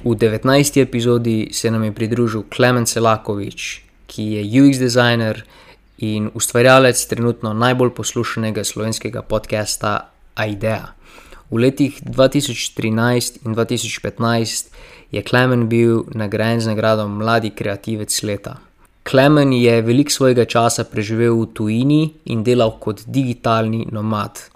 V 0.00 0.16
19. 0.16 0.80
epizodi 0.80 1.48
se 1.52 1.70
nam 1.70 1.84
je 1.84 1.92
pridružil 1.92 2.42
Klemen 2.48 2.86
Selakovič, 2.86 3.84
ki 4.06 4.22
je 4.22 4.62
UX 4.62 4.80
designer 4.80 5.44
in 5.98 6.30
ustvarjalec 6.34 6.96
trenutno 7.06 7.52
najbolj 7.52 7.92
poslušanega 7.94 8.64
slovenskega 8.64 9.22
podcasta 9.22 10.10
Idea. 10.48 10.96
V 11.50 11.60
letih 11.60 12.00
2013 12.00 13.44
in 13.44 13.54
2015 13.54 14.72
je 15.12 15.22
Klemen 15.22 15.68
bil 15.68 16.08
nagrajen 16.16 16.60
z 16.60 16.66
nagrado 16.72 17.08
Mladi 17.08 17.50
kreativec 17.50 18.22
leta. 18.22 18.56
Klemen 19.02 19.52
je 19.52 19.82
velik 19.82 20.10
svojega 20.10 20.44
časa 20.44 20.84
preživel 20.84 21.36
v 21.36 21.52
tujini 21.52 22.02
in 22.24 22.40
delal 22.42 22.78
kot 22.80 23.04
digitalni 23.06 23.86
nomad. 23.92 24.51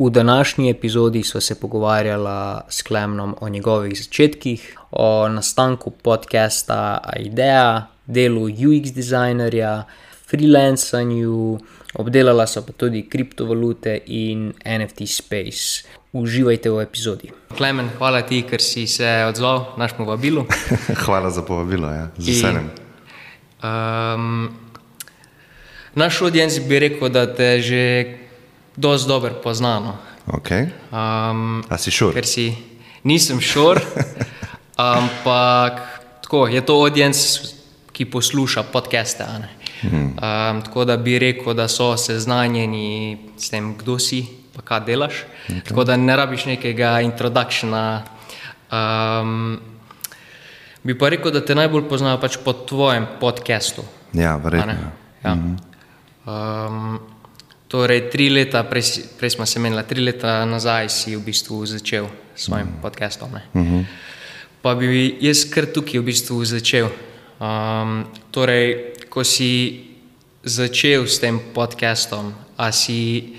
V 0.00 0.10
današnji 0.10 0.70
epizodi 0.70 1.22
smo 1.22 1.40
se 1.40 1.60
pogovarjali 1.60 2.60
s 2.68 2.82
Klemnom 2.82 3.36
o 3.40 3.48
njegovih 3.48 3.98
začetkih, 3.98 4.78
o 4.90 5.28
nastanku 5.28 5.90
podcasta 5.90 6.98
Idea, 7.18 7.86
delu 8.06 8.44
UX 8.44 8.92
designerja, 8.94 9.84
freelancanju, 10.30 11.58
obdelala 11.94 12.46
so 12.46 12.62
pa 12.66 12.72
tudi 12.72 13.02
kriptovalute 13.08 13.98
in 14.06 14.54
NFT 14.78 15.04
space. 15.06 15.84
Uživajte 16.12 16.70
v 16.70 16.80
epizodi. 16.80 17.30
Klemen, 17.56 17.90
hvala 17.98 18.22
ti, 18.22 18.40
ker 18.42 18.60
si 18.60 18.86
se 18.86 19.24
odzval 19.28 19.74
našemu 19.76 20.08
vabilu. 20.08 20.46
hvala 21.04 21.30
za 21.30 21.42
povabilo, 21.42 21.92
ja. 21.92 22.08
z 22.16 22.28
veseljem. 22.28 22.70
Um, 23.62 24.48
naš 25.94 26.22
audienc 26.22 26.58
bi 26.58 26.78
rekel, 26.78 27.08
da 27.08 27.26
te 27.34 27.60
že 27.60 27.84
dosti 28.76 29.08
dobro 29.08 29.34
poznano. 29.42 29.96
Okay. 30.26 30.70
Um, 30.92 31.64
A 31.68 31.78
si 31.78 31.90
šur? 31.90 32.14
Ker 32.14 32.26
si 32.26 32.54
nisem 33.02 33.40
šur, 33.40 33.80
ampak 34.76 35.80
tako, 36.22 36.46
je 36.46 36.60
to 36.62 36.76
audienc, 36.78 37.16
ki 37.90 38.06
posluša 38.06 38.62
podcaste. 38.72 39.26
Hmm. 39.80 40.14
Um, 40.16 40.62
tako 40.62 40.84
da 40.84 40.96
bi 40.96 41.18
rekel, 41.18 41.54
da 41.54 41.68
so 41.68 41.96
seznanjeni 41.96 43.18
s 43.36 43.50
tem, 43.50 43.74
kdo 43.76 43.98
si, 43.98 44.22
pa 44.56 44.62
kaj 44.62 44.84
delaš. 44.86 45.24
Okay. 45.48 45.64
Tako 45.68 45.84
da 45.84 45.96
ne 45.96 46.16
rabiš 46.16 46.46
nekega 46.46 47.00
introdukcijana. 47.04 48.02
Um, 48.70 49.60
bi 50.82 50.98
pa 50.98 51.08
rekel, 51.08 51.32
da 51.32 51.44
te 51.44 51.54
najbolj 51.54 51.88
poznajo 51.88 52.20
pač 52.20 52.38
po 52.44 52.52
tvojem 52.52 53.08
podcastu. 53.20 53.84
Ja, 54.12 54.36
verjetno. 54.36 54.72
Ja. 55.24 55.34
Mm 55.34 55.56
-hmm. 56.24 56.66
um, 56.68 57.00
Torej, 57.70 58.10
tri 58.10 58.26
leta, 58.34 58.64
prej, 58.66 59.06
prej 59.14 59.38
smo 59.38 59.46
se 59.46 59.60
menili, 59.62 59.82
tri 59.86 60.02
leta 60.02 60.42
nazaj 60.42 60.88
si 60.90 61.14
v 61.14 61.22
bistvu 61.22 61.62
začel 61.70 62.08
s 62.34 62.50
svojim 62.50 62.66
mm. 62.66 62.82
podcastom. 62.82 63.30
Mm 63.30 63.62
-hmm. 63.62 63.84
Pa 64.62 64.74
bi 64.74 65.16
jaz 65.20 65.46
kar 65.46 65.66
tukaj 65.66 66.00
v 66.00 66.02
bistvu 66.02 66.44
začel. 66.44 66.90
Um, 67.38 68.04
torej, 68.30 68.98
ko 69.08 69.24
si 69.24 69.80
začel 70.42 71.06
s 71.06 71.22
tem 71.22 71.40
podcastom, 71.54 72.34
a 72.58 72.72
si 72.72 73.32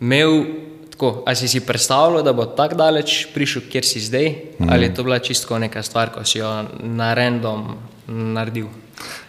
imel 0.00 0.44
tako, 0.90 1.22
a 1.26 1.34
si 1.34 1.48
si 1.48 1.60
predstavljal, 1.60 2.22
da 2.22 2.32
bo 2.32 2.44
tako 2.44 2.74
daleč 2.74 3.26
prišel, 3.34 3.62
kjer 3.70 3.84
si 3.84 4.00
zdaj, 4.00 4.28
mm 4.28 4.66
-hmm. 4.66 4.72
ali 4.72 4.84
je 4.84 4.94
to 4.94 5.02
bila 5.02 5.18
čisto 5.18 5.58
neka 5.58 5.82
stvar, 5.82 6.10
ko 6.10 6.24
si 6.24 6.38
jo 6.38 6.66
na 6.82 7.14
random 7.14 7.78
naredil? 8.06 8.66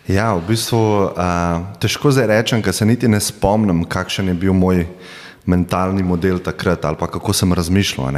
Ja, 0.10 0.34
v 0.34 0.42
bistvu 0.50 0.80
uh, 0.80 1.14
težko 1.78 2.10
zdaj 2.10 2.28
rečem, 2.32 2.64
ker 2.66 2.74
se 2.74 2.86
niti 2.86 3.08
ne 3.08 3.20
spomnim, 3.22 3.84
kakšen 3.86 4.32
je 4.32 4.34
bil 4.34 4.56
moj 4.58 4.88
mentalni 5.50 6.04
model 6.04 6.40
takrat 6.42 6.86
ali 6.86 6.98
kako 6.98 7.34
sem 7.34 7.54
razmišljal. 7.54 8.10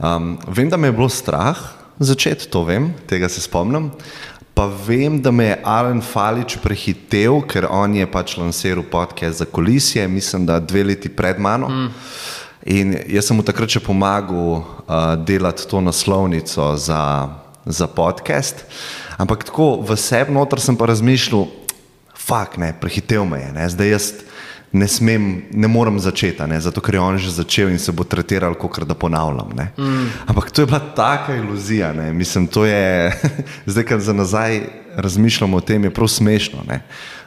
Um, 0.00 0.38
vem, 0.48 0.70
da 0.70 0.76
me 0.76 0.88
je 0.88 0.96
bilo 0.96 1.08
strah 1.08 1.58
začeti, 1.98 2.48
to 2.48 2.64
vem, 2.64 2.92
tega 3.06 3.28
se 3.28 3.40
spomnim. 3.40 3.90
Pa 4.54 4.66
vem, 4.66 5.20
da 5.22 5.30
me 5.30 5.44
je 5.44 5.60
Alan 5.64 6.00
Falič 6.02 6.56
prehitev, 6.62 7.44
ker 7.46 7.68
on 7.70 7.94
je 7.94 8.06
pač 8.10 8.36
lansiral 8.40 8.82
podcast 8.90 9.38
za 9.38 9.46
kulisije, 9.46 10.08
mislim, 10.08 10.46
da 10.46 10.58
dve 10.58 10.82
leti 10.84 11.08
pred 11.08 11.38
mano. 11.38 11.68
Mm. 11.68 11.92
In 12.66 12.96
jaz 13.06 13.28
sem 13.28 13.38
mu 13.38 13.44
takrat 13.46 13.70
še 13.70 13.80
pomagal 13.84 14.58
uh, 14.58 14.64
delati 15.22 15.68
to 15.70 15.80
naslovnico 15.80 16.72
za, 16.76 17.28
za 17.64 17.86
podcast. 17.86 18.66
Ampak 19.18 19.44
tako 19.50 19.82
v 19.82 19.98
sebi 19.98 20.32
noter 20.32 20.62
sem 20.62 20.76
pa 20.78 20.86
razmišljal, 20.86 21.48
fuk, 22.14 22.58
ne, 22.58 22.72
prehitev 22.80 23.26
me 23.26 23.42
je, 23.42 23.52
ne, 23.52 23.68
zdaj 23.72 23.90
jaz 23.90 24.12
ne 24.72 24.88
smem, 24.88 25.48
ne 25.50 25.68
morem 25.68 25.96
začeti, 26.00 26.44
ne, 26.46 26.60
zato 26.60 26.80
ker 26.84 26.98
je 26.98 27.00
on 27.00 27.18
že 27.18 27.32
začel 27.32 27.72
in 27.72 27.78
se 27.80 27.92
bo 27.92 28.04
tretiral, 28.04 28.54
kot 28.54 28.84
da 28.84 28.94
ponavljam. 28.94 29.48
Mm. 29.78 30.08
Ampak 30.28 30.50
to 30.52 30.62
je 30.62 30.66
bila 30.66 30.80
taka 30.80 31.36
iluzija, 31.36 31.92
ne, 31.92 32.12
mislim, 32.12 32.46
to 32.46 32.66
je, 32.68 33.12
zdaj, 33.70 33.84
ker 33.84 34.00
za 34.00 34.12
nazaj 34.12 34.60
razmišljamo 34.96 35.56
o 35.56 35.60
tem, 35.60 35.84
je 35.84 35.94
prav 35.94 36.08
smešno. 36.08 36.66
Ne. 36.68 36.82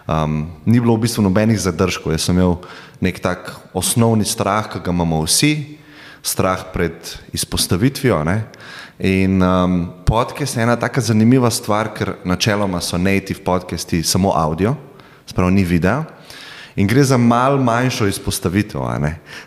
Um, 0.07 0.51
ni 0.65 0.79
bilo 0.79 0.95
v 0.95 1.07
bistvu 1.07 1.23
nobenih 1.23 1.59
zadržkov, 1.59 2.13
jaz 2.13 2.27
sem 2.27 2.37
imel 2.37 2.59
nek 3.01 3.19
tak 3.21 3.53
osnovni 3.73 4.25
strah, 4.25 4.69
ki 4.69 4.83
ga 4.83 4.93
imamo 4.93 5.23
vsi, 5.25 5.77
strah 6.21 6.67
pred 6.73 6.93
izpostavitvijo. 7.33 8.21
Ne. 8.27 8.43
In 9.03 9.41
um, 9.41 9.89
podcast 10.05 10.57
je 10.57 10.63
ena 10.63 10.75
tako 10.75 11.01
zanimiva 11.01 11.49
stvar, 11.49 11.87
ker 11.97 12.13
načeloma 12.23 12.81
so 12.81 12.97
native 12.97 13.41
podcasti 13.41 14.03
samo 14.03 14.29
audio, 14.35 14.75
spravo 15.25 15.49
ni 15.49 15.63
video. 15.63 16.03
In 16.75 16.87
gre 16.87 17.03
za 17.03 17.17
mal 17.17 17.57
manjšo 17.57 18.07
izpostavitev. 18.07 18.81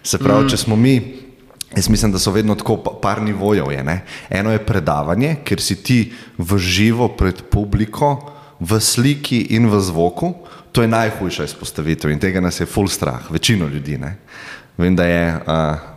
Se 0.03 0.19
pravi, 0.19 0.45
mm. 0.45 0.49
če 0.49 0.57
smo 0.57 0.77
mi, 0.77 0.97
jaz 1.77 1.89
mislim, 1.89 2.13
da 2.13 2.19
so 2.19 2.35
vedno 2.35 2.55
tako 2.55 2.77
par 3.03 3.23
nivojev. 3.23 3.71
Je, 3.71 4.01
Eno 4.31 4.51
je 4.51 4.65
predavanje, 4.67 5.37
ker 5.45 5.63
si 5.63 5.79
ti 5.83 6.13
v 6.39 6.59
živo 6.59 7.09
pred 7.15 7.47
publiko, 7.51 8.33
v 8.59 8.81
sliki 8.81 9.55
in 9.55 9.71
v 9.71 9.81
zvoku. 9.81 10.35
To 10.73 10.83
je 10.83 10.91
najhujša 10.91 11.45
izpostavitev 11.45 12.11
in 12.11 12.19
tega 12.19 12.43
nas 12.43 12.59
je 12.61 12.67
full 12.67 12.91
strah, 12.91 13.31
večino 13.31 13.71
ljudi. 13.71 13.99
Ne? 13.99 14.17
Vem, 14.77 14.97
da 14.97 15.07
je. 15.07 15.27
Uh, 15.47 15.94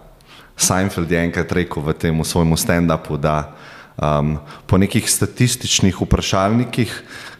Seinfeld 0.58 1.12
je 1.12 1.22
enkrat 1.22 1.52
rekel 1.54 1.84
v 1.86 1.94
tem 1.94 2.24
svojem 2.26 2.58
stand-upu, 2.58 3.18
da 3.22 3.54
um, 4.02 4.38
po 4.66 4.78
nekih 4.78 5.06
statističnih 5.06 6.02
vprašalnikih 6.02 6.92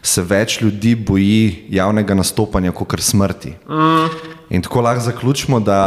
se 0.02 0.22
več 0.22 0.60
ljudi 0.62 0.94
boji 0.94 1.66
javnega 1.74 2.14
nastopanja 2.14 2.72
kot 2.72 2.94
smrti. 3.02 3.56
Mm. 3.66 4.06
In 4.54 4.62
tako 4.62 4.80
lahko 4.86 5.02
zaključimo, 5.10 5.60
da 5.60 5.80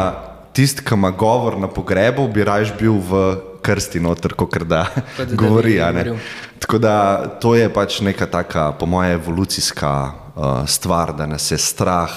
tisti, 0.53 0.83
ki 0.83 0.93
ima 0.99 1.11
govor 1.11 1.57
na 1.57 1.71
pogrebu, 1.71 2.27
bi 2.27 2.43
raje 2.43 2.73
bil 2.79 2.99
v 2.99 3.23
krsti 3.63 4.01
noter, 4.03 4.35
kot 4.35 4.57
da 4.67 4.85
govori. 5.39 5.79
Ne? 5.95 6.17
Tako 6.59 6.77
da 6.83 6.95
to 7.39 7.55
je 7.55 7.69
pač 7.71 8.01
neka 8.03 8.27
taka, 8.27 8.71
po 8.75 8.85
mojem, 8.85 9.15
evolucijska 9.21 9.93
uh, 10.35 10.67
stvar, 10.67 11.15
da 11.15 11.25
nas 11.25 11.47
je 11.51 11.57
strah, 11.57 12.11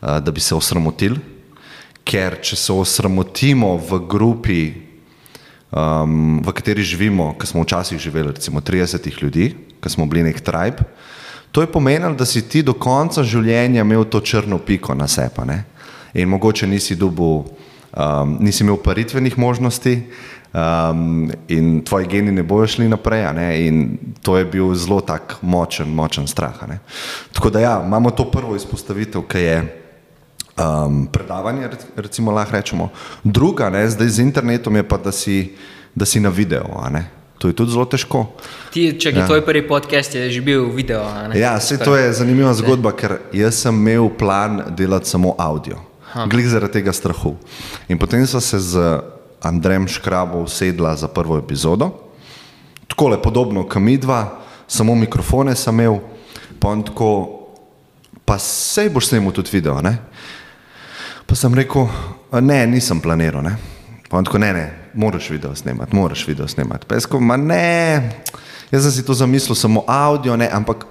uh, 0.00 0.18
da 0.24 0.32
bi 0.32 0.40
se 0.40 0.54
osramotili 0.54 1.31
ker 2.04 2.38
če 2.42 2.56
se 2.58 2.72
osramotimo 2.72 3.76
v 3.78 4.00
grupi, 4.08 4.62
um, 5.70 6.40
v 6.42 6.54
kateri 6.54 6.84
živimo, 6.84 7.32
ki 7.38 7.46
smo 7.46 7.64
včasih 7.64 7.98
živeli, 7.98 8.32
recimo 8.32 8.60
30 8.60 9.22
ljudi, 9.22 9.52
ki 9.80 9.90
smo 9.90 10.06
bili 10.06 10.26
nek 10.26 10.40
tribe, 10.40 10.86
to 11.52 11.60
je 11.60 11.70
pomenilo, 11.70 12.14
da 12.14 12.24
si 12.24 12.42
ti 12.48 12.62
do 12.62 12.72
konca 12.72 13.22
življenja 13.22 13.84
imel 13.84 14.06
to 14.08 14.20
črno 14.20 14.58
piko 14.58 14.94
na 14.94 15.08
sepa. 15.08 15.44
Ne? 15.44 15.64
In 16.14 16.28
mogoče 16.32 16.66
nisi, 16.66 16.96
dubu, 16.96 17.44
um, 17.92 18.38
nisi 18.40 18.64
imel 18.64 18.80
paritvenih 18.80 19.38
možnosti. 19.38 19.98
Um, 20.52 21.30
in 21.48 21.80
tvoji 21.80 22.06
geni 22.12 22.32
ne 22.32 22.42
bojo 22.44 22.66
šli 22.68 22.84
naprej, 22.88 23.24
ne? 23.32 23.46
in 23.64 23.76
to 24.20 24.36
je 24.36 24.44
bil 24.44 24.74
zelo 24.76 25.00
tak 25.00 25.38
močen, 25.40 25.88
močen 25.88 26.28
strah. 26.28 26.60
Tako 27.32 27.50
da, 27.50 27.60
ja, 27.60 27.76
imamo 27.80 28.10
to 28.10 28.26
prvo 28.28 28.56
izpostavitev, 28.56 29.24
ki 29.28 29.40
je 29.40 29.81
um, 30.56 31.06
predavanje, 31.06 31.68
recimo, 31.96 32.30
lahko 32.30 32.52
rečemo. 32.52 32.88
Druga, 33.24 33.70
ne, 33.70 33.88
zdaj 33.88 34.08
z 34.08 34.18
internetom 34.18 34.76
je 34.76 34.82
pa, 34.82 34.96
da 34.96 35.12
si, 35.12 35.56
da 35.94 36.04
si 36.04 36.20
na 36.20 36.28
videu. 36.28 36.66
To 37.38 37.48
je 37.48 37.56
tudi 37.58 37.74
zelo 37.74 37.84
težko. 37.90 38.26
Ti, 38.70 38.92
če 38.94 39.10
je 39.10 39.18
ja. 39.18 39.26
tvoj 39.26 39.42
prvi 39.42 39.64
podcast, 39.66 40.14
je 40.14 40.30
že 40.30 40.40
bil 40.40 40.70
video. 40.70 41.02
Ja, 41.34 41.58
se 41.60 41.74
to 41.78 41.96
je 41.98 42.12
zanimiva 42.14 42.54
zgodba, 42.54 42.94
ker 42.94 43.18
jaz 43.34 43.66
sem 43.66 43.74
imel 43.74 44.06
plan 44.14 44.62
delati 44.78 45.10
samo 45.10 45.34
audio. 45.38 45.82
Glede 46.30 46.52
zaradi 46.52 46.78
tega 46.78 46.92
strahu. 46.92 47.34
In 47.88 47.98
potem 47.98 48.22
sem 48.30 48.40
se 48.40 48.60
z 48.60 48.78
Andrejem 49.42 49.88
Škrabom 49.88 50.44
usedla 50.46 50.94
za 50.96 51.08
prvo 51.08 51.38
epizodo. 51.38 51.90
Tako 52.86 53.08
le 53.08 53.18
podobno, 53.22 53.64
kot 53.66 53.82
mi 53.82 53.96
dva, 53.98 54.38
samo 54.68 54.94
mikrofone 54.94 55.56
sem 55.56 55.74
imel, 55.74 55.98
pa, 56.60 56.76
tako, 56.86 57.08
pa 58.22 58.38
sej 58.38 58.92
boš 58.92 59.10
snimil 59.10 59.34
tudi 59.34 59.50
video. 59.50 59.80
Ne? 59.82 59.98
Pa 61.26 61.34
sem 61.38 61.54
rekel, 61.54 61.86
ne, 62.40 62.66
nisem 62.66 63.00
planiral. 63.00 63.42
Ne. 63.42 63.56
Pa 64.10 64.18
on 64.18 64.24
tako, 64.24 64.38
ne, 64.38 64.52
ne, 64.52 64.66
moraš 64.94 65.30
video 65.30 65.54
snemati, 65.56 65.96
moraš 65.96 66.26
video 66.28 66.48
snemati. 66.48 66.86
Pa 66.86 66.94
jaz 66.94 67.06
rekel, 67.06 67.20
ma 67.20 67.36
ne, 67.36 68.10
jaz 68.70 68.82
sem 68.82 68.92
si 68.92 69.04
to 69.06 69.14
zamislil, 69.14 69.56
samo 69.56 69.84
audio, 69.86 70.36
ne, 70.36 70.48
ampak 70.52 70.84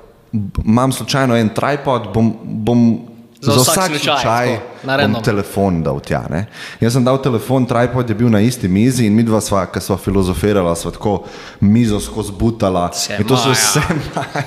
imam 0.65 0.91
slučajno 0.91 1.37
en 1.37 1.49
tripod, 1.53 2.09
bom, 2.13 2.33
bom 2.43 2.99
Za 3.41 3.51
vsak 3.51 3.87
slučaj, 3.87 4.21
tako, 4.23 4.87
na 4.87 4.93
bom 4.93 5.01
random. 5.01 5.23
telefon 5.23 5.83
dal 5.83 5.99
tja. 5.99 6.21
Ne? 6.29 6.45
Jaz 6.79 6.93
sem 6.93 7.03
dal 7.05 7.17
telefon, 7.21 7.65
tripod 7.65 8.09
je 8.09 8.15
bil 8.15 8.29
na 8.29 8.39
isti 8.39 8.67
mizi 8.67 9.05
in 9.05 9.15
mi 9.17 9.23
dva 9.25 9.41
sva, 9.41 9.63
ki 9.65 9.81
sva 9.81 9.97
filozofirala, 9.97 10.75
sva 10.77 10.91
tako 10.93 11.23
mizo 11.59 11.99
skozi 11.99 12.35
butala. 12.37 12.87
To 13.27 13.37
so 13.37 13.49
vse 13.49 13.81
maja. 14.13 14.43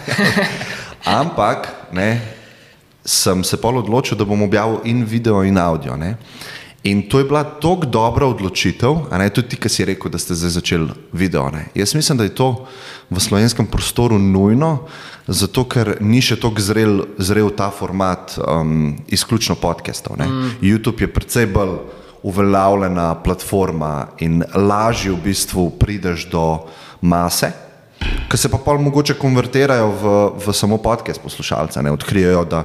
Ampak 1.04 1.66
ne, 1.92 2.20
sem 3.04 3.44
se 3.44 3.60
pol 3.60 3.78
odločil, 3.78 4.18
da 4.18 4.24
bom 4.24 4.42
objavil 4.42 4.80
in 4.84 5.04
video 5.04 5.42
in 5.44 5.58
audio. 5.58 5.96
Ne? 5.96 6.16
In 6.84 7.06
to 7.08 7.18
je 7.18 7.24
bila 7.24 7.44
tako 7.44 7.86
dobra 7.86 8.26
odločitev, 8.26 9.08
ne 9.12 9.30
tudi 9.32 9.54
ti, 9.54 9.56
ki 9.56 9.68
si 9.72 9.84
rekel, 9.88 10.12
da 10.12 10.18
ste 10.20 10.36
zdaj 10.36 10.50
začeli 10.58 10.92
video. 11.12 11.48
Ne? 11.52 11.68
Jaz 11.74 11.94
mislim, 11.96 12.18
da 12.20 12.24
je 12.24 12.34
to 12.36 12.66
v 13.10 13.20
slovenskem 13.20 13.66
prostoru 13.66 14.18
nujno, 14.18 14.84
zato 15.26 15.64
ker 15.64 15.96
ni 16.04 16.20
še 16.20 16.36
tako 16.40 16.60
zrel, 16.60 17.06
zrel 17.16 17.48
ta 17.56 17.70
format 17.72 18.36
um, 18.36 18.98
izključno 19.08 19.56
podcastov. 19.56 20.20
Mm. 20.20 20.60
YouTube 20.60 21.00
je 21.00 21.12
precej 21.12 21.48
bolj 21.48 21.78
uveljavljena 22.24 23.14
platforma 23.24 24.08
in 24.20 24.44
lažje 24.54 25.12
v 25.12 25.20
bistvu 25.24 25.70
prideš 25.80 26.28
do 26.32 26.68
mase. 27.00 27.52
Ki 28.30 28.38
se 28.40 28.48
pa 28.50 28.58
pol 28.58 28.80
mogoče 28.82 29.14
konvertirajo 29.20 29.88
v, 29.90 30.12
v 30.46 30.54
samo 30.56 30.78
podcast 30.82 31.22
poslušalce, 31.22 31.82
ne 31.82 31.92
odkrijejo, 31.94 32.44
da 32.44 32.64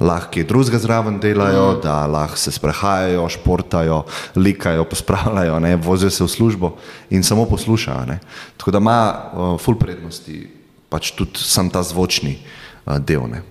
lahko 0.00 0.42
drugega 0.48 0.78
zraven 0.78 1.20
delajo, 1.20 1.72
mm. 1.72 1.80
da 1.82 2.06
lahko 2.06 2.36
se 2.36 2.52
sprehajajo, 2.52 3.28
športajo, 3.28 4.02
likajo, 4.36 4.84
pospravljajo, 4.84 5.60
ne, 5.60 5.76
vozijo 5.76 6.10
se 6.10 6.24
v 6.24 6.28
službo 6.28 6.72
in 7.10 7.22
samo 7.22 7.46
poslušajo. 7.46 8.04
Ne. 8.06 8.18
Tako 8.56 8.70
da 8.70 8.78
ima 8.78 9.14
uh, 9.32 9.60
full 9.60 9.78
prednosti, 9.78 10.50
pač 10.88 11.10
tudi 11.16 11.40
sam 11.40 11.70
ta 11.70 11.82
zvočni 11.82 12.38
uh, 12.84 12.98
del. 12.98 13.24
Ne. 13.30 13.42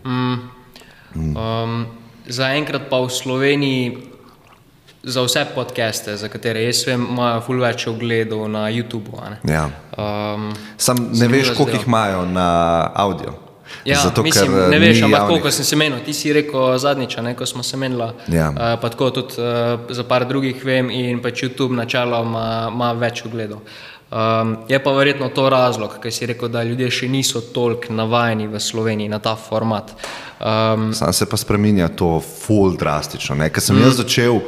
Um, 1.15 1.85
Zaenkrat 2.25 2.89
pa 2.89 2.99
v 3.05 3.09
Sloveniji 3.09 4.14
za 5.05 5.21
vse 5.21 5.45
podcaste, 5.55 6.17
za 6.17 6.27
katere 6.27 6.63
jaz 6.63 6.83
vem, 6.87 7.07
imajo 7.11 7.41
ful 7.45 7.61
več 7.61 7.87
ogledov 7.87 8.47
na 8.49 8.67
YouTubu. 8.73 9.21
ne. 9.29 9.53
Ja. 9.53 9.69
Um, 9.97 10.53
Sam 10.77 11.09
ne 11.13 11.27
veš, 11.27 11.53
koliko 11.57 11.77
jih 11.77 11.87
imajo 11.87 12.25
na 12.25 12.91
audio. 12.93 13.33
Ja, 13.85 13.99
Zato, 14.03 14.23
mislim, 14.23 14.51
ker, 14.51 14.69
ne 14.69 14.77
eh, 14.77 14.79
veš, 14.79 15.01
ampak 15.05 15.27
koliko 15.27 15.51
sem 15.51 15.65
se 15.65 15.75
menil. 15.75 15.99
Ti 16.05 16.13
si 16.13 16.33
rekel 16.33 16.77
zadnjič, 16.77 17.17
ko 17.37 17.45
smo 17.45 17.63
se 17.63 17.77
menili. 17.77 18.07
Ja. 18.27 18.49
Uh, 18.49 18.57
pa 18.81 18.89
tako 18.89 19.09
tudi 19.09 19.37
uh, 19.37 19.79
za 19.89 20.03
par 20.03 20.25
drugih 20.27 20.65
vem 20.65 20.89
in 20.89 21.21
pač 21.21 21.43
YouTube 21.43 21.75
načeloma 21.75 22.69
ima 22.73 22.93
več 22.93 23.25
ogledov. 23.25 23.61
Um, 24.11 24.57
je 24.69 24.83
pa 24.83 24.91
verjetno 24.91 25.29
to 25.29 25.49
razlog, 25.49 25.97
ker 26.01 26.13
si 26.13 26.25
rekel, 26.25 26.49
da 26.49 26.63
ljudje 26.63 26.91
še 26.91 27.07
niso 27.09 27.41
toliko 27.41 27.93
navajeni 27.93 28.47
v 28.47 28.61
Sloveniji 28.61 29.09
na 29.09 29.19
ta 29.19 29.35
format. 29.35 29.91
Um, 30.39 30.93
Sam 30.93 31.13
se 31.13 31.25
pa 31.29 31.37
spremenja 31.37 31.89
to 31.89 32.19
ful 32.21 32.77
drastično. 32.77 33.37
Ker 33.49 33.61
sem 33.61 33.75
mm. 33.75 33.85
jaz 33.85 33.99
začel 34.01 34.39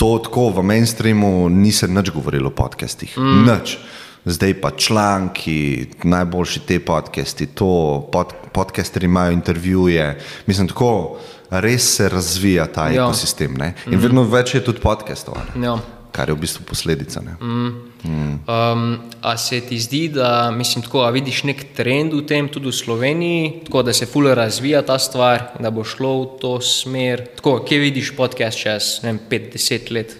to 0.00 0.18
tako 0.24 0.48
v 0.48 0.62
mainstreamu, 0.64 1.48
ni 1.48 1.72
se 1.72 1.88
nič 1.88 2.08
govorilo 2.10 2.48
o 2.48 2.56
podcastih. 2.56 3.18
Mm. 3.18 3.44
Nič. 3.44 3.76
Zdaj 4.24 4.54
pa 4.60 4.70
članki, 4.70 5.86
najboljši 6.04 6.60
te 6.60 6.80
podcasti, 6.80 7.46
to 7.46 8.08
pod, 8.12 8.32
podcasteri 8.52 9.04
imajo 9.04 9.32
intervjuje. 9.32 10.20
Mislim, 10.46 10.68
tako 10.68 11.18
res 11.50 11.96
se 11.96 12.08
razvija 12.08 12.66
ta 12.66 12.88
Ja. 12.88 13.04
ekosistem. 13.04 13.54
Ne? 13.54 13.74
In 13.86 13.98
mm. 13.98 14.02
vedno 14.02 14.24
več 14.24 14.54
je 14.54 14.64
tudi 14.64 14.80
podcastov, 14.80 15.36
ja. 15.56 15.76
Kar 16.20 16.28
je 16.28 16.36
v 16.36 16.44
bistvu 16.44 16.66
posledica. 16.68 17.22
Ne? 17.24 17.34
Um, 17.40 18.98
a 19.24 19.36
se 19.40 19.60
ti 19.64 19.80
zdi, 19.80 20.08
da 20.12 20.50
mislim, 20.52 20.84
tako, 20.84 21.06
vidiš 21.10 21.44
nek 21.48 21.64
trend 21.76 22.12
v 22.12 22.26
tem, 22.28 22.48
tudi 22.52 22.68
v 22.68 22.76
Sloveniji, 22.76 23.64
tako 23.64 23.82
da 23.88 23.96
se 23.96 24.06
fully 24.06 24.34
razvija 24.36 24.82
ta 24.84 24.98
stvar, 25.00 25.56
da 25.60 25.72
bo 25.72 25.84
šlo 25.84 26.12
v 26.20 26.26
to 26.42 26.52
smer? 26.60 27.24
Tako, 27.40 27.62
kje 27.64 27.78
vidiš 27.80 28.12
podcast 28.16 28.60
čez 28.60 29.00
5-10 29.02 29.92
let? 29.92 30.16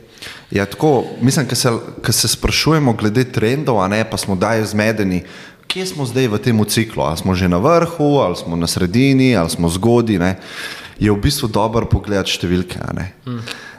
Ja, 0.51 0.65
tako, 0.67 1.05
mislim, 1.21 1.47
da 1.47 1.55
se, 1.55 1.69
ko 2.07 2.13
se 2.13 2.29
sprašujemo 2.29 2.97
glede 2.97 3.25
trendov, 3.29 3.83
a 3.85 3.89
ne 3.89 4.01
pa 4.09 4.17
smo 4.17 4.37
daj 4.37 4.73
zmedeni, 4.73 5.23
kje 5.69 5.87
smo 5.87 6.09
zdaj 6.09 6.33
v 6.33 6.41
tem 6.41 6.65
ciklu. 6.65 7.05
Ali 7.05 7.21
smo 7.21 7.37
že 7.37 7.49
na 7.49 7.61
vrhu, 7.61 8.25
ali 8.25 8.37
smo 8.37 8.57
na 8.57 8.67
sredini, 8.67 9.37
ali 9.37 9.51
smo 9.51 9.69
zgodaj. 9.69 10.19
ne, 10.19 10.37
Je 11.01 11.13
v 11.13 11.17
bistvu 11.17 11.49
dobro 11.49 11.87
pogledati 11.89 12.33
številke. 12.33 12.81
ne. 12.93 13.13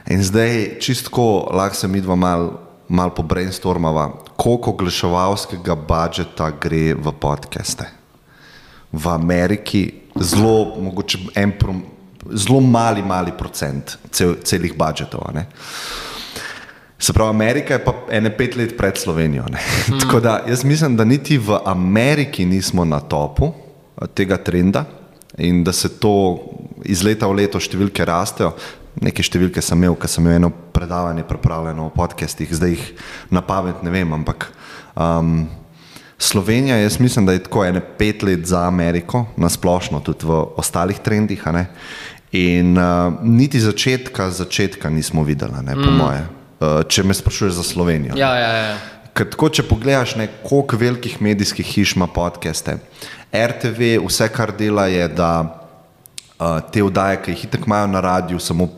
In 0.10 0.24
zdaj 0.24 0.80
čistko 0.80 1.50
lahko 1.54 1.76
se 1.76 1.88
mi 1.88 2.02
dva 2.02 2.16
mal, 2.16 2.50
mal 2.90 3.14
po 3.14 3.24
brainstormava, 3.24 4.10
koliko 4.36 4.74
oglaševalskega 4.74 5.76
budžeta 5.76 6.52
gre 6.62 6.94
v 6.94 7.14
podcaste. 7.20 7.86
V 8.92 9.08
Ameriki 9.08 9.92
zelo, 10.20 10.76
mogoče 10.82 11.18
en 11.36 11.54
prom, 11.60 11.84
zelo 12.34 12.60
mali, 12.60 13.04
mali 13.04 13.32
procent 13.38 13.98
cel, 14.12 14.36
celih 14.44 14.74
budžetov. 14.78 15.30
ne. 15.34 15.46
Se 17.02 17.14
pravi, 17.14 17.30
Amerika 17.30 17.74
je 17.74 17.84
pa 17.86 17.94
ene 18.14 18.30
pet 18.38 18.56
let 18.56 18.78
pred 18.78 18.98
Slovenijo. 18.98 19.44
Mm. 19.44 20.00
Tako 20.02 20.20
da 20.20 20.44
jaz 20.48 20.64
mislim, 20.64 20.98
da 20.98 21.04
niti 21.04 21.38
v 21.38 21.58
Ameriki 21.66 22.46
nismo 22.46 22.86
na 22.86 23.00
topu 23.00 23.54
eh, 24.02 24.08
tega 24.08 24.38
trenda 24.38 24.86
in 25.38 25.64
da 25.64 25.72
se 25.72 25.90
to 25.90 26.40
iz 26.86 27.04
leta 27.04 27.28
v 27.28 27.42
leto 27.42 27.60
številke 27.60 28.06
rastejo. 28.06 28.52
Neke 29.00 29.24
številke 29.24 29.62
sem 29.64 29.80
imel, 29.80 29.96
ker 29.96 30.12
sem 30.12 30.26
imel 30.26 30.42
eno 30.42 30.50
predavanje 30.76 31.24
pripravljeno 31.24 31.88
o 31.88 31.94
podcestih, 31.96 32.50
zdaj 32.52 32.74
jih 32.76 32.86
na 33.32 33.40
pamet 33.46 33.80
ne 33.86 33.94
vem, 33.94 34.12
ampak 34.12 34.50
um, 35.00 35.46
Slovenija, 36.22 36.76
jaz 36.78 37.00
mislim, 37.00 37.26
da 37.26 37.34
je 37.34 37.44
tako 37.44 37.64
ene 37.66 37.82
pet 37.98 38.24
let 38.24 38.46
za 38.46 38.68
Ameriko, 38.68 39.26
nasplošno 39.38 40.04
tudi 40.06 40.28
v 40.28 40.44
ostalih 40.60 41.00
trendih. 41.00 41.42
In 42.32 42.78
uh, 42.78 43.14
niti 43.24 43.60
začetka, 43.60 44.30
začetka 44.30 44.90
nismo 44.90 45.24
videli, 45.24 45.64
ne, 45.64 45.74
po 45.76 45.90
mm. 45.90 45.98
moje. 45.98 46.22
Uh, 46.60 46.84
če 46.88 47.04
me 47.04 47.16
sprašuješ 47.18 47.54
za 47.58 47.64
Slovenijo. 47.64 48.14
Ja, 48.16 48.36
ja, 48.38 48.52
ja. 48.54 48.76
Ker 49.18 49.32
tako, 49.34 49.50
če 49.50 49.66
pogledaš, 49.68 50.14
ne, 50.20 50.30
koliko 50.46 50.78
velikih 50.78 51.18
medijskih 51.22 51.66
hiš 51.66 51.96
ima 51.98 52.08
podcaste. 52.08 52.78
RTV, 53.34 53.98
vse, 54.06 54.30
kar 54.32 54.54
dela, 54.56 54.86
je, 54.88 55.08
da 55.10 55.32
uh, 55.44 56.62
te 56.72 56.86
vdaje, 56.86 57.24
ki 57.26 57.34
jih 57.34 57.48
itek 57.50 57.66
imajo 57.66 57.90
na 57.92 58.04
radiju, 58.06 58.40
samo 58.40 58.70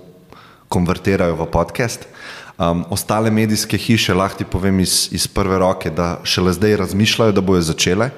konvertirajo 0.73 1.37
v 1.37 1.49
podcast. 1.53 2.07
Um, 2.57 2.83
ostale 2.93 3.31
medijske 3.33 3.77
hiše, 3.77 4.13
lahko 4.13 4.41
ti 4.41 4.45
povem 4.45 4.79
iz, 4.81 5.07
iz 5.13 5.27
prve 5.27 5.57
roke, 5.61 5.89
da 5.89 6.19
šele 6.23 6.53
zdaj 6.53 6.77
razmišljajo, 6.83 7.33
da 7.33 7.41
bojo 7.41 7.61
začele 7.61 8.09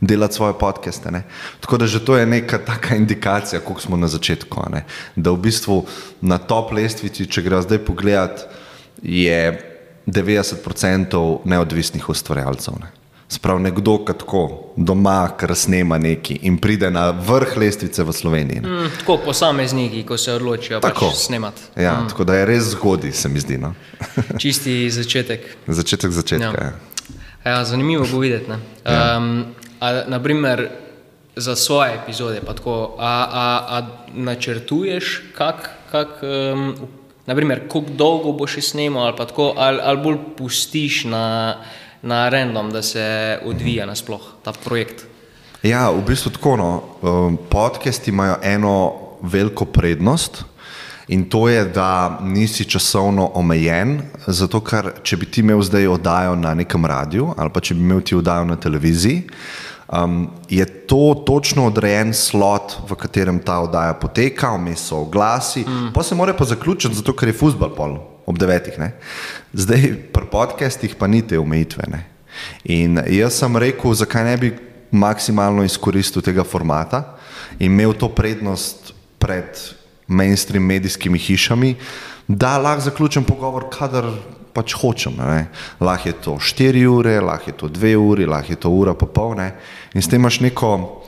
delati 0.00 0.34
svoje 0.34 0.54
podcaste. 0.58 1.10
Ne? 1.10 1.22
Tako 1.60 1.78
da 1.78 1.86
že 1.86 2.04
to 2.04 2.16
je 2.16 2.26
neka 2.26 2.58
taka 2.58 2.96
indikacija, 2.96 3.60
koliko 3.60 3.80
smo 3.80 3.96
na 3.96 4.08
začetku. 4.08 4.62
ne. 4.70 4.84
Da 5.16 5.30
v 5.30 5.36
bistvu 5.36 5.84
na 6.20 6.38
top 6.38 6.72
lestvici, 6.72 7.26
če 7.26 7.42
greš 7.42 7.64
zdaj 7.64 7.84
pogledat, 7.84 8.46
je 9.02 9.58
90% 10.06 11.38
neodvisnih 11.44 12.08
ustvarjalcev. 12.08 12.74
Ne? 12.80 12.97
Sprav 13.28 13.60
nekdo, 13.60 13.98
ki 14.08 14.12
tako 14.18 14.72
doma, 14.76 15.28
kar 15.36 15.52
snema 15.56 15.98
neki 15.98 16.38
in 16.48 16.56
pride 16.58 16.88
na 16.90 17.10
vrh 17.10 17.56
lestvice 17.56 18.04
v 18.04 18.12
Sloveniji. 18.12 18.60
ne. 18.60 18.68
Mm, 18.68 18.90
tako 19.00 19.18
posamezniki, 19.24 20.02
ko 20.06 20.16
se 20.16 20.32
odločijo 20.32 20.80
Tako. 20.80 21.06
pač 21.10 21.14
snemati. 21.26 21.60
Ja, 21.76 22.00
mm. 22.00 22.08
Tako 22.08 22.24
da 22.24 22.34
je 22.34 22.46
res 22.46 22.64
zgodaj, 22.72 23.12
se 23.12 23.28
mi 23.28 23.40
zdi. 23.40 23.58
No? 23.58 23.74
Čisti 24.42 24.90
začetek. 24.90 25.56
Začetek 25.66 26.10
začetka. 26.10 26.46
Ja. 26.46 26.72
Ja. 26.72 26.72
Ja, 27.44 27.64
zanimivo 27.64 28.06
bo 28.12 28.18
videti. 28.18 28.50
ne. 28.50 28.56
Um, 28.84 29.44
a, 29.80 30.02
naprimer, 30.08 30.68
za 31.36 31.56
svoje 31.56 31.94
epizode, 31.94 32.40
pa 32.46 32.52
tako, 32.54 32.96
a, 32.98 33.12
a, 33.32 33.44
a 33.68 33.86
načrtuješ, 34.14 35.22
kak, 35.36 35.70
kak, 35.90 36.08
um, 36.22 36.74
naprimer, 37.26 37.68
koliko 37.68 37.92
dolgo 37.92 38.32
boš 38.32 38.58
snemal, 38.60 39.06
ali, 39.06 39.16
tako, 39.16 39.54
ali, 39.56 39.78
ali 39.82 40.02
bolj 40.02 40.16
pustiš 40.36 41.04
na, 41.04 41.56
na 42.02 42.28
random, 42.28 42.70
da 42.70 42.82
se 42.82 43.38
odvija 43.44 43.86
nasploh 43.86 44.20
ta 44.42 44.52
projekt. 44.64 45.04
Ja, 45.62 45.90
v 45.90 46.04
bistvu 46.06 46.30
tako. 46.30 46.56
No, 46.56 46.82
um, 47.02 47.38
podcasti 47.50 48.10
imajo 48.10 48.36
eno 48.42 48.94
veliko 49.22 49.64
prednost. 49.64 50.44
In 51.08 51.24
to 51.30 51.48
je, 51.48 51.64
da 51.64 52.18
nisi 52.22 52.64
časovno 52.64 53.30
omejen, 53.34 54.02
zato 54.26 54.60
ker 54.60 54.92
če 55.02 55.16
bi 55.16 55.26
ti 55.26 55.40
imel 55.40 55.62
zdaj 55.64 55.88
oddajo 55.88 56.34
na 56.36 56.52
nekem 56.54 56.84
radiju 56.84 57.30
ali 57.36 57.50
pa 57.50 57.62
če 57.64 57.74
bi 57.74 57.80
imel 57.80 58.02
ti 58.04 58.14
oddajo 58.14 58.44
na 58.44 58.58
televiziji, 58.60 59.22
um, 59.88 60.28
je 60.48 60.66
to 60.86 61.24
točno 61.26 61.64
odrejen 61.72 62.12
slot, 62.14 62.76
v 62.90 62.94
katerem 63.00 63.40
ta 63.40 63.62
oddaja 63.64 63.96
poteka, 63.96 64.52
vmes 64.52 64.84
so 64.90 65.00
oglasi, 65.06 65.64
mm. 65.64 65.90
pa 65.94 66.04
se 66.04 66.14
mora 66.14 66.36
pa 66.36 66.44
zaključiti, 66.44 67.00
zato 67.00 67.16
ker 67.16 67.32
je 67.32 67.38
futbol 67.40 67.72
pol 67.74 67.96
ob 68.28 68.36
devetih. 68.36 68.76
Ne? 68.76 68.92
Zdaj 69.56 70.12
pri 70.12 70.28
podcastih 70.28 70.92
pa 71.00 71.08
ni 71.08 71.22
te 71.24 71.40
omejitve. 71.40 71.88
Ne? 71.88 72.04
In 72.68 73.00
jaz 73.08 73.40
sem 73.40 73.56
rekel, 73.56 73.96
zakaj 73.96 74.26
ne 74.28 74.36
bi 74.36 74.52
maksimalno 74.92 75.64
izkoristil 75.64 76.24
tega 76.24 76.44
formata 76.44 77.16
in 77.58 77.72
imel 77.72 77.96
to 77.96 78.08
prednost 78.12 78.92
pred 79.18 79.56
mainstream 80.08 80.64
medijskimi 80.64 81.18
hišami, 81.18 81.74
da 82.28 82.58
lahko 82.58 82.84
zaključim 82.86 83.24
pogovor, 83.24 83.66
kadar 83.72 84.06
pač 84.52 84.74
hočem. 84.76 85.16
Lahko 85.80 86.08
je 86.08 86.14
to 86.24 86.36
4 86.40 86.84
ure, 86.88 87.20
lahko 87.20 87.50
je 87.50 87.56
to 87.56 87.68
2 87.68 87.96
uri, 87.96 88.26
lahko 88.26 88.52
je 88.52 88.60
to 88.60 88.70
ura 88.70 88.94
pa 88.94 89.06
pol. 89.06 89.34
ne. 89.36 89.52
In 89.94 90.02
s 90.02 90.08
tem 90.08 90.20
imaš 90.20 90.40
neko, 90.40 91.04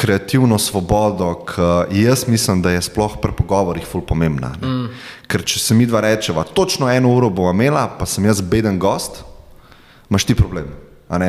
kreativno 0.00 0.58
svobodo, 0.58 1.34
ki 1.44 2.00
jaz 2.00 2.24
mislim, 2.28 2.62
da 2.62 2.70
je 2.70 2.82
sploh 2.82 3.18
pri 3.20 3.34
pogovorih 3.36 3.84
ful 3.84 4.00
pomembna. 4.00 4.54
Mm. 4.62 4.88
Ker 5.28 5.44
če 5.44 5.60
se 5.60 5.76
mi 5.76 5.84
dva 5.86 6.00
rečeva, 6.00 6.44
točno 6.44 6.88
eno 6.88 7.12
uro 7.12 7.28
bova 7.28 7.52
imela, 7.52 7.84
pa 7.98 8.08
sem 8.08 8.24
jaz 8.24 8.40
beden 8.40 8.78
gost, 8.80 9.20
imaš 10.08 10.24
ti 10.24 10.34
problem. 10.34 10.72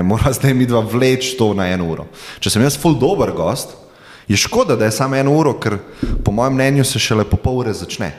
Mora 0.08 0.32
zdaj 0.38 0.54
mi 0.56 0.70
dva 0.70 0.80
vleči 0.80 1.36
to 1.38 1.51
na 1.58 1.68
eno 1.68 1.90
uro. 1.92 2.08
Če 2.40 2.54
sem 2.54 2.63
jaz 2.63 2.80
ful 2.80 2.96
dober 2.96 3.34
gost, 3.36 3.75
je 4.32 4.40
škoda, 4.40 4.78
da 4.80 4.88
je 4.88 4.96
samo 4.96 5.20
eno 5.20 5.36
uro, 5.36 5.58
ker 5.60 5.75
po 6.24 6.32
mojem 6.32 6.56
mnenju 6.56 6.88
se 6.88 7.00
šele 7.00 7.28
po 7.28 7.42
pol 7.42 7.66
ure 7.66 7.75
začne. 7.75 8.13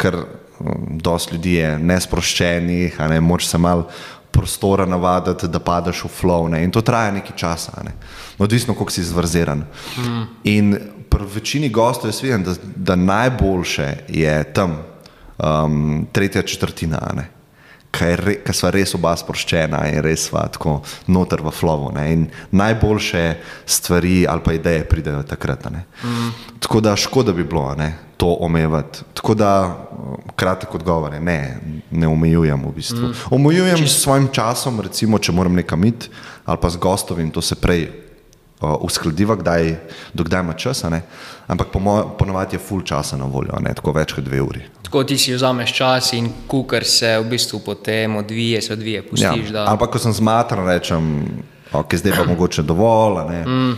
Ker 0.00 0.22
um, 0.24 0.96
dosti 1.04 1.36
ljudi 1.36 1.58
je 1.58 1.76
nesproščenih, 1.78 2.96
a 2.96 3.12
ne 3.12 3.20
moč 3.20 3.44
se 3.50 3.60
malo 3.60 3.90
prostora 4.34 4.86
navaditi, 4.86 5.48
da 5.48 5.60
padeš 5.62 6.04
v 6.04 6.10
flow. 6.20 6.48
Ne? 6.50 6.64
In 6.64 6.72
to 6.74 6.82
traja 6.82 7.12
nekaj 7.14 7.36
časa, 7.36 7.78
ne? 7.84 7.94
odvisno, 8.38 8.74
koliko 8.74 8.92
si 8.92 9.04
zvrziran. 9.06 9.62
Mm. 9.98 10.22
In 10.44 10.76
pri 11.10 11.28
večini 11.34 11.68
gostov 11.70 12.10
jaz 12.10 12.22
vidim, 12.22 12.42
da, 12.44 12.54
da 12.76 12.96
najboljše 12.96 13.88
je 14.08 14.34
tam 14.52 14.78
um, 15.38 16.06
tretja 16.12 16.42
četrtina. 16.42 17.00
Ne? 17.14 17.28
Ker 17.94 18.22
smo 18.50 18.72
res 18.74 18.94
oba 18.98 19.14
sproščena 19.16 19.84
in 19.92 20.00
res 20.02 20.28
smo 20.28 20.42
tako 20.50 20.80
noter 21.06 21.42
v 21.44 21.52
flowu. 21.54 21.92
Ne? 21.94 22.06
In 22.12 22.26
najboljše 22.50 23.24
stvari 23.66 24.24
ali 24.28 24.42
pa 24.44 24.56
ideje 24.56 24.88
pridejo 24.88 25.22
takrat. 25.22 25.68
Mm. 25.70 26.32
Tako 26.60 26.80
da 26.80 26.96
škoda 26.96 27.32
bi 27.32 27.44
bilo 27.44 27.74
ne? 27.78 27.92
to 28.16 28.36
omejevati. 28.40 29.02
Tako 29.14 29.34
da 29.34 29.50
kratek 30.36 30.74
odgovor 30.74 31.14
je, 31.14 31.20
ne, 31.20 31.58
ne 31.90 32.08
omejujem 32.08 32.62
v 32.64 32.72
bistvu. 32.74 33.08
Mm. 33.08 33.14
Omejujem 33.30 33.86
s 33.86 34.02
svojim 34.02 34.28
časom, 34.32 34.80
recimo, 34.80 35.18
če 35.18 35.32
moram 35.32 35.54
nekam 35.54 35.84
iti 35.84 36.08
ali 36.44 36.58
pa 36.60 36.70
z 36.70 36.76
gostovim, 36.76 37.30
to 37.30 37.40
se 37.42 37.54
prej 37.56 38.03
uskladiva, 38.80 39.36
kdaj, 39.36 39.74
dokdaj 40.14 40.40
ima 40.40 40.52
čas, 40.52 40.84
ampak 41.46 41.68
ponovadi 42.18 42.56
je 42.56 42.60
full 42.60 42.82
časa 42.82 43.16
na 43.16 43.24
voljo, 43.24 43.58
ne? 43.60 43.74
tako 43.74 43.92
več 43.92 44.12
kot 44.12 44.24
dve 44.24 44.42
uri. 44.42 44.62
Tako 44.82 45.04
ti 45.04 45.18
si 45.18 45.34
vzameš 45.34 45.72
čas 45.74 46.12
in 46.12 46.30
kukar 46.48 46.84
se 46.84 47.18
v 47.18 47.24
bistvu 47.30 47.60
potem 47.64 48.16
odvije, 48.16 48.62
se 48.62 48.72
odvije, 48.72 49.02
pustiš. 49.02 49.50
Ja. 49.52 49.66
Ampak 49.72 49.90
ko 49.90 49.98
sem 49.98 50.12
zmatran, 50.12 50.66
rečem, 50.68 51.10
ok, 51.72 51.96
zdaj 51.98 52.16
pa 52.18 52.24
mogoče 52.32 52.62
dovolj. 52.62 53.44
Mm. 53.46 53.74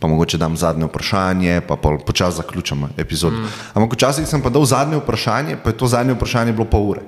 Pa 0.00 0.08
mogoče 0.08 0.38
dam 0.40 0.56
zadnje 0.56 0.86
vprašanje, 0.88 1.60
pa 1.68 1.76
počasi 1.76 2.36
zaključim 2.36 2.86
epizodo. 2.96 3.36
Mm. 3.36 3.52
Ampak 3.74 3.98
včasih 3.98 4.28
sem 4.28 4.40
pa 4.40 4.48
dal 4.48 4.64
zadnje 4.64 4.96
vprašanje, 5.02 5.58
pa 5.60 5.70
je 5.70 5.76
to 5.76 5.86
zadnje 5.92 6.16
vprašanje 6.16 6.56
bilo 6.56 6.64
pol 6.64 6.94
ure, 6.94 7.02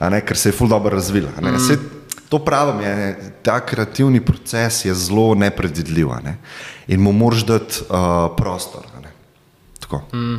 ker 0.00 0.36
se 0.36 0.48
je 0.48 0.56
ful 0.56 0.68
dobro 0.68 0.96
razvila. 0.96 1.28
Mm. 1.40 1.97
To 2.28 2.38
pravim, 2.38 2.80
je, 2.80 3.16
ta 3.42 3.60
kreativni 3.60 4.20
proces 4.20 4.84
je 4.84 4.94
zelo 4.94 5.34
nepredvidljiv 5.34 6.08
ne? 6.24 6.36
in 6.86 7.00
mu 7.00 7.12
moraš 7.12 7.44
dati 7.46 7.80
uh, 7.88 8.36
prostor. 8.36 8.84
Mm. 10.12 10.34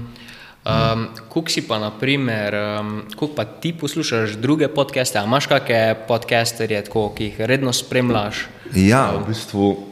Um, 0.69 1.07
Kuk 1.29 1.49
si 1.49 1.63
pa, 1.65 1.79
naprimer, 1.79 2.53
um, 2.53 3.01
kuk 3.17 3.33
pa 3.33 3.45
ti 3.45 3.73
poslušaš 3.73 4.37
druge 4.37 4.67
podcaste, 4.67 5.17
ali 5.17 5.25
imaš 5.27 5.47
kakšne 5.49 5.95
podcasterje, 6.07 6.83
ki 6.91 7.23
jih 7.23 7.39
redno 7.39 7.73
spremljaš? 7.73 8.45
Ja, 8.75 9.15
v 9.17 9.23
bistvu, 9.31 9.87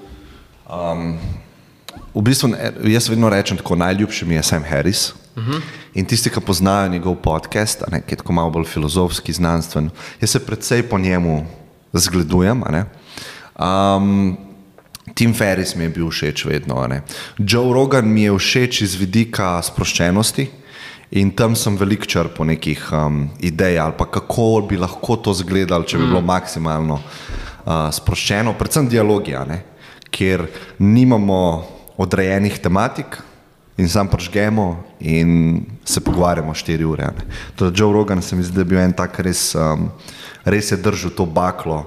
um, 0.70 1.18
v 2.14 2.22
bistvu 2.22 2.52
jaz 2.86 3.10
vedno 3.10 3.32
rečem 3.34 3.58
tako, 3.58 3.80
najljubši 3.80 4.26
mi 4.26 4.36
je 4.36 4.44
Sam 4.44 4.64
Harris. 4.64 5.14
Uh 5.36 5.44
mhm. 5.44 5.52
-huh. 5.52 5.62
In 5.94 6.06
tisti, 6.06 6.30
ki 6.30 6.42
poznajo 6.42 6.90
njegov 6.90 7.16
podcast, 7.16 7.84
ne, 7.92 8.02
ki 8.02 8.14
je 8.14 8.18
tako 8.18 8.34
malo 8.34 8.50
bolj 8.50 8.66
filozofski, 8.66 9.34
znanstven, 9.34 9.90
jaz 10.22 10.30
se 10.30 10.46
predvsej 10.46 10.84
po 10.84 11.00
njemu 11.00 11.46
zgledujem. 11.94 12.64
Um, 13.58 14.38
Tim 15.14 15.34
Ferris 15.34 15.76
mi 15.76 15.88
je 15.88 15.90
bil 15.90 16.10
všeč 16.10 16.46
vedno. 16.46 16.84
Joe 17.38 17.74
Rogan 17.74 18.06
mi 18.06 18.28
je 18.28 18.38
všeč 18.38 18.82
iz 18.82 18.96
vidika 18.96 19.58
sproščenosti 19.62 20.48
in 21.18 21.32
tam 21.32 21.56
sem 21.56 21.78
velik 21.80 22.04
črpal 22.08 22.50
nekih 22.52 22.84
um, 22.92 23.30
idej 23.40 23.80
ali 23.80 23.96
pa 23.98 24.06
kako 24.12 24.68
bi 24.70 24.78
lahko 24.78 25.16
to 25.16 25.32
izgledalo, 25.32 25.88
če 25.88 25.98
bi 25.98 26.04
bilo 26.04 26.22
mm. 26.22 26.28
maksimalno 26.28 27.00
uh, 27.00 27.88
sproščeno, 27.96 28.54
predvsem 28.60 28.90
dialogija, 28.92 29.46
kjer 30.12 30.46
nimamo 30.80 31.40
odrejenih 31.98 32.60
tematik. 32.60 33.18
In 33.78 33.90
sam 33.90 34.08
pržgemo 34.08 34.84
in 35.00 35.62
se 35.86 36.02
pogovarjamo 36.02 36.54
štiri 36.54 36.86
ure. 36.86 37.10
Torej, 37.56 37.74
Joe 37.76 37.94
Rogan 37.94 38.22
se 38.22 38.36
mi 38.36 38.44
zdi, 38.44 38.56
da 38.56 38.62
je 38.62 38.66
bil 38.66 38.80
en 38.80 38.94
tak 38.94 39.20
res 39.20 39.56
um, 39.56 39.92
res 40.48 40.72
je 40.72 40.78
držal 40.78 41.12
to 41.12 41.26
baklo 41.26 41.84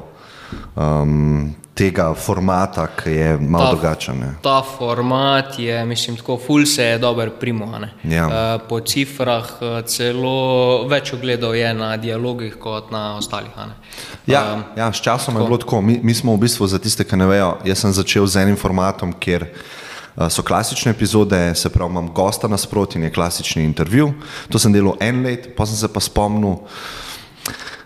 um, 0.76 1.54
tega 1.74 2.10
formata, 2.14 2.84
ki 2.92 3.10
je 3.10 3.28
malo 3.40 3.64
ta, 3.64 3.70
drugačen. 3.72 4.18
Ne. 4.20 4.30
Ta 4.44 4.58
format 4.62 5.58
je, 5.58 5.84
mislim, 5.86 6.16
tako 6.16 6.36
ful 6.46 6.66
se 6.66 6.84
je 6.84 6.98
dober 6.98 7.30
primohan. 7.40 7.88
Ja. 8.04 8.26
Uh, 8.26 8.34
po 8.68 8.80
cifrah 8.80 9.48
uh, 9.60 9.80
celo 9.88 10.84
več 10.90 11.14
ogledov 11.16 11.56
je 11.56 11.72
na 11.74 11.94
dialogih 11.96 12.58
kot 12.60 12.90
na 12.92 13.16
ostalih. 13.16 13.54
Ja, 14.26 14.44
um, 14.54 14.64
ja, 14.76 14.92
s 14.92 15.00
časom 15.00 15.34
tako. 15.34 15.44
je 15.44 15.48
bilo 15.48 15.58
tako. 15.58 15.80
Mi, 15.80 16.00
mi 16.02 16.14
smo 16.14 16.36
v 16.36 16.44
bistvu 16.44 16.68
za 16.68 16.78
tiste, 16.78 17.06
ki 17.08 17.16
ne 17.16 17.30
vejo, 17.30 17.54
jaz 17.64 17.86
sem 17.86 17.96
začel 17.96 18.28
z 18.28 18.44
enim 18.44 18.60
formatom, 18.60 19.16
kjer 19.16 19.48
so 20.28 20.42
klasične 20.42 20.92
epizode, 20.92 21.54
se 21.54 21.70
pravi, 21.72 21.90
imam 21.90 22.10
gosta 22.12 22.48
nasproti 22.48 22.98
in 22.98 23.04
je 23.08 23.12
klasični 23.12 23.64
intervju. 23.64 24.12
To 24.52 24.58
sem 24.58 24.72
delal 24.72 24.98
en 25.00 25.22
let, 25.24 25.54
pa 25.56 25.66
sem 25.66 25.76
se 25.76 25.88
pa 25.88 26.00
spomnil 26.00 26.58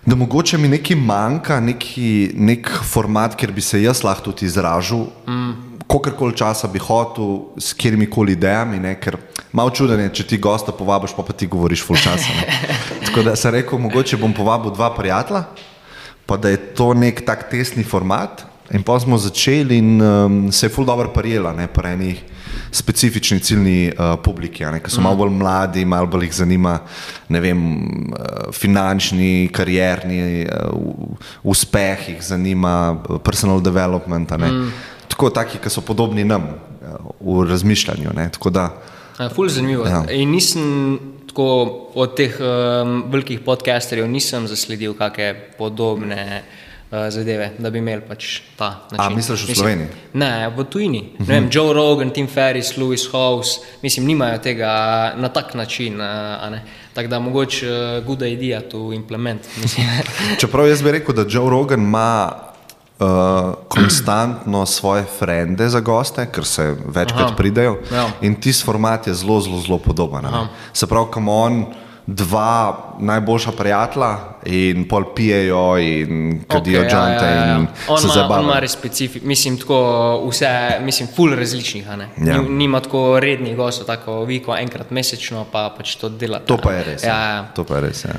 da 0.07 0.14
mogoče 0.14 0.59
mi 0.59 0.69
nekaj 0.69 0.97
manjka, 0.97 1.61
neki, 1.61 2.33
nek 2.35 2.71
format, 2.85 3.37
kjer 3.37 3.53
bi 3.53 3.61
se 3.61 3.83
jaz 3.83 4.03
lahko 4.05 4.31
tudi 4.31 4.47
izražal, 4.47 5.07
mm. 5.29 5.53
kolikor 5.87 6.35
časa 6.37 6.69
bi 6.69 6.79
hotel, 6.79 7.55
s 7.59 7.73
katerimi 7.73 8.11
koli 8.11 8.37
idejami. 8.37 8.81
Ne, 8.81 8.95
ker 9.00 9.17
malo 9.53 9.71
čuden 9.71 10.00
je, 10.05 10.11
če 10.21 10.26
ti 10.33 10.38
gosta 10.38 10.73
povabiš, 10.76 11.17
pa, 11.17 11.25
pa 11.25 11.33
ti 11.33 11.49
govoriš 11.49 11.85
full 11.87 12.00
časa. 12.00 12.37
Tako 13.07 13.25
da 13.25 13.37
sem 13.37 13.55
rekel, 13.57 13.81
mogoče 13.81 14.21
bom 14.21 14.35
povabil 14.37 14.75
dva 14.75 14.91
prijatelja, 14.95 15.47
pa 16.26 16.37
da 16.37 16.53
je 16.53 16.61
to 16.76 16.93
nek 16.95 17.25
tak 17.25 17.49
tesni 17.50 17.85
format. 17.85 18.45
In 18.75 18.83
pa 18.83 18.99
smo 19.00 19.19
začeli 19.19 19.78
in 19.78 20.00
um, 20.02 20.52
se 20.52 20.66
je 20.66 20.71
full 20.71 20.87
dobro 20.87 21.09
prijela, 21.14 21.52
ne 21.52 21.69
pa 21.71 21.88
enih 21.88 22.23
specifični 22.73 23.38
ciljni 23.40 23.93
uh, 23.93 24.19
publiki, 24.23 24.64
ki 24.64 24.90
so 24.90 25.00
mm. 25.00 25.04
malo 25.04 25.16
bolj 25.16 25.31
mladi, 25.31 25.85
malo 25.85 26.07
bolj 26.11 26.26
jih 26.26 26.35
zanima 26.35 26.78
vem, 27.28 27.62
uh, 28.11 28.50
finančni, 28.52 29.49
karierni 29.54 30.47
uh, 30.47 30.75
uspeh, 31.43 32.09
jih 32.09 32.23
zanima 32.23 32.99
personal 33.25 33.62
development. 33.62 34.31
Mm. 34.31 34.73
Tako 35.09 35.31
taki, 35.31 35.62
ki 35.62 35.71
so 35.71 35.81
podobni 35.87 36.25
nam 36.25 36.50
uh, 36.50 37.14
v 37.21 37.47
razmišljanju. 37.50 38.11
Ja, 39.19 39.31
ful 39.31 39.49
zanimivo. 39.49 39.87
Ja. 39.87 40.02
In 40.11 40.35
nisem 40.35 40.99
tako 41.31 41.90
od 41.95 42.16
teh 42.19 42.35
um, 42.40 43.04
velikih 43.11 43.40
podcasterjev 43.47 44.11
nisem 44.11 44.50
zasledil 44.50 44.95
kakšne 44.99 45.35
podobne. 45.59 46.43
Eh, 46.43 46.63
zadeve, 46.91 47.50
da 47.59 47.71
bi 47.71 47.79
imeli 47.79 48.03
pač 48.09 48.41
ta 48.57 48.87
način. 48.91 49.12
A 49.12 49.17
misliš 49.17 49.49
v 49.49 49.55
Sloveniji? 49.55 49.88
Ne, 50.12 50.49
v 50.57 50.64
tujini. 50.64 50.99
Uh 50.99 51.21
-huh. 51.21 51.29
vem, 51.29 51.49
Joe 51.53 51.75
Rogan, 51.75 52.11
Tim 52.11 52.26
Ferris, 52.26 52.76
Louis 52.76 53.11
House, 53.11 53.61
mislim, 53.83 54.07
nimajo 54.07 54.38
tega 54.38 55.12
na 55.17 55.29
tak 55.29 55.55
način. 55.55 56.00
Eh, 56.00 56.61
tako 56.95 57.09
da 57.09 57.19
mogoče 57.19 57.67
uh, 57.71 58.07
good 58.07 58.23
idea 58.23 58.61
to 58.61 58.93
implement. 58.93 59.41
Čeprav 60.41 60.69
jaz 60.69 60.83
bi 60.83 60.93
rekel, 60.93 61.14
da 61.14 61.25
Joe 61.29 61.50
Rogan 61.50 61.81
ima 61.81 62.31
uh, 62.99 63.07
konstantno 63.69 64.67
svoje 64.67 65.05
frende 65.19 65.69
za 65.69 65.81
goste, 65.81 66.26
ker 66.33 66.45
se 66.45 66.76
večkrat 66.87 67.37
pridejo. 67.37 67.79
Ja. 67.93 68.09
In 68.21 68.35
tisti 68.35 68.64
format 68.64 69.07
je 69.07 69.14
zelo, 69.14 69.41
zelo, 69.41 69.61
zelo 69.61 69.79
podoben. 69.79 70.25
Se 70.73 70.87
pravi, 70.87 71.07
kam 71.12 71.29
on 71.29 71.64
dva 72.06 72.78
najboljša 72.99 73.52
prijatelja 73.52 74.18
in 74.46 74.88
pol 74.88 75.04
pijejo 75.14 75.78
in 75.78 76.44
kadijo 76.49 76.82
okay, 76.82 76.90
džante. 76.90 77.25
Ja, 77.25 77.30
ja, 77.30 77.46
ja. 77.46 77.66
On 77.88 78.02
ima, 78.04 78.28
on 78.28 78.44
ima 78.44 78.58
res 78.61 78.73
specifične, 78.73 79.28
mislim, 79.28 79.58
tako 79.58 79.78
vse, 80.28 80.78
mislim, 80.80 81.08
full 81.16 81.34
različnih. 81.34 81.87
Ja. 82.26 82.42
Nima 82.42 82.80
tako 82.80 83.20
rednih 83.20 83.56
gostov, 83.56 83.87
tako 83.87 84.25
viko 84.25 84.56
enkrat 84.56 84.90
mesečno, 84.90 85.46
pa 85.52 85.70
pač 85.76 85.96
to 85.96 86.08
dela. 86.08 86.38
To 86.38 86.56
pa 86.56 86.73
je 86.73 86.84
res. 86.84 87.04
Ja, 87.04 87.20
ja. 87.20 87.42
To 87.56 87.64
pa 87.64 87.80
je 87.80 87.80
res. 87.80 88.04
Ja. 88.04 88.14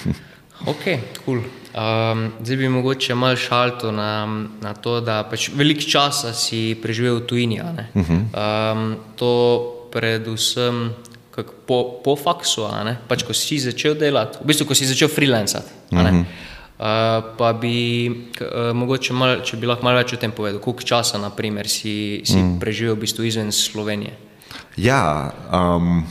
ok, 0.72 0.84
cool. 1.24 1.42
Um, 1.70 2.32
zdaj 2.42 2.56
bi 2.56 2.68
mogoče 2.68 3.14
malo 3.14 3.36
šalto 3.36 3.92
na, 3.92 4.26
na 4.60 4.74
to, 4.74 5.00
da 5.00 5.22
pač 5.30 5.50
veliko 5.54 5.84
časa 5.86 6.32
si 6.34 6.74
preživel 6.82 7.20
v 7.20 7.26
tujini. 7.26 7.60
Uh 7.60 7.68
-huh. 7.94 8.72
um, 8.72 8.96
to 9.16 9.76
predvsem 9.92 10.90
po, 11.42 12.00
po 12.04 12.16
faksu, 12.16 12.66
pač, 13.08 13.24
ko 13.26 13.34
si 13.36 13.58
začel 13.58 13.94
delati, 13.98 14.38
v 14.42 14.46
bistvu, 14.50 14.66
ko 14.66 14.74
si 14.74 14.86
začel 14.86 15.08
freelancati. 15.08 15.70
Mm 15.90 15.98
-hmm. 15.98 16.20
uh, 16.20 17.36
pa 17.36 17.52
bi, 17.52 18.08
uh, 18.40 18.76
mogoče, 18.76 19.12
mal, 19.12 19.42
če 19.42 19.56
bi 19.56 19.66
lahko 19.66 19.84
malo 19.84 19.98
več 19.98 20.12
o 20.12 20.16
tem 20.16 20.32
povedal, 20.32 20.60
koliko 20.60 20.82
časa 20.82 21.18
naprimer, 21.18 21.68
si, 21.68 22.22
si 22.24 22.36
mm. 22.36 22.60
preživel 22.60 22.94
v 22.94 23.00
bistvu 23.00 23.24
izven 23.24 23.52
Slovenije. 23.52 24.12
Ja, 24.76 25.32
um, 25.52 26.04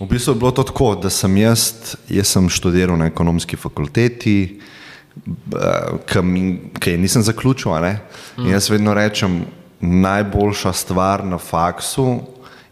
v 0.00 0.06
bistvu 0.06 0.32
je 0.32 0.38
bilo 0.38 0.50
to 0.50 0.62
tako, 0.62 0.94
da 0.94 1.10
sem 1.10 1.36
jaz, 1.36 1.96
jaz 2.08 2.28
sem 2.28 2.48
študiral 2.48 2.96
na 2.96 3.06
ekonomski 3.06 3.56
fakulteti, 3.56 4.60
ki 6.80 6.90
je 6.90 6.98
nisem 6.98 7.22
zaključil. 7.22 7.72
Mm. 7.72 8.50
Jaz 8.50 8.70
vedno 8.70 8.94
rečem, 8.94 9.46
najboljša 9.80 10.72
stvar 10.72 11.24
na 11.24 11.38
faksu 11.38 12.20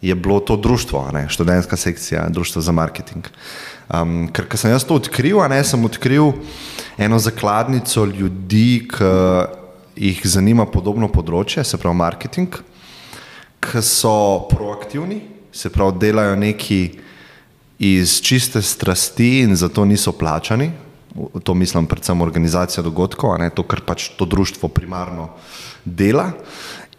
je 0.05 0.15
bilo 0.15 0.41
to 0.41 0.57
društvo, 0.57 1.11
ne, 1.13 1.27
študentska 1.29 1.77
sekcija, 1.77 2.29
društvo 2.29 2.63
za 2.63 2.73
marketing. 2.73 3.25
Um, 3.89 4.29
ker 4.33 4.45
sem 4.57 4.71
jaz 4.71 4.85
to 4.85 4.99
odkril, 5.01 5.41
ne, 5.49 5.63
sem 5.65 5.85
odkril 5.85 6.33
eno 7.01 7.19
zakladnico 7.19 8.05
ljudi, 8.05 8.85
ki 8.89 9.11
jih 9.97 10.21
zanima 10.27 10.67
podobno 10.67 11.09
področje, 11.09 11.65
se 11.65 11.81
pravi 11.81 11.97
marketing, 11.97 12.57
ki 13.65 13.83
so 13.83 14.45
proaktivni, 14.51 15.23
se 15.55 15.73
pravi 15.73 16.01
delajo 16.03 16.37
nekaj 16.37 16.89
iz 17.79 18.19
čiste 18.23 18.63
strasti 18.63 19.39
in 19.45 19.57
zato 19.57 19.85
niso 19.85 20.13
plačani. 20.13 20.71
To 21.47 21.55
mislim 21.55 21.87
predvsem 21.87 22.21
organizacija 22.21 22.83
dogodkov, 22.83 23.37
ne, 23.39 23.51
to, 23.55 23.63
kar 23.63 23.85
pač 23.87 24.11
to 24.19 24.27
društvo 24.27 24.69
primarno 24.69 25.29
dela. 25.85 26.33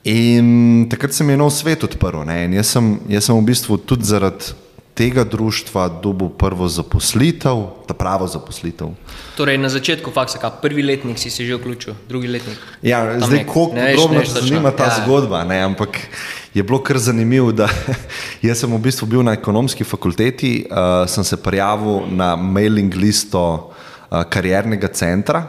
In 0.06 0.86
takrat 0.90 1.14
se 1.14 1.24
mi 1.24 1.34
je 1.34 1.38
nov 1.38 1.50
svet 1.50 1.84
odprl. 1.84 2.22
Jaz 2.30 2.68
sem, 2.78 3.00
jaz 3.10 3.26
sem 3.26 3.34
v 3.34 3.42
bistvu 3.42 3.78
tudi 3.82 4.06
zaradi 4.06 4.54
tega 4.96 5.26
društva 5.28 5.90
dobil 6.00 6.30
prvo 6.30 6.70
zaposlitev, 6.72 7.84
ta 7.84 7.94
pravo 7.98 8.28
zaposlitev. 8.30 8.94
Torej, 9.36 9.58
na 9.60 9.68
začetku 9.68 10.14
faksa, 10.14 10.40
kaj 10.40 10.62
prvi 10.62 10.86
letnik 10.86 11.20
si 11.20 11.30
se 11.30 11.44
že 11.44 11.58
vključil, 11.58 11.98
drugi 12.08 12.30
letnik. 12.32 12.62
Ja, 12.82 13.02
Tam 13.20 13.28
zdaj, 13.28 13.44
kako 13.44 13.66
podrobno 13.76 14.22
te 14.22 14.32
zanima 14.40 14.72
ta 14.72 14.88
ja. 14.88 14.96
zgodba, 15.02 15.44
ne, 15.44 15.60
ampak 15.66 16.00
je 16.54 16.64
bilo 16.64 16.80
kar 16.80 16.98
zanimivo, 16.98 17.52
da 17.52 17.68
jaz 18.46 18.64
sem 18.64 18.72
v 18.72 18.80
bistvu 18.80 19.10
bil 19.10 19.26
na 19.26 19.34
ekonomski 19.36 19.84
fakulteti, 19.84 20.64
uh, 20.70 21.04
sem 21.10 21.24
se 21.28 21.42
prijavil 21.44 22.08
na 22.16 22.36
mailing 22.40 22.96
listo 22.96 23.42
uh, 23.42 24.24
kariernega 24.30 24.88
centra, 24.88 25.44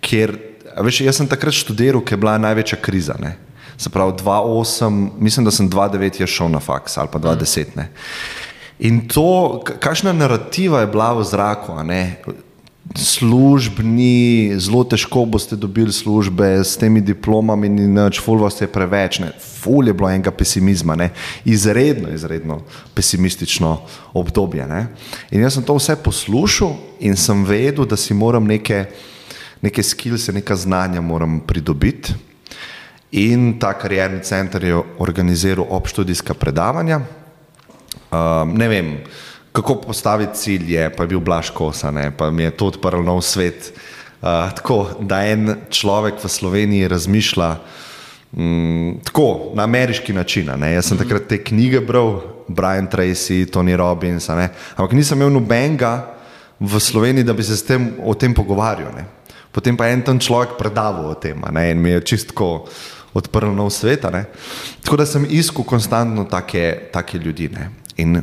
kjer, 0.00 0.32
veš, 0.80 1.02
jaz 1.04 1.20
sem 1.20 1.28
takrat 1.28 1.52
študiral, 1.52 2.00
ker 2.00 2.16
je 2.16 2.22
bila 2.24 2.38
največja 2.40 2.80
kriza. 2.80 3.18
Ne. 3.20 3.47
Se 3.78 3.90
pravi, 3.90 4.12
2-8, 4.12 5.08
mislim, 5.18 5.44
da 5.44 5.50
sem 5.50 5.70
2-9 5.70 6.20
je 6.20 6.26
šel 6.26 6.50
na 6.50 6.60
faks 6.60 6.98
ali 6.98 7.08
pa 7.12 7.18
2-10. 7.18 7.64
Ne. 7.76 7.90
In 8.78 9.08
to, 9.08 9.62
kakšna 9.80 10.12
narativa 10.12 10.80
je 10.80 10.86
bila 10.86 11.12
v 11.12 11.24
zraku, 11.24 11.74
službni, 12.96 14.54
zelo 14.58 14.84
težko 14.84 15.24
boste 15.24 15.56
dobili 15.56 15.92
službe 15.92 16.64
s 16.64 16.76
temi 16.76 17.00
diplomami, 17.00 17.66
in 17.66 17.92
neč, 17.94 18.20
ful 18.20 18.38
vas 18.38 18.60
je 18.60 18.66
preveč, 18.66 19.18
ne. 19.18 19.32
ful 19.60 19.86
je 19.86 19.92
bilo 19.92 20.10
enega 20.10 20.30
pesimizma, 20.30 20.96
ne. 20.96 21.10
izredno, 21.44 22.08
izredno 22.14 22.60
pesimistično 22.94 23.80
obdobje. 24.12 24.66
Ne. 24.66 24.86
In 25.30 25.42
jaz 25.42 25.58
sem 25.58 25.66
to 25.66 25.76
vse 25.76 25.96
poslušal 25.96 26.74
in 27.00 27.16
sem 27.16 27.44
vedel, 27.44 27.86
da 27.86 27.96
si 27.96 28.14
moram 28.14 28.46
neke, 28.46 28.86
neke 29.62 29.82
skills, 29.82 30.28
neka 30.32 30.56
znanja 30.56 31.00
moram 31.00 31.40
pridobiti. 31.40 32.14
In 33.10 33.58
ta 33.58 33.72
karjerni 33.72 34.20
center 34.22 34.64
je 34.64 34.82
organiziral 34.98 35.66
obštudijska 35.70 36.34
predavanja. 36.34 37.00
Um, 38.10 38.52
ne 38.56 38.68
vem, 38.68 38.98
kako 39.52 39.74
postaviti 39.74 40.38
cilje, 40.38 40.90
pa 40.96 41.02
je 41.02 41.08
bil 41.08 41.20
Blaškosa, 41.20 41.92
pa 42.16 42.30
mi 42.30 42.42
je 42.42 42.50
to 42.50 42.66
odprl 42.66 43.02
nov 43.02 43.22
svet. 43.22 43.72
Uh, 44.20 44.50
tako 44.54 44.86
da 45.00 45.22
en 45.24 45.56
človek 45.70 46.24
v 46.24 46.28
Sloveniji 46.28 46.88
razmišlja 46.88 47.56
um, 48.36 49.00
tako 49.04 49.52
na 49.54 49.62
ameriški 49.62 50.12
način. 50.12 50.50
Ne? 50.56 50.72
Jaz 50.72 50.86
sem 50.86 50.98
-hmm. 50.98 51.02
takrat 51.02 51.28
te 51.28 51.44
knjige 51.44 51.80
bral, 51.80 52.20
Brian 52.48 52.86
Tracy, 52.86 53.50
Tony 53.50 53.76
Robbins, 53.76 54.28
ampak 54.28 54.92
nisem 54.92 55.18
imel 55.18 55.32
nobenega 55.32 56.14
v 56.60 56.80
Sloveniji, 56.80 57.24
da 57.24 57.32
bi 57.32 57.42
se 57.42 57.66
tem, 57.66 57.92
o 58.04 58.14
tem 58.14 58.34
pogovarjal. 58.34 58.92
Ne? 58.96 59.04
Potem 59.52 59.76
pa 59.76 59.86
je 59.86 59.92
en 59.92 60.02
tam 60.02 60.18
človek 60.18 60.58
predaval 60.58 61.10
o 61.10 61.14
tem 61.14 61.40
ne? 61.52 61.70
in 61.70 61.78
mi 61.78 61.90
je 61.90 62.00
čistko 62.00 62.68
odprl 63.14 63.54
nov 63.54 63.70
svet. 63.70 64.04
Tako 64.84 64.96
da 64.96 65.06
sem 65.06 65.26
iskal 65.30 65.64
konstantno 65.64 66.24
take, 66.24 66.90
take 66.92 67.18
ljudi. 67.18 67.48
Ne? 67.48 67.70
In 67.96 68.22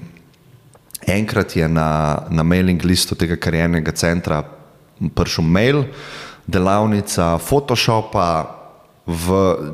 enkrat 1.08 1.56
je 1.56 1.68
na, 1.68 2.25
na 2.30 2.44
mailing 2.44 2.84
listu 2.84 3.15
tega 3.15 3.38
kariernega 3.38 3.92
centra 3.92 4.44
prišel 5.15 5.44
mail, 5.44 5.84
delavnica 6.48 7.36
Photoshopa, 7.42 8.56
v, 9.06 9.27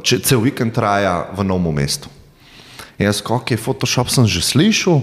če 0.03 0.20
cel 0.27 0.41
vikend 0.44 0.75
traja 0.75 1.32
v 1.38 1.46
novem 1.48 1.80
mestu. 1.80 2.10
Jaz, 3.00 3.21
kako 3.26 3.54
je 3.54 3.58
Photoshop, 3.58 4.12
sem 4.13 4.28
že 4.30 4.43
slišal, 4.45 5.02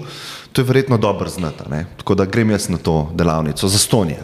to 0.53 0.61
je 0.61 0.67
verjetno 0.69 0.99
dobro 0.99 1.29
znati. 1.29 1.65
Tako 1.99 2.15
da 2.15 2.29
grem 2.29 2.51
jaz 2.51 2.69
na 2.69 2.79
to 2.79 3.11
delavnico 3.15 3.69
za 3.69 3.79
Stonijo. 3.79 4.23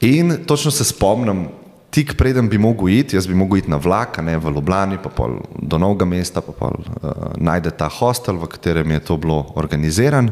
In 0.00 0.44
točno 0.46 0.70
se 0.70 0.84
spomnim, 0.84 1.48
tik 1.90 2.14
preden 2.16 2.48
bi 2.48 2.58
mogel 2.58 2.88
iti, 2.88 3.16
jaz 3.16 3.26
bi 3.26 3.34
mogel 3.34 3.62
iti 3.62 3.70
na 3.70 3.76
vlak, 3.76 4.18
ne 4.22 4.36
v 4.38 4.52
Ljubljani, 4.54 4.98
pa 5.02 5.08
pol 5.08 5.38
do 5.56 5.78
novega 5.78 6.04
mesta, 6.08 6.42
pa 6.44 6.52
pol 6.52 6.76
uh, 6.78 7.12
najde 7.36 7.72
ta 7.76 7.88
hostel, 7.88 8.36
v 8.36 8.48
katerem 8.52 8.90
je 8.96 9.04
to 9.10 9.16
bilo 9.16 9.40
organiziran. 9.56 10.30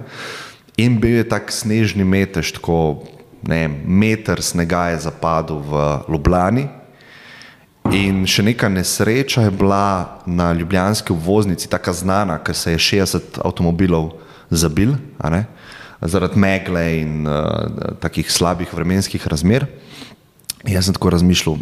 In 0.76 1.00
bil 1.00 1.22
je 1.22 1.28
tak 1.28 1.52
snežni 1.52 2.04
metež, 2.04 2.52
tako 2.58 3.06
ne, 3.48 3.64
meter 3.68 4.42
snega 4.44 4.90
je 4.92 5.06
zapadel 5.08 5.62
v 5.64 5.86
Ljubljani. 6.12 6.66
In 7.94 8.24
še 8.26 8.42
neka 8.42 8.68
nesreča 8.68 9.46
je 9.46 9.52
bila 9.54 10.20
na 10.26 10.50
ljubljanski 10.52 11.14
voznici, 11.14 11.68
tako 11.70 11.94
znana, 11.94 12.40
ker 12.42 12.56
se 12.56 12.74
je 12.74 12.82
60 12.82 13.38
avtomobilov 13.44 14.16
zabil, 14.50 14.96
zaradi 16.02 16.38
megle 16.38 16.82
in 17.00 17.26
uh, 17.26 17.94
takih 18.02 18.30
slabih 18.32 18.74
vremenskih 18.74 19.22
razmer. 19.26 19.68
Jaz 20.66 20.88
sem 20.88 20.94
tako 20.94 21.10
razmišljal, 21.14 21.58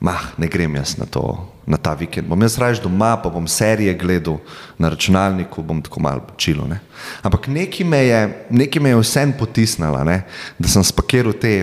mah, 0.00 0.22
ne 0.38 0.48
grem 0.48 0.74
jaz 0.78 0.94
na, 0.98 1.06
to, 1.06 1.22
na 1.66 1.76
ta 1.76 1.92
vikend. 1.98 2.28
Bom 2.28 2.42
jaz 2.42 2.58
raje 2.58 2.80
doma, 2.82 3.16
pa 3.22 3.30
bom 3.32 3.46
serije 3.48 3.94
gledal 3.98 4.38
na 4.78 4.88
računalniku, 4.94 5.62
bom 5.62 5.82
tako 5.82 6.00
malo 6.00 6.22
čilo. 6.36 6.66
Ne? 6.66 6.80
Ampak 7.22 7.48
nekaj 7.52 7.86
me 7.86 8.04
je, 8.06 8.22
nekaj 8.50 8.82
me 8.82 8.94
je 8.94 9.02
vsem 9.02 9.34
potisnilo, 9.38 10.04
da 10.58 10.68
sem 10.68 10.84
spakiral 10.84 11.34
te 11.36 11.54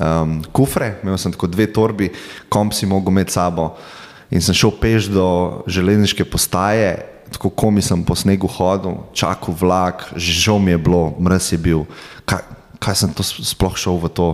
um, 0.00 0.38
kufre, 0.52 0.94
imel 1.02 1.18
sem 1.18 1.34
tako 1.34 1.50
dve 1.50 1.66
torbi, 1.72 2.10
komp 2.48 2.74
si 2.74 2.86
mogel 2.86 3.12
imeti 3.12 3.36
sabo 3.36 3.74
in 4.30 4.42
sem 4.42 4.54
šel 4.54 4.72
peš 4.80 5.10
do 5.10 5.28
železniške 5.66 6.24
postaje. 6.24 6.98
Tako 7.30 7.50
komi 7.54 7.82
sem 7.82 8.00
po 8.02 8.16
snegu 8.18 8.48
hodil, 8.50 9.04
čakal 9.14 9.54
vlak, 9.54 10.08
že 10.18 10.32
žal 10.34 10.58
mi 10.58 10.72
je 10.72 10.78
bilo, 10.82 11.12
mrz 11.14 11.52
je 11.52 11.58
bil. 11.62 11.84
Kaj, 12.26 12.42
kaj 12.80 12.96
sem 12.96 13.12
to 13.12 13.22
sploh 13.22 13.76
šel 13.76 14.00
v 14.00 14.08
to, 14.16 14.28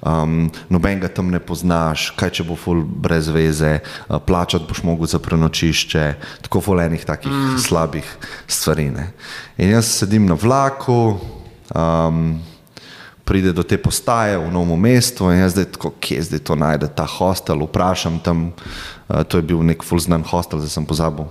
um, 0.00 0.48
noben 0.72 1.00
ga 1.02 1.12
tam 1.12 1.28
ne 1.28 1.38
poznaš, 1.40 2.10
kaj 2.16 2.40
če 2.40 2.46
bo 2.48 2.56
ful 2.56 2.80
brez 2.82 3.28
veze, 3.28 3.78
uh, 3.84 4.16
plačati 4.16 4.64
boš 4.68 4.82
mogel 4.88 5.10
za 5.10 5.20
prenočišče, 5.20 6.04
tako 6.48 6.64
volenih 6.72 7.04
takih 7.04 7.30
mm. 7.30 7.58
slabih 7.60 8.08
stvari. 8.48 8.88
Ne. 8.94 9.10
In 9.60 9.76
jaz 9.76 9.92
sedim 10.00 10.24
na 10.26 10.34
vlaku, 10.34 11.20
um, 11.76 12.40
pride 13.28 13.52
do 13.54 13.62
te 13.62 13.78
postaje 13.78 14.40
v 14.40 14.48
novem 14.50 14.80
mestu 14.80 15.28
in 15.30 15.44
jaz 15.44 15.54
zdaj 15.54 15.68
tako, 15.76 15.92
kje 16.00 16.24
zdaj 16.30 16.42
to 16.48 16.56
najde, 16.56 16.88
ta 16.88 17.04
hostel, 17.04 17.68
vprašam 17.68 18.16
tam, 18.24 18.48
uh, 18.50 19.20
to 19.28 19.38
je 19.38 19.46
bil 19.52 19.60
nek 19.60 19.84
ful 19.84 20.00
znan 20.00 20.24
hostel, 20.24 20.58
zdaj 20.64 20.80
sem 20.80 20.88
pozabil 20.88 21.28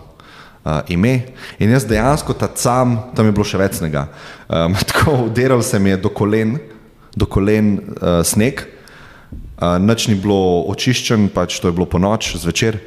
uh, 0.63 0.82
ime. 0.88 1.32
In 1.60 1.72
jaz 1.72 1.86
dejansko 1.88 2.34
ta 2.34 2.50
sam, 2.56 2.98
tam 3.15 3.30
je 3.30 3.36
bilo 3.36 3.45
še 3.48 3.60
več 3.62 3.80
snega. 3.80 4.08
Um, 4.48 4.76
tako 4.91 5.30
uderal 5.30 5.63
se 5.65 5.80
mi 5.80 5.93
je 5.93 6.02
do 6.06 6.12
kolen, 6.13 6.58
do 7.15 7.28
kolen 7.30 7.78
uh, 7.78 8.19
sneg, 8.26 8.65
uh, 9.60 9.78
noč 9.82 10.10
ni 10.10 10.17
bilo 10.19 10.65
očiščen, 10.72 11.30
pač 11.34 11.60
to 11.60 11.69
je 11.69 11.78
bilo 11.78 11.88
po 11.89 12.02
noč, 12.02 12.34
zvečer. 12.39 12.80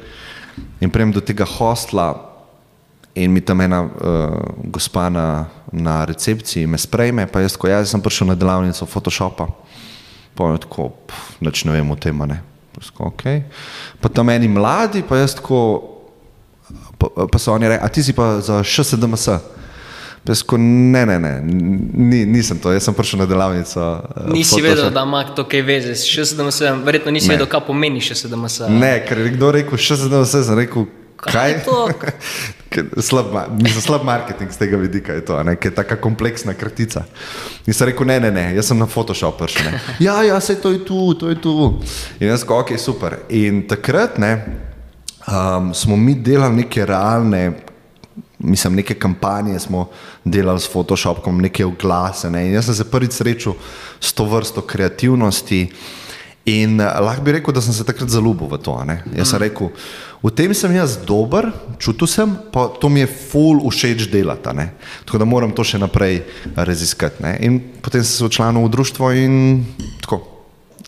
In 0.83 0.93
prejem 0.93 1.13
do 1.15 1.23
tega 1.23 1.47
hostla 1.49 2.11
in 3.17 3.33
mi 3.33 3.41
tam 3.45 3.61
ena 3.61 3.83
uh, 3.85 3.91
gospa 4.73 5.05
na, 5.13 5.45
na 5.71 6.01
recepciji 6.09 6.69
me 6.69 6.79
sprejme, 6.81 7.27
pa 7.29 7.43
jaz, 7.45 7.57
ko 7.57 7.69
jaz 7.69 7.93
sem 7.93 8.01
prišel 8.01 8.31
na 8.31 8.37
delavnico 8.37 8.87
Photoshopa, 8.89 9.51
pa 10.33 10.49
je 10.53 10.63
tako, 10.65 10.89
noč 11.45 11.65
ne 11.69 11.77
vem 11.77 11.93
o 11.93 11.97
tem, 11.97 12.25
ne. 12.25 12.41
Okay. 12.73 13.43
Pa 14.01 14.09
tam 14.09 14.31
eni 14.33 14.49
mladi, 14.49 15.03
pa 15.05 15.21
jaz 15.21 15.37
tako, 15.37 15.92
pa, 17.03 17.27
pa 17.27 17.39
so 17.39 17.53
oni 17.53 17.67
rekli, 17.67 17.85
a 17.85 17.91
ti 17.91 18.03
si 18.03 18.15
pa 18.15 18.37
za 18.41 18.63
še 18.63 18.83
sedemS. 18.93 19.29
Pesko, 20.23 20.57
ne, 20.57 21.05
ne, 21.05 21.19
ne, 21.19 21.41
Ni, 21.43 22.25
nisem 22.25 22.59
to, 22.59 22.71
jaz 22.71 22.85
sem 22.87 22.95
prišel 22.95 23.19
na 23.19 23.25
delavnico. 23.27 23.83
Eh, 24.15 24.31
nisi 24.31 24.61
vedel, 24.63 24.87
da 24.95 25.03
ima 25.03 25.25
to 25.35 25.43
kaj 25.43 25.61
veze 25.67 25.95
s 25.99 26.07
67, 26.07 26.85
verjetno 26.85 27.11
nisi 27.11 27.27
ne. 27.27 27.35
vedel, 27.35 27.49
kaj 27.51 27.65
pomeni 27.67 27.99
67. 27.99 28.71
Ne, 28.71 28.95
ker 29.07 29.19
je 29.19 29.33
kdo 29.35 29.51
rekel 29.51 29.77
67, 29.77 30.47
sem 30.47 30.59
rekel, 30.61 30.87
kaj, 31.19 31.57
kaj 32.71 32.87
slab, 33.09 33.35
nisem 33.59 33.83
slab 33.83 34.07
marketing 34.07 34.55
z 34.55 34.63
tega 34.63 34.79
vidika, 34.79 35.19
je 35.19 35.27
to, 35.27 35.43
ne, 35.43 35.57
ker 35.59 35.73
je 35.73 35.75
tako 35.81 35.99
kompleksna 36.07 36.55
kratica. 36.55 37.03
In 37.67 37.75
sem 37.75 37.91
rekel, 37.91 38.07
ne, 38.07 38.21
ne, 38.23 38.31
ne, 38.31 38.49
jaz 38.55 38.71
sem 38.71 38.79
na 38.79 38.87
Photoshop 38.87 39.43
prišel. 39.43 39.75
Ja, 40.07 40.21
ja, 40.23 40.39
se 40.39 40.55
to 40.55 40.71
je 40.71 40.85
tu, 40.87 41.13
to 41.19 41.35
je 41.35 41.41
tu. 41.41 41.81
In 42.23 42.31
jaz 42.31 42.47
rekel, 42.47 42.63
ok, 42.63 42.77
super. 42.79 43.25
In 43.27 43.65
takrat, 43.67 44.15
ne 44.23 44.37
um, 45.27 45.73
smo 45.73 45.97
mi 45.97 46.15
delali 46.15 46.55
neke 46.55 46.85
realne, 46.85 47.51
mislim, 48.39 48.75
neke 48.75 48.93
kampanje, 48.93 49.59
smo 49.59 49.87
delali 50.23 50.59
s 50.59 50.69
Photoshopom, 50.71 51.41
neke 51.41 51.65
oglase. 51.65 52.29
Ne? 52.29 52.51
Jaz 52.51 52.65
sem 52.65 52.75
se 52.75 52.91
prvič 52.91 53.19
srečal 53.19 53.53
s 53.99 54.13
to 54.13 54.25
vrsto 54.25 54.61
kreativnosti 54.61 55.67
In 56.45 56.75
uh, 56.79 56.99
lahko 56.99 57.23
bi 57.23 57.37
rekel, 57.37 57.55
da 57.55 57.61
sem 57.63 57.71
se 57.71 57.85
takrat 57.87 58.09
zaljubil 58.11 58.49
v 58.51 58.57
to. 58.59 58.75
Ne? 58.83 58.97
Jaz 59.15 59.31
sem 59.31 59.39
rekel, 59.39 59.69
v 60.19 60.31
tem 60.35 60.51
sem 60.51 60.75
jaz 60.75 60.97
dober, 61.07 61.47
čutil 61.79 62.09
sem, 62.11 62.33
pa 62.51 62.67
to 62.67 62.91
mi 62.91 62.99
je 62.99 63.07
full 63.07 63.63
všeč 63.63 64.09
delati. 64.11 64.51
ne. 64.51 64.73
Tako 65.07 65.23
da 65.23 65.25
moram 65.25 65.55
to 65.55 65.63
še 65.63 65.79
naprej 65.79 66.25
raziskati. 66.55 67.23
ne. 67.23 67.37
In 67.47 67.61
potem 67.79 68.03
sem 68.03 68.11
se 68.11 68.27
včlanil 68.27 68.67
v 68.67 68.75
društvo 68.75 69.11
in 69.15 69.63
tako. 70.03 70.32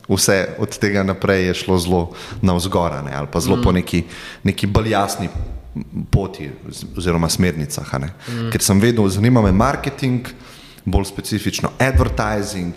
Vse 0.09 0.55
od 0.61 0.77
tega 0.77 1.03
naprej 1.03 1.47
je 1.47 1.53
šlo 1.53 1.77
zelo 1.81 2.01
navzgor, 2.41 2.93
ali 2.93 3.27
pa 3.31 3.39
zelo 3.39 3.57
mm. 3.57 3.63
po 3.63 3.71
neki, 3.71 4.03
neki 4.43 4.67
bolj 4.67 4.89
jasni 4.89 5.29
poti 6.11 6.49
oz- 6.69 6.85
oziroma 6.97 7.29
smernicah. 7.29 7.93
Mm. 7.93 8.51
Ker 8.51 8.61
sem 8.61 8.79
vedel, 8.79 9.07
zanima 9.09 9.41
me 9.41 9.51
marketing, 9.51 10.29
bolj 10.85 11.09
specifično 11.09 11.71
advertising 11.79 12.73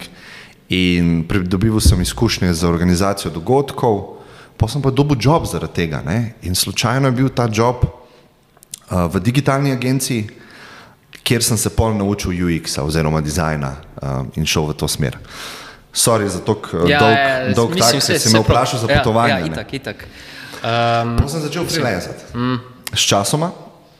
in 0.68 1.24
pridobival 1.28 1.80
sem 1.80 2.00
izkušnje 2.00 2.52
za 2.52 2.68
organizacijo 2.68 3.30
dogodkov, 3.30 4.18
pa 4.56 4.68
sem 4.68 4.82
pa 4.82 4.90
dobil 4.90 5.16
job 5.20 5.46
zaradi 5.46 5.74
tega. 5.74 6.02
Ne. 6.06 6.34
In 6.42 6.54
slučajno 6.54 7.08
je 7.08 7.12
bil 7.12 7.28
ta 7.28 7.48
job 7.52 7.84
uh, 7.84 9.06
v 9.12 9.20
digitalni 9.20 9.72
agenciji, 9.72 10.28
kjer 11.22 11.44
sem 11.44 11.56
se 11.56 11.70
pol 11.70 11.94
naučil 11.96 12.32
UX-a 12.32 12.82
oziroma 12.84 13.20
dizajna 13.20 13.76
uh, 13.76 14.26
in 14.36 14.46
šel 14.46 14.72
v 14.72 14.76
to 14.80 14.88
smer. 14.88 15.18
Sorry 15.98 16.28
za 16.30 16.38
tok 16.46 16.70
uh, 16.72 16.86
Ja, 16.86 17.00
dolg, 17.02 17.16
ja, 17.16 17.54
dolg 17.54 17.74
mislim, 17.74 18.00
tak, 18.00 18.10
ker 18.14 18.20
si 18.22 18.30
me 18.30 18.42
vprašal 18.44 18.84
za 18.84 18.86
Ja, 18.86 19.00
potovanje. 19.00 19.34
Ja, 19.34 19.40
ne. 19.42 19.50
itak, 19.50 19.74
itak. 19.74 20.04
Um, 20.62 21.16
Pa 21.18 21.28
sem 21.30 21.42
začel 21.42 21.66
freelancati. 21.66 22.30
Mm. 22.34 22.58
S 22.94 23.02
časoma 23.06 23.50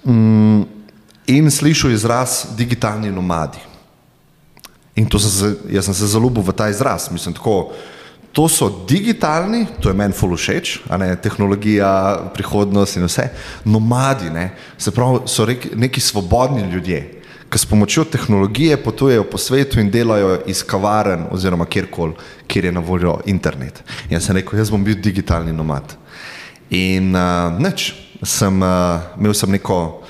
mm, 0.07 0.63
in 1.27 1.51
slišal 1.51 1.91
izraz 1.91 2.45
digitalni 2.57 3.11
nomadi. 3.11 3.59
In 4.99 5.07
to 5.07 5.19
sem 5.19 5.31
se, 5.31 5.49
jaz 5.71 5.87
sem 5.87 5.95
se 5.95 6.07
zaljubil 6.07 6.43
v 6.43 6.55
ta 6.55 6.71
izraz. 6.71 7.11
Mislim, 7.11 7.35
tako, 7.35 7.75
to 8.33 8.49
so 8.49 8.71
digitalni, 8.87 9.67
to 9.83 9.91
je 9.91 9.95
meni 9.95 10.15
full 10.15 10.37
všeč, 10.37 10.79
ne 10.99 11.17
tehnologija, 11.17 12.31
prihodnost 12.35 12.99
in 12.99 13.07
vse. 13.07 13.29
Nomadi, 13.65 14.31
ne, 14.31 14.53
se 14.79 14.91
pravi, 14.95 15.27
so 15.27 15.47
rek, 15.47 15.71
neki 15.75 16.01
svobodni 16.01 16.67
ljudje, 16.71 17.18
ki 17.51 17.59
s 17.59 17.67
pomočjo 17.67 18.05
tehnologije 18.05 18.77
potujejo 18.77 19.25
po 19.25 19.39
svetu 19.39 19.81
in 19.81 19.91
delajo 19.91 20.41
iz 20.47 20.63
kavaren 20.63 21.25
oziroma 21.31 21.65
kjerkoli, 21.65 22.13
kjer 22.47 22.65
je 22.65 22.73
na 22.73 22.81
voljo 22.81 23.19
internet. 23.27 23.83
In 24.09 24.19
jaz 24.19 24.27
sem 24.27 24.37
rekel, 24.37 24.59
jaz 24.59 24.71
bom 24.71 24.85
bil 24.85 25.01
digitalni 25.01 25.53
nomad. 25.53 25.97
In 26.71 27.15
uh, 27.17 27.55
nič, 27.57 27.95
sem, 28.23 28.63
uh, 28.63 29.17
imel 29.17 29.35
sem 29.35 29.51
neko, 29.51 30.03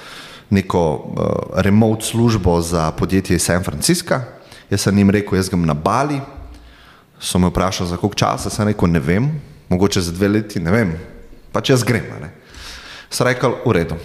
neko 0.51 0.83
uh, 0.83 1.63
remote 1.63 2.05
službo 2.05 2.61
za 2.61 2.91
podjetje 2.91 3.37
iz 3.37 3.47
San 3.47 3.65
Francisca. 3.65 4.23
Jaz 4.71 4.89
sem 4.89 4.99
jim 4.99 5.11
rekel, 5.11 5.39
jaz 5.39 5.49
grem 5.49 5.67
na 5.67 5.75
Bali. 5.75 6.21
So 7.21 7.39
me 7.39 7.51
vprašali, 7.51 7.89
za 7.91 7.97
koliko 7.97 8.19
časa, 8.19 8.51
sem 8.51 8.67
rekel, 8.67 8.91
ne 8.91 9.01
vem, 9.01 9.31
mogoče 9.69 10.01
za 10.01 10.13
dve 10.13 10.29
leti, 10.29 10.61
ne 10.61 10.71
vem, 10.71 10.93
pač 11.53 11.71
jaz 11.71 11.83
grem. 11.87 12.07
Sem 13.11 13.27
rekel, 13.27 13.55
v 13.65 13.75
redu. 13.75 13.99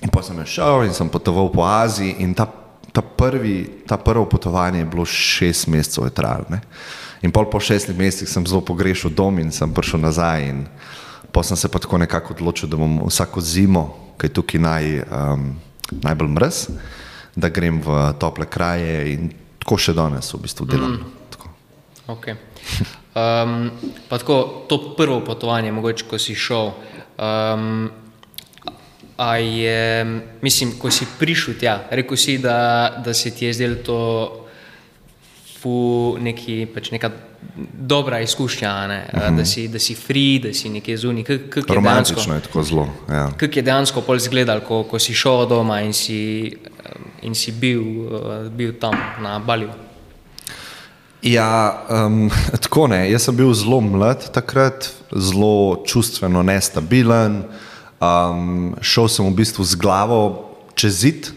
In 0.00 0.08
pa 0.08 0.22
sem 0.24 0.38
šel 0.46 0.88
in 0.88 0.94
sem 0.96 1.08
potoval 1.12 1.50
po 1.52 1.64
Aziji 1.66 2.16
in 2.24 2.34
ta, 2.34 2.48
ta, 2.92 3.02
prvi, 3.02 3.84
ta 3.86 3.96
prvo 4.00 4.24
potovanje 4.24 4.80
je 4.80 4.88
bilo 4.88 5.04
šest 5.04 5.68
mesecev 5.68 6.08
je 6.08 6.14
trajalo. 6.16 6.48
ne. 6.48 6.60
In 7.22 7.32
pol 7.32 7.50
po 7.52 7.60
šestih 7.60 7.96
mesecih 7.98 8.28
sem 8.28 8.46
zelo 8.48 8.64
pogrešal 8.64 9.12
dom 9.12 9.38
in 9.38 9.52
sem 9.52 9.68
prišel 9.74 10.00
nazaj 10.00 10.48
in 10.48 10.64
pa 11.32 11.42
sem 11.42 11.56
se 11.56 11.68
pa 11.68 11.78
tako 11.78 11.98
nekako 11.98 12.34
odločil, 12.34 12.68
da 12.68 12.76
bom 12.76 13.00
vsako 13.06 13.40
zimo, 13.40 14.14
ki 14.18 14.26
je 14.26 14.34
tukaj 14.34 14.60
naj, 14.60 14.86
um, 15.04 15.44
najbolj 16.02 16.28
mrz, 16.28 16.56
da 17.36 17.48
grem 17.48 17.78
v 17.84 18.00
tople 18.18 18.48
kraje 18.50 19.12
in 19.12 19.30
tako 19.60 19.78
še 19.78 19.94
danes 19.94 20.32
v 20.34 20.42
bistvu 20.42 20.66
delam. 20.66 20.96
Mm. 20.96 21.20
Okay. 22.10 22.34
Um, 23.14 23.70
pa 24.08 24.18
tako, 24.18 24.66
to 24.66 24.96
prvo 24.98 25.20
potovanje, 25.22 25.70
mogoče, 25.72 26.08
ko 26.10 26.18
si 26.18 26.34
šel, 26.34 26.72
um, 27.14 27.90
a 29.20 29.36
je, 29.36 30.04
mislim, 30.40 30.78
ko 30.80 30.90
si 30.90 31.04
prišel 31.18 31.58
tja, 31.60 31.74
rekel 31.92 32.16
si, 32.16 32.38
da, 32.40 32.88
da 33.04 33.12
se 33.14 33.30
ti 33.30 33.44
je 33.44 33.52
zdelo 33.52 33.76
to 33.84 33.98
neki, 36.20 36.64
pač 36.74 36.88
neka 36.90 37.10
dobra 37.76 38.20
izkušnja, 38.24 38.86
ne? 38.86 39.10
uh 39.12 39.20
-huh. 39.20 39.36
da, 39.36 39.44
si, 39.44 39.68
da 39.68 39.78
si 39.78 39.94
free, 39.94 40.38
da 40.38 40.54
si 40.54 40.68
nekje 40.68 40.96
zunaj. 40.96 41.24
Je 41.28 41.38
dejansko? 41.38 41.74
Romantično 41.74 42.34
je 42.34 42.40
tako 42.40 42.62
zelo. 42.62 42.88
Ja. 43.08 43.30
Kako 43.36 43.58
je 43.58 43.62
dejansko 43.62 44.00
pol 44.00 44.16
izgledal, 44.16 44.60
ko, 44.60 44.82
ko 44.84 44.98
si 44.98 45.14
šel 45.14 45.46
doma 45.46 45.80
in 45.80 45.92
si, 45.92 46.52
in 47.22 47.34
si 47.34 47.52
bil, 47.52 47.82
uh, 47.82 48.48
bil 48.48 48.72
tam 48.80 48.94
na 49.22 49.38
Balju? 49.38 49.70
Ja, 51.22 51.82
um, 51.90 52.30
tako 52.62 52.86
ne. 52.86 53.10
Jaz 53.10 53.22
sem 53.22 53.36
bil 53.36 53.54
zelo 53.54 53.80
mlad 53.80 54.32
takrat, 54.32 54.90
zelo 55.12 55.84
čustveno 55.86 56.42
nestabilen. 56.42 57.44
Um, 58.00 58.72
šel 58.80 59.10
sem 59.12 59.26
v 59.28 59.36
bistvu 59.36 59.64
z 59.64 59.76
glavo 59.76 60.48
čez 60.72 61.04
zid. 61.04 61.28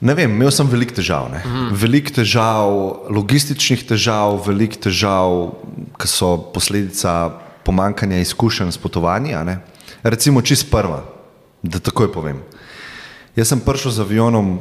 Ne 0.00 0.14
vem, 0.14 0.30
imel 0.30 0.48
sem 0.54 0.68
veliko 0.70 0.96
težav. 0.96 1.28
Mm. 1.28 1.72
Veliko 1.76 2.14
težav, 2.16 2.70
logističnih 3.12 3.82
težav, 3.84 4.38
veliko 4.46 4.78
težav, 4.88 5.52
ki 5.98 6.08
so 6.08 6.36
posledica 6.54 7.34
pomankanja 7.66 8.22
izkušenj 8.22 8.72
s 8.72 8.80
potovanji. 8.80 9.34
ne. 9.44 9.58
Recimo, 10.02 10.40
čist 10.42 10.70
prva, 10.70 11.02
da 11.62 11.82
takoj 11.82 12.12
povem. 12.12 12.40
Jaz 13.36 13.52
sem 13.52 13.60
prišel 13.60 13.92
z 13.92 14.00
avionom 14.00 14.56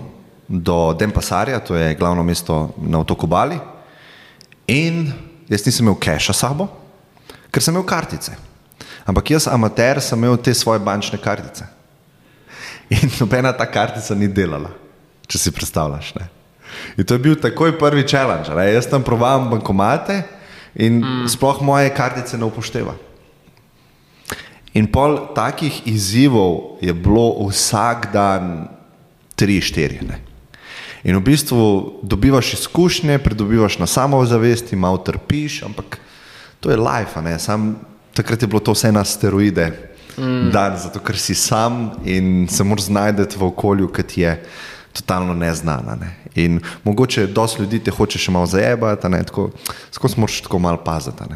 do 0.47 0.93
Denpasarja, 0.97 1.59
to 1.59 1.75
je 1.75 1.95
glavno 1.95 2.23
mesto 2.23 2.73
na 2.81 2.99
otoku 2.99 3.27
Bali, 3.27 3.59
in 4.67 5.13
jaz 5.47 5.65
nisem 5.65 5.85
imel 5.85 5.95
keša 5.95 6.33
s 6.33 6.43
sabo, 6.43 6.67
ker 7.51 7.63
sem 7.63 7.75
imel 7.75 7.85
kartice. 7.87 8.46
Ampak 9.07 9.31
jaz, 9.31 9.47
amater, 9.47 10.01
sem 10.03 10.19
imel 10.19 10.35
te 10.37 10.51
svoje 10.53 10.83
bančne 10.83 11.19
kartice. 11.19 11.65
In 12.91 13.11
nobena 13.19 13.53
ta 13.55 13.67
kartica 13.67 14.15
ni 14.15 14.27
delala, 14.27 14.73
če 15.27 15.39
si 15.39 15.53
predstavljaš. 15.55 16.13
Ne? 16.19 16.27
In 16.99 17.07
to 17.07 17.15
je 17.15 17.23
bil 17.23 17.35
takoj 17.39 17.77
prvi 17.79 18.03
challenge. 18.07 18.51
Ne? 18.51 18.67
Jaz 18.73 18.89
tam 18.91 19.03
provavam 19.07 19.49
bankomate 19.51 20.21
in 20.75 20.99
mm. 20.99 21.27
sploh 21.31 21.63
moje 21.63 21.91
kartice 21.95 22.39
ne 22.39 22.47
upošteva. 22.47 22.95
In 24.77 24.91
pol 24.91 25.31
takih 25.33 25.87
izzivov 25.89 26.77
je 26.83 26.93
bilo 26.93 27.47
vsak 27.47 28.11
dan 28.13 28.67
tri, 29.39 29.61
štiri. 29.63 30.03
Ne? 30.05 30.19
In 31.07 31.15
v 31.17 31.23
bistvu 31.23 31.61
dobivaš 32.03 32.57
izkušnje, 32.59 33.17
pridobivaš 33.23 33.79
na 33.79 33.87
samozavesti, 33.87 34.75
malo 34.75 34.99
trpiš, 34.99 35.63
ampak 35.63 35.97
to 36.59 36.73
je 36.73 36.77
life, 36.77 37.21
ne? 37.21 37.37
Sam, 37.39 37.77
takrat 38.17 38.41
je 38.41 38.49
bilo 38.49 38.59
to 38.59 38.73
vse 38.73 38.91
na 38.91 39.03
steroide, 39.05 39.69
mm. 40.17 40.49
dan, 40.51 40.77
zato 40.81 40.99
ker 40.99 41.17
si 41.21 41.35
sam 41.37 41.91
in 42.05 42.47
se 42.49 42.65
moraš 42.65 42.89
znajti 42.89 43.37
v 43.37 43.51
okolju, 43.51 43.91
ki 43.93 44.03
ti 44.03 44.21
je 44.25 44.33
totalno 44.97 45.33
neznana. 45.37 45.95
Ne? 45.95 46.15
In 46.35 46.59
mogoče 46.83 47.27
dosti 47.27 47.61
ljudi 47.61 47.83
te 47.85 47.93
hoče 47.93 48.19
še 48.19 48.33
malo 48.33 48.49
zajebati, 48.49 49.09
tako 49.29 49.51
skozi 49.91 50.19
moraš 50.19 50.41
tako 50.47 50.59
malo 50.59 50.81
paziti. 50.83 51.29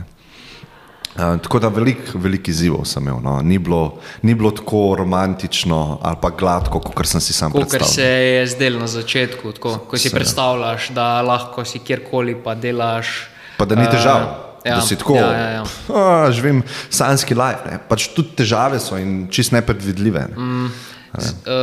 Uh, 1.12 1.36
tako 1.44 1.60
da 1.60 1.68
veliko 1.68 2.20
velik 2.24 2.48
izzivov 2.48 2.86
sem 2.88 3.04
imel. 3.04 3.18
No. 3.20 3.42
Ni, 3.44 3.58
bilo, 3.60 3.98
ni 4.24 4.32
bilo 4.36 4.52
tako 4.56 4.96
romantično 4.98 6.00
ali 6.02 6.18
pa 6.22 6.30
gladko, 6.30 6.80
kot 6.80 7.08
sem 7.08 7.22
si 7.22 7.34
sam 7.34 7.52
Kot 7.52 7.68
predstavljal. 7.68 7.94
se 7.94 8.06
je 8.08 8.46
zdelo 8.48 8.80
na 8.80 8.88
začetku, 8.88 9.52
tako, 9.52 9.76
ko 9.90 9.98
si 9.98 10.08
Se, 10.08 10.16
ja. 10.16 10.16
predstavljaš, 10.16 10.90
da 10.96 11.22
lahko 11.22 11.66
si 11.66 11.84
kjerkoli 11.84 12.38
pa 12.44 12.56
delaš. 12.56 13.28
Pa 13.58 13.68
da 13.68 13.76
ni 13.76 13.90
težav, 13.92 14.51
ja, 14.66 14.76
da 14.76 14.82
si 14.82 14.96
tako, 14.96 15.16
Ja, 15.16 15.32
ja, 15.32 15.50
ja. 15.52 15.64
"A, 15.90 16.32
živim 16.32 16.64
sanski 16.90 17.34
life. 17.34 17.62
Ne. 17.66 17.80
Pač 17.80 18.08
tudi 18.08 18.30
težave 18.36 18.80
so 18.80 18.98
in 18.98 19.28
čist 19.28 19.52
nepredvidljive. 19.52 20.28
Ne. 20.30 20.36
Mm. 20.38 20.72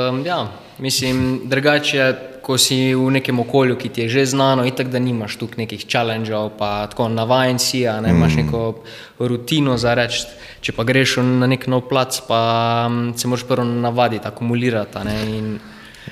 Um, 0.09 0.27
ja, 0.27 0.49
mislim, 0.79 1.41
drugače, 1.45 2.15
ko 2.43 2.59
si 2.59 2.95
v 2.95 3.11
nekem 3.11 3.39
okolju, 3.39 3.77
ki 3.77 3.89
ti 3.89 4.01
je 4.01 4.09
že 4.09 4.27
znano, 4.27 4.65
itak 4.65 4.89
da 4.89 4.99
nimaš 4.99 5.37
tu 5.37 5.49
nekih 5.57 5.85
challengeov, 5.85 6.51
pa 6.59 6.87
tako 6.87 7.09
navajen 7.09 7.59
si, 7.59 7.87
a 7.87 8.01
ne 8.01 8.11
imaš 8.11 8.35
neko 8.35 8.81
rutino 9.19 9.77
za 9.77 9.95
reči. 9.95 10.25
Če 10.61 10.73
pa 10.73 10.85
greš 10.85 11.17
na 11.19 11.47
nek 11.47 11.67
nov 11.67 11.89
plac, 11.89 12.21
pa 12.29 12.41
mm, 12.89 13.15
se 13.17 13.29
moraš 13.29 13.45
prvo 13.45 13.65
navaditi, 13.65 14.27
akumulirati. 14.27 14.97
a 14.97 15.05
ne, 15.05 15.17
in 15.29 15.59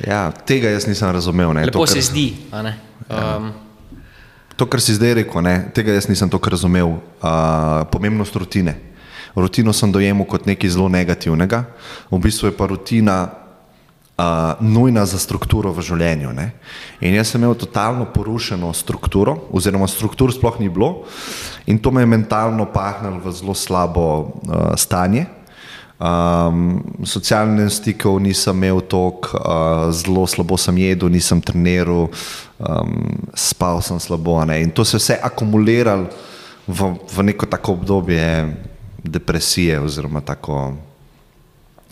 Ja, 0.07 0.31
tega 0.31 0.69
jaz 0.69 0.87
nisem 0.87 1.09
razumel. 1.11 1.53
Ne. 1.53 1.65
Lepo 1.65 1.79
To, 1.79 1.87
se 1.87 1.95
kar- 1.95 2.05
zdi. 2.05 2.27
a 2.53 2.63
ne. 2.63 2.75
Um, 3.09 3.53
To, 4.57 4.65
kar 4.65 4.81
si 4.81 4.97
zdaj 4.97 5.21
rekel, 5.21 5.45
ne, 5.45 5.69
tega 5.77 5.93
jaz 5.93 6.09
nisem 6.09 6.31
tako 6.33 6.49
razumel. 6.55 6.97
Uh, 7.21 7.85
pomembnost 7.93 8.37
rutine. 8.37 8.79
Rutino 9.37 9.73
sem 9.77 9.93
dojemal 9.93 10.25
kot 10.25 10.49
nekaj 10.49 10.73
zelo 10.73 10.89
negativnega, 10.89 11.67
v 12.09 12.21
bistvu 12.25 12.49
je 12.49 12.57
pa 12.57 12.65
rutina 12.71 13.17
uh, 14.17 14.57
nujna 14.65 15.05
za 15.05 15.21
strukturo 15.21 15.75
v 15.77 15.85
življenju. 15.85 16.33
Ne. 16.33 16.47
In 17.05 17.13
jaz 17.13 17.35
sem 17.35 17.45
imel 17.45 17.53
totalno 17.53 18.09
porušeno 18.09 18.73
strukturo, 18.73 19.37
oziroma 19.53 19.85
struktur 19.93 20.33
sploh 20.33 20.57
ni 20.57 20.73
bilo, 20.73 21.05
in 21.69 21.77
to 21.77 21.93
me 21.93 22.01
je 22.01 22.09
mentalno 22.17 22.65
pahnilo 22.73 23.21
v 23.21 23.37
zelo 23.37 23.53
slabo 23.53 24.07
uh, 24.09 24.73
stanje. 24.81 25.29
Um, 25.97 26.85
socialne 27.09 27.71
stikov 27.73 28.19
nisem 28.21 28.57
imel 28.57 28.83
toliko, 28.85 29.39
uh, 29.41 29.89
zelo 29.97 30.27
slabo 30.29 30.59
sem 30.61 30.77
jedel, 30.79 31.09
nisem 31.09 31.41
treniral, 31.41 32.11
um, 32.61 33.17
spal 33.33 33.81
sem 33.81 34.01
slabo. 34.01 34.45
ne. 34.45 34.61
In 34.63 34.71
to 34.71 34.85
se 34.85 34.97
je 34.97 35.01
vse 35.01 35.17
akumuliralo 35.23 36.13
v, 36.69 36.81
v 37.17 37.23
neko 37.23 37.47
tako 37.47 37.73
obdobje 37.81 38.53
depresije 39.03 39.81
oziroma 39.81 40.21
tako 40.21 40.75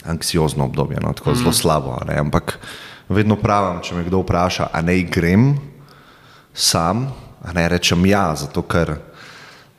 anksiozno 0.05 0.65
obdobje, 0.65 1.01
no, 1.01 1.13
tako 1.13 1.31
mm. 1.31 1.37
zelo 1.37 1.53
slabo. 1.53 1.97
Ne? 2.05 2.19
Ampak 2.19 2.59
vedno 3.09 3.37
pravim, 3.37 3.81
če 3.81 3.95
me 3.95 4.05
kdo 4.05 4.21
vpraša, 4.21 4.69
a 4.73 4.83
ne 4.85 5.01
grem 5.03 5.55
sam, 6.53 7.09
a 7.41 7.53
ne 7.53 7.69
rečem 7.69 8.05
ja, 8.07 8.35
zato 8.37 8.63
ker 8.63 8.99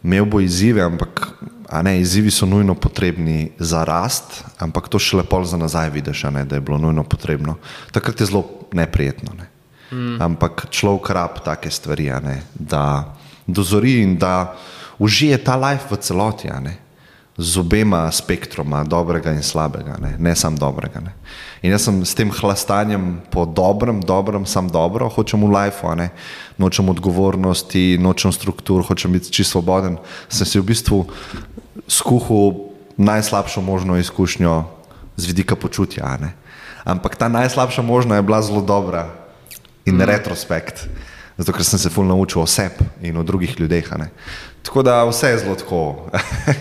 imel 0.03 0.25
bo 0.25 0.41
izzive, 0.41 0.81
ampak 0.81 1.27
ne, 1.81 1.99
izzivi 2.01 2.31
so 2.31 2.45
nujno 2.45 2.75
potrebni 2.75 3.51
za 3.59 3.83
rast, 3.83 4.43
ampak 4.59 4.87
to 4.89 4.99
še 4.99 5.17
lepo 5.21 5.41
za 5.43 5.57
nazaj 5.57 5.89
vidiš, 5.89 6.23
ne, 6.31 6.45
da 6.45 6.55
je 6.55 6.61
bilo 6.61 6.77
nujno 6.77 7.03
potrebno. 7.03 7.57
Takrat 7.91 8.21
je 8.21 8.29
zelo 8.29 8.45
neprijetno. 8.73 9.33
Ne. 9.33 9.49
Mm. 9.91 10.21
Ampak 10.21 10.67
človek 10.69 11.09
rab 11.09 11.41
take 11.45 11.71
stvari, 11.71 12.09
ne, 12.23 12.41
da 12.53 13.15
dozori 13.47 14.01
in 14.01 14.17
da 14.17 14.55
užije 14.99 15.37
ta 15.43 15.55
life 15.55 15.89
v 15.91 15.97
celoti 16.01 16.49
z 17.37 17.57
obema 17.59 18.07
spektroma, 18.11 18.83
dobrega 18.87 19.33
in 19.35 19.43
slabega, 19.43 19.97
ne, 19.99 20.15
ne 20.19 20.35
samo 20.35 20.57
dobrega. 20.57 21.03
Ne. 21.03 21.11
In 21.61 21.73
jaz 21.75 21.83
sem 21.83 21.99
s 22.05 22.15
tem 22.15 22.31
hlastanjem 22.31 23.19
po 23.27 23.43
dobrem, 23.43 23.99
dobrem, 23.99 24.45
sam 24.47 24.71
dobro, 24.71 25.09
hočem 25.11 25.43
v 25.43 25.51
lifeu, 25.51 25.91
nočem 26.55 26.87
odgovornosti, 26.89 27.99
nočem 27.99 28.31
struktur, 28.31 28.87
hočem 28.87 29.11
biti 29.11 29.35
čisto 29.35 29.59
svoboden. 29.59 29.99
Sem 30.31 30.47
si 30.47 30.59
v 30.59 30.71
bistvu 30.71 31.03
skuhal 31.87 32.53
najslabšo 32.97 33.61
možno 33.61 33.97
izkušnjo 33.97 34.63
z 35.17 35.27
vidika 35.27 35.55
počutja. 35.55 36.17
Ampak 36.83 37.15
ta 37.15 37.27
najslabša 37.27 37.81
možna 37.81 38.15
je 38.15 38.21
bila 38.21 38.41
zelo 38.41 38.61
dobra 38.61 39.09
in 39.85 39.95
mm. 39.95 40.01
retrospekt. 40.01 40.87
Zato, 41.37 41.51
ker 41.51 41.65
sem 41.67 41.79
se 41.79 41.89
fulno 41.89 42.15
naučil 42.15 42.41
o 42.41 42.47
sebi 42.47 42.85
in 43.01 43.17
o 43.17 43.23
drugih 43.23 43.59
ljudeh. 43.59 43.89
Tako 44.63 44.83
da 44.83 45.03
vse 45.03 45.29
je 45.29 45.37
zelo 45.37 45.55
tako. 45.55 46.09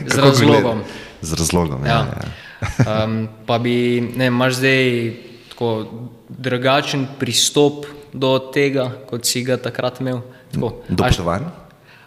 Z 0.06 0.18
razlogom. 0.18 0.82
Z 1.22 1.34
razlogom. 1.34 1.86
Ja. 1.86 1.92
Ja, 1.92 2.06
ja. 2.18 2.30
um, 3.04 3.28
pa 3.46 3.58
bi, 3.58 4.00
ne, 4.16 4.26
imaš 4.26 4.54
zdaj 4.54 5.12
tako 5.50 5.86
drugačen 6.28 7.06
pristop 7.18 7.86
do 8.12 8.38
tega, 8.54 8.90
kot 9.10 9.26
si 9.26 9.44
ga 9.44 9.56
takrat 9.56 10.00
imel? 10.00 10.20
Do 10.52 10.70
potovanja? 10.96 11.63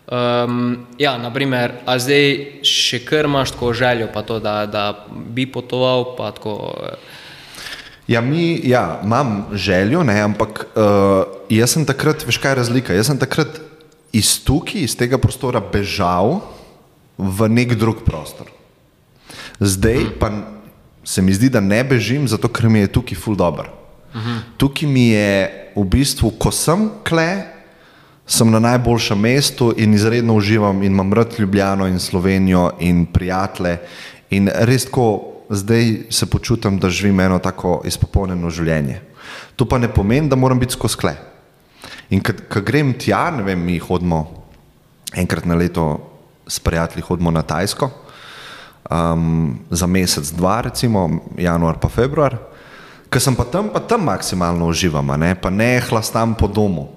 Um, 0.08 0.88
ja, 0.96 1.18
naprimer, 1.20 1.82
a 1.84 1.98
zdaj 2.00 2.64
še 2.64 3.02
kar 3.04 3.28
imaš 3.28 3.52
tako 3.52 3.74
željo, 3.76 4.08
to, 4.24 4.40
da, 4.40 4.64
da 4.66 4.84
bi 5.08 5.44
potoval. 5.52 6.16
Tako, 6.16 6.74
Ja, 8.08 8.22
mi, 8.22 8.62
ja, 8.64 9.02
imam 9.04 9.46
željo, 9.52 10.04
ne, 10.04 10.22
ampak 10.24 10.68
uh, 10.80 11.28
jaz 11.52 11.74
sem 11.76 11.84
takrat, 11.86 12.24
veš 12.24 12.38
kaj 12.40 12.54
je 12.54 12.60
razlika. 12.62 12.96
Jaz 12.96 13.10
sem 13.12 13.20
takrat 13.20 13.60
iz 14.16 14.38
tukaj, 14.48 14.80
iz 14.88 14.96
tega 14.96 15.20
prostora, 15.20 15.60
bežal 15.60 16.40
v 17.20 17.50
nek 17.52 17.76
drug 17.76 18.06
prostor. 18.08 18.48
Zdaj 19.60 20.06
pa 20.22 20.32
se 21.04 21.22
mi 21.22 21.36
zdi, 21.36 21.50
da 21.52 21.60
ne 21.60 21.82
bežim, 21.84 22.28
zato 22.32 22.48
ker 22.48 22.70
mi 22.72 22.86
je 22.86 22.94
tukaj 22.96 23.20
ful 23.20 23.36
dobr. 23.36 23.68
Tukaj 24.58 24.88
mi 24.88 25.10
je 25.12 25.32
v 25.76 25.84
bistvu, 25.84 26.32
ko 26.40 26.52
sem 26.52 26.88
kle, 27.04 27.44
sem 28.28 28.52
na 28.52 28.60
najboljšem 28.60 29.20
mestu 29.20 29.72
in 29.78 29.94
izredno 29.94 30.36
uživam 30.36 30.84
in 30.84 30.92
imam 30.92 31.14
rad 31.14 31.34
Ljubljano 31.40 31.88
in 31.88 32.00
Slovenijo 32.00 32.72
in 32.80 33.06
prijatelje. 33.06 33.78
In 34.30 34.50
res 34.54 34.86
tako 34.86 35.38
zdaj 35.50 35.98
se 36.10 36.26
počutim, 36.26 36.80
da 36.80 36.90
živim 36.90 37.20
eno 37.20 37.40
tako 37.40 37.82
izpopolnjeno 37.86 38.50
življenje. 38.50 39.02
To 39.56 39.66
pa 39.66 39.78
ne 39.78 39.88
pomeni, 39.88 40.30
da 40.30 40.36
moram 40.36 40.60
biti 40.60 40.76
skozi 40.76 40.98
kle. 40.98 41.16
In 42.10 42.22
ko 42.24 42.62
grem 42.62 42.94
tja, 43.00 43.32
ne 43.32 43.44
vem, 43.44 43.64
mi 43.64 43.80
hodimo 43.80 44.26
enkrat 45.16 45.46
na 45.46 45.56
leto 45.56 45.88
s 46.48 46.60
prijatelji, 46.60 47.06
hodimo 47.08 47.32
na 47.32 47.42
Tajsko 47.42 47.90
um, 48.92 49.60
za 49.72 49.88
mesec, 49.88 50.32
dva, 50.32 50.62
recimo 50.62 51.10
januar 51.38 51.80
pa 51.80 51.90
februar. 51.90 52.38
Ker 53.08 53.24
sem 53.24 53.36
pa 53.36 53.48
tam, 53.48 53.72
pa 53.72 53.80
tam 53.80 54.04
maksimalno 54.04 54.68
uživam, 54.68 55.16
ne? 55.16 55.32
pa 55.36 55.50
ne 55.50 55.80
hlastam 55.80 56.36
po 56.36 56.48
domu. 56.48 56.92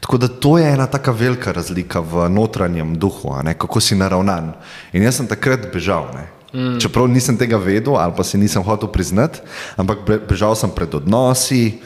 Tako 0.00 0.18
da 0.18 0.28
to 0.28 0.58
je 0.58 0.72
ena 0.72 0.86
tako 0.86 1.12
velika 1.12 1.52
razlika 1.52 2.00
v 2.00 2.28
notranjem 2.28 2.94
duhu, 2.98 3.34
kako 3.58 3.80
si 3.80 3.94
naravnan. 3.94 4.52
In 4.92 5.02
jaz 5.02 5.16
sem 5.16 5.26
takrat 5.26 5.72
bežal. 5.72 6.08
Ne? 6.14 6.26
Mm. 6.54 6.78
Čeprav 6.80 7.08
nisem 7.08 7.36
tega 7.36 7.58
vedel 7.58 7.96
ali 7.96 8.14
pa 8.16 8.24
si 8.24 8.38
nisem 8.38 8.62
hotel 8.62 8.88
priznati, 8.88 9.42
ampak 9.76 10.06
bežal 10.28 10.54
sem 10.56 10.70
pred 10.70 10.94
odnosi, 10.94 11.82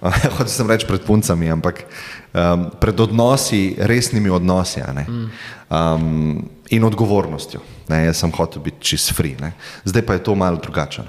hotel 0.36 0.50
sem 0.50 0.66
reči 0.68 0.88
pred 0.88 1.04
puncami, 1.06 1.48
ampak 1.48 1.84
um, 2.32 2.68
pred 2.80 3.00
odnosi, 3.00 3.76
resnimi 3.78 4.30
odnosi 4.30 4.82
mm. 4.82 5.26
um, 5.70 6.48
in 6.70 6.84
odgovornostjo. 6.84 7.60
Ne, 7.88 8.04
jaz 8.10 8.20
sem 8.20 8.32
hotel 8.34 8.62
biti 8.62 8.92
čist 8.92 9.14
free, 9.14 9.38
ne. 9.40 9.52
zdaj 9.84 10.02
pa 10.06 10.18
je 10.18 10.24
to 10.26 10.34
malo 10.34 10.60
drugače. 10.60 11.02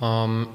Um, 0.00 0.46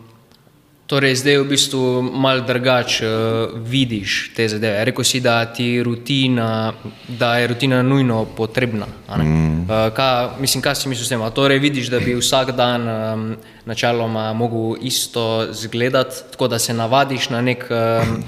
torej, 0.91 1.15
zdaj 1.23 1.37
v 1.39 1.47
bistvu 1.47 1.81
malo 2.03 2.43
drugače 2.43 3.07
uh, 3.07 3.55
vidiš 3.55 4.33
te 4.35 4.47
zadeve. 4.51 4.83
Rekl 4.85 5.05
si, 5.07 5.21
da, 5.23 5.47
rutina, 5.83 6.73
da 7.07 7.37
je 7.39 7.47
rutina 7.47 7.81
nujno 7.81 8.25
potrebna. 8.25 8.87
Mm. 9.07 9.63
Uh, 9.63 9.87
kaj, 9.95 10.35
mislim, 10.39 10.61
kaj 10.61 10.75
si 10.75 10.89
misliš 10.89 11.07
s 11.07 11.09
tem? 11.09 11.23
Torej, 11.31 11.59
vidiš, 11.59 11.87
da 11.87 11.99
bi 11.99 12.15
vsak 12.19 12.51
dan 12.51 12.87
um, 12.89 13.35
načeloma 13.65 14.33
mogel 14.33 14.75
isto 14.81 15.47
izgledati, 15.51 16.15
tako 16.31 16.47
da 16.47 16.59
se 16.59 16.73
navadiš 16.73 17.29
na 17.29 17.41
nek. 17.41 17.67
Um, 17.69 18.23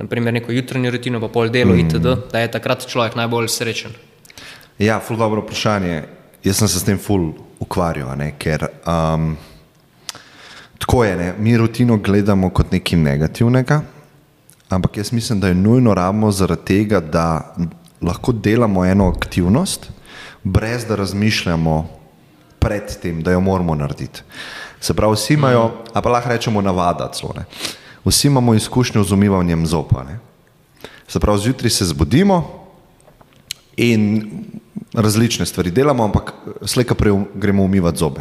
Naprimer, 0.00 0.32
neko 0.32 0.52
jutranjo 0.52 0.90
rutino, 0.90 1.18
pa 1.20 1.28
pol 1.28 1.50
delo, 1.52 1.74
mm. 1.74 1.80
itd., 1.80 2.12
da 2.32 2.40
je 2.40 2.48
takrat 2.50 2.86
človek 2.88 3.18
najbolj 3.18 3.50
srečen. 3.52 3.92
Ja, 4.78 4.96
ful 5.00 5.18
dobro 5.20 5.42
vprašanje. 5.42 6.02
Jaz 6.44 6.56
sem 6.56 6.68
se 6.68 6.80
s 6.80 6.86
tem 6.86 6.98
ful 6.98 7.34
ukvarjal, 7.60 8.14
ker 8.40 8.64
um, 8.88 9.34
tako 10.80 11.04
je, 11.04 11.16
ne, 11.16 11.34
mi 11.38 11.56
rutino 11.56 11.96
gledamo 11.96 12.50
kot 12.50 12.72
nekaj 12.72 12.98
negativnega, 12.98 13.82
ampak 14.68 14.96
jaz 14.96 15.12
mislim, 15.12 15.40
da 15.40 15.48
je 15.48 15.54
nujno 15.54 15.94
rabimo 15.94 16.32
zaradi 16.32 16.64
tega, 16.64 17.00
da 17.00 17.54
lahko 18.02 18.32
delamo 18.32 18.84
eno 18.84 19.08
aktivnost, 19.08 19.90
brez 20.42 20.84
da 20.88 20.96
razmišljamo 20.96 21.88
pred 22.58 22.96
tem, 23.02 23.22
da 23.22 23.32
jo 23.32 23.40
moramo 23.40 23.74
narediti. 23.74 24.22
Se 24.80 24.94
pravi, 24.94 25.14
vsi 25.14 25.34
imajo, 25.34 25.70
a 25.92 26.00
pa 26.00 26.10
lahko 26.10 26.28
rečemo 26.28 26.62
navada, 26.62 27.10
celo, 27.12 27.34
vsi 28.04 28.28
imamo 28.28 28.54
izkušnjo 28.54 29.04
z 29.04 29.12
umivanjem 29.12 29.66
zopa. 29.66 30.04
Ne. 30.04 30.18
Se 31.08 31.20
pravi, 31.20 31.38
zjutraj 31.38 31.70
se 31.70 31.84
zbudimo 31.84 32.44
in 33.76 34.30
različne 34.94 35.46
stvari 35.46 35.70
delamo, 35.70 36.04
ampak 36.04 36.32
slejka 36.64 36.94
prej 36.94 37.12
gremo 37.34 37.62
umivati 37.62 37.98
zobe. 37.98 38.20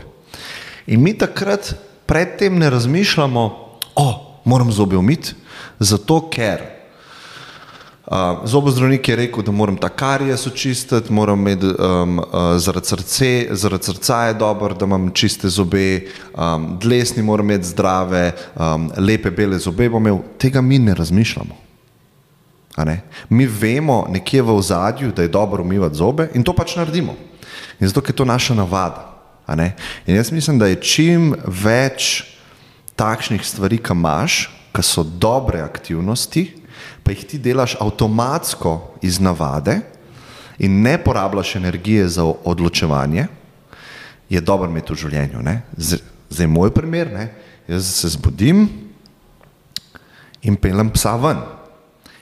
In 0.88 1.02
mi 1.04 1.18
takrat 1.18 1.74
predtem 2.10 2.58
ne 2.58 2.70
razmišljamo, 2.70 3.48
da 3.96 4.02
oh, 4.02 4.16
moram 4.46 4.72
zobe 4.72 4.98
umiti, 4.98 5.34
zato 5.80 6.30
ker 6.30 6.62
uh, 8.08 8.16
zobozdravnik 8.50 9.10
je 9.10 9.16
rekel, 9.16 9.44
da 9.44 9.52
moram 9.52 9.78
ta 9.78 9.90
karijes 9.90 10.48
očistiti, 10.48 11.14
moram 11.14 11.40
imeti 11.40 11.66
um, 11.66 12.20
uh, 12.20 12.26
zaradi, 12.58 12.88
srce, 12.88 13.48
zaradi 13.52 13.84
srca 13.84 14.24
je 14.24 14.34
dobro, 14.34 14.74
da 14.74 14.86
imam 14.86 15.12
čiste 15.14 15.50
zobe, 15.50 16.08
um, 16.34 16.78
dlesni 16.82 17.24
moram 17.24 17.46
imeti 17.46 17.68
zdrave, 17.68 18.32
um, 18.56 18.90
lepe 18.98 19.32
bele 19.32 19.60
zobe 19.60 19.90
bom 19.90 20.02
imel, 20.08 20.18
tega 20.38 20.62
mi 20.62 20.80
ne 20.80 20.96
razmišljamo. 20.96 21.70
Mi 23.30 23.46
vemo 23.46 24.06
nekje 24.10 24.42
v 24.42 24.56
ozadju, 24.56 25.12
da 25.12 25.22
je 25.22 25.28
dobro 25.28 25.64
umivati 25.64 25.96
zobe 25.96 26.30
in 26.34 26.44
to 26.44 26.54
pač 26.54 26.76
naredimo. 26.76 27.14
In 27.80 27.88
zato 27.88 28.02
je 28.08 28.16
to 28.16 28.26
naša 28.26 28.54
navada. 28.54 29.09
In 30.06 30.16
jaz 30.16 30.32
mislim, 30.32 30.60
da 30.60 30.68
je 30.68 30.82
čim 30.82 31.34
več 31.46 32.24
takšnih 32.96 33.46
stvari, 33.46 33.78
ki 33.78 33.96
imaš, 33.96 34.50
ki 34.76 34.84
so 34.84 35.04
dobre 35.04 35.62
aktivnosti, 35.64 36.46
pa 37.04 37.14
jih 37.16 37.26
ti 37.26 37.40
delaš 37.42 37.78
avtomatsko 37.82 39.00
iz 39.02 39.20
navade 39.20 39.80
in 40.60 40.82
ne 40.84 40.98
porabljaš 41.02 41.56
energije 41.56 42.08
za 42.08 42.24
odločevanje, 42.24 43.28
je 44.30 44.42
dobro 44.42 44.70
imeti 44.70 44.94
v 44.94 45.00
življenju. 45.00 45.42
Ne? 45.42 45.62
Zdaj, 46.30 46.48
moj 46.48 46.74
primer, 46.76 47.10
ne? 47.14 47.30
jaz 47.70 47.88
se 48.02 48.10
zbudim 48.10 48.68
in 50.42 50.56
pelem 50.58 50.90
psa 50.94 51.16
ven. 51.22 51.42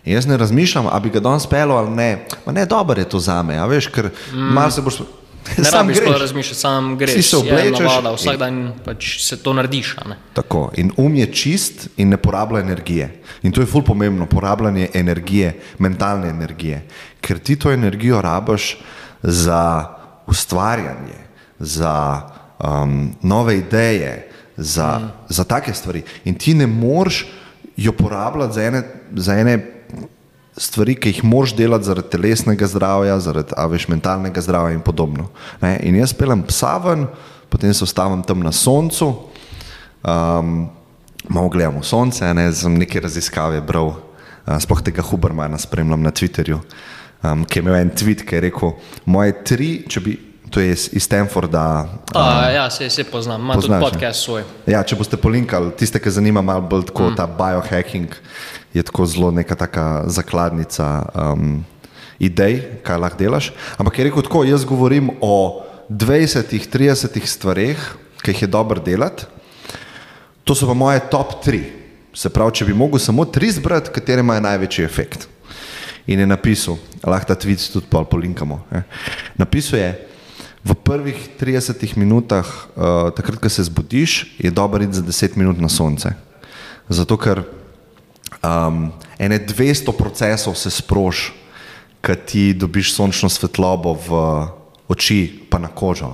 In 0.08 0.16
jaz 0.16 0.28
ne 0.28 0.38
razmišljam, 0.38 0.88
ali 0.88 1.04
bi 1.04 1.10
ga 1.18 1.20
danes 1.24 1.48
pel 1.48 1.72
ali 1.72 1.92
ne. 1.92 2.10
Ma 2.46 2.54
ne, 2.56 2.66
dobro 2.66 3.00
je 3.00 3.10
to 3.10 3.20
za 3.20 3.42
me, 3.44 3.60
veš, 3.68 3.90
ker 3.92 4.08
mm. 4.08 4.54
malo 4.56 4.72
se 4.72 4.82
boš. 4.82 5.02
Ne 5.58 5.64
sam 5.64 5.88
greš, 5.88 6.20
razmišljati, 6.20 6.60
sam 6.60 6.98
greš. 6.98 7.14
Si 7.14 7.22
se 7.22 7.38
oblečeš, 7.38 7.80
navada, 7.80 8.12
vsak 8.16 8.34
in, 8.34 8.40
dan 8.40 8.74
pač 8.86 9.10
se 9.24 9.38
to 9.44 9.54
narediš. 9.54 9.96
Tako. 10.34 10.72
In 10.78 10.92
um 10.98 11.16
je 11.16 11.28
čist 11.34 11.88
in 11.98 12.10
ne 12.10 12.18
porablja 12.18 12.60
energije. 12.60 13.10
In 13.44 13.52
to 13.52 13.62
je 13.62 13.68
ful 13.68 13.84
pomembno, 13.84 14.26
porabljanje 14.26 14.90
energije, 14.94 15.54
mentalne 15.80 16.30
energije. 16.30 16.84
Ker 17.22 17.40
ti 17.40 17.56
to 17.56 17.72
energijo 17.72 18.22
rabaš 18.22 18.78
za 19.24 19.86
ustvarjanje, 20.28 21.20
za 21.60 22.22
um, 22.60 23.16
nove 23.22 23.58
ideje, 23.58 24.30
za, 24.58 25.00
mm. 25.00 25.12
za 25.30 25.44
take 25.44 25.74
stvari. 25.74 26.04
In 26.26 26.36
ti 26.36 26.54
ne 26.54 26.68
moreš 26.68 27.26
jo 27.78 27.92
porabljati 27.92 28.54
za 28.54 28.64
ene. 28.64 28.84
Za 29.16 29.34
ene 29.40 29.77
stvari, 30.58 30.96
ki 30.96 31.14
jih 31.14 31.24
moraš 31.24 31.54
delati 31.58 31.86
zaradi 31.86 32.10
telesnega 32.14 32.68
zdravja, 32.68 33.20
zaradi 33.24 33.56
veš, 33.72 33.88
mentalnega 33.92 34.42
zdravja 34.42 34.76
in 34.76 34.82
podobno. 34.82 35.30
Ne? 35.62 35.78
In 35.86 36.00
jaz 36.00 36.14
pelem 36.18 36.44
psa 36.50 36.78
ven, 36.84 37.08
potem 37.50 37.74
se 37.74 37.86
ostavim 37.86 38.24
tam 38.24 38.44
na 38.44 38.52
soncu, 38.52 39.14
um, 40.04 40.68
malo 41.30 41.50
gledam 41.54 41.80
v 41.82 41.88
sonce, 41.88 42.34
ne 42.34 42.50
sem 42.54 42.78
neke 42.78 43.02
raziskave 43.04 43.62
bral, 43.62 43.94
uh, 43.94 44.58
sploh 44.62 44.82
tega 44.84 45.06
Hubermana 45.06 45.60
spremljam 45.62 46.04
na 46.04 46.12
Twitterju, 46.12 46.62
um, 47.24 47.46
ki 47.46 47.60
je 47.60 47.66
imel 47.66 47.82
en 47.82 47.92
tweet, 47.92 48.26
ki 48.26 48.40
je 48.40 48.48
rekel: 48.50 48.74
Moje 49.06 49.38
tri, 49.44 49.76
če 49.88 50.04
bi. 50.06 50.24
To 50.48 50.62
je 50.64 50.72
iz 50.72 51.04
Stanforda. 51.04 51.90
Um, 52.16 52.22
A, 52.22 52.50
ja, 52.56 52.70
se, 52.72 52.88
se 52.90 53.04
poznam, 53.04 53.42
ima 53.42 53.58
tudi 53.60 53.82
podcast 53.82 54.24
svoj. 54.24 54.46
Ja, 54.64 54.80
če 54.80 54.96
boste 54.96 55.20
polinkali, 55.20 55.74
tiste, 55.76 56.00
ki 56.00 56.14
zanima 56.16 56.40
malo 56.40 56.64
bolj 56.64 56.86
tako 56.88 57.10
mm. 57.10 57.18
ta 57.20 57.26
biohacking, 57.28 58.16
je 58.74 58.84
tako 58.84 59.06
zelo 59.06 59.32
neka 59.32 59.56
taka 59.56 60.04
zakladnica 60.08 61.10
um, 61.14 61.64
idej, 62.20 62.62
kaj 62.84 62.98
lahko 62.98 63.18
delaš. 63.20 63.52
Ampak 63.78 64.00
je 64.00 64.08
rekel 64.10 64.26
tako, 64.26 64.44
jaz 64.44 64.66
govorim 64.66 65.10
o 65.22 65.64
20-30 65.90 67.26
stvareh, 67.26 67.78
ki 68.22 68.32
jih 68.32 68.42
je 68.42 68.48
dobro 68.52 68.82
delati. 68.84 69.26
To 70.44 70.56
so 70.56 70.68
pa 70.68 70.74
moje 70.74 71.00
top 71.12 71.44
3. 71.46 71.64
Se 72.16 72.30
pravi, 72.34 72.56
če 72.60 72.66
bi 72.66 72.74
mogel 72.74 73.00
samo 73.00 73.26
tri 73.26 73.52
zbrati, 73.52 73.92
katere 73.94 74.24
imajo 74.24 74.42
največji 74.42 74.86
efekt. 74.86 75.28
In 76.08 76.20
je 76.20 76.28
napisal, 76.28 76.78
lahko 77.04 77.28
ta 77.28 77.36
tweet 77.36 77.62
tudi 77.72 77.88
polinkamo. 77.92 78.64
Eh. 78.72 78.84
Napisal 79.38 79.80
je, 79.80 79.90
v 80.68 80.76
prvih 80.76 81.20
30 81.40 81.96
minutah, 81.96 82.44
uh, 82.76 83.12
takrat, 83.16 83.40
ko 83.40 83.50
se 83.50 83.64
zbudiš, 83.64 84.36
je 84.40 84.52
dobro 84.52 84.84
iti 84.84 85.00
za 85.00 85.04
10 85.04 85.38
minut 85.38 85.60
na 85.60 85.70
sonce. 85.70 86.12
Zato, 86.90 87.16
ker 87.18 87.44
um, 88.44 88.92
ene 89.20 89.40
200 89.40 89.98
procesov 89.98 90.56
se 90.56 90.72
sproži, 90.72 91.32
ki 92.02 92.16
ti 92.26 92.44
dobiš 92.54 92.94
sončno 92.96 93.30
svetlobo 93.30 93.94
v 93.94 94.20
oči, 94.88 95.48
pa 95.50 95.60
na 95.60 95.68
kožo. 95.68 96.12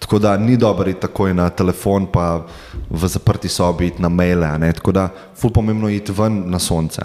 Tako 0.00 0.18
da 0.18 0.36
ni 0.36 0.56
dobro 0.56 0.90
iti 0.90 1.00
takoj 1.00 1.34
na 1.34 1.50
telefon, 1.50 2.06
pa 2.06 2.46
v 2.90 3.08
zaprti 3.08 3.48
sobi 3.48 3.86
iti 3.86 4.02
na 4.02 4.08
maile. 4.08 4.72
Tako 4.72 4.92
da 4.92 5.08
ful 5.36 5.50
pomembno 5.50 5.88
iti 5.88 6.12
ven 6.12 6.44
na 6.50 6.58
sonce. 6.58 7.02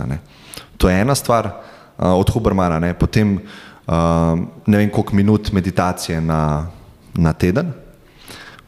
To 0.77 0.89
je 0.89 1.01
ena 1.01 1.15
stvar 1.15 1.45
uh, 1.45 2.13
od 2.13 2.29
Hubermana. 2.29 2.79
Ne? 2.79 2.93
Potem 2.93 3.35
uh, 3.35 4.39
ne 4.65 4.77
vem 4.77 4.89
koliko 4.89 5.15
minut 5.15 5.51
meditacije 5.51 6.21
na, 6.21 6.67
na 7.13 7.33
teden. 7.33 7.73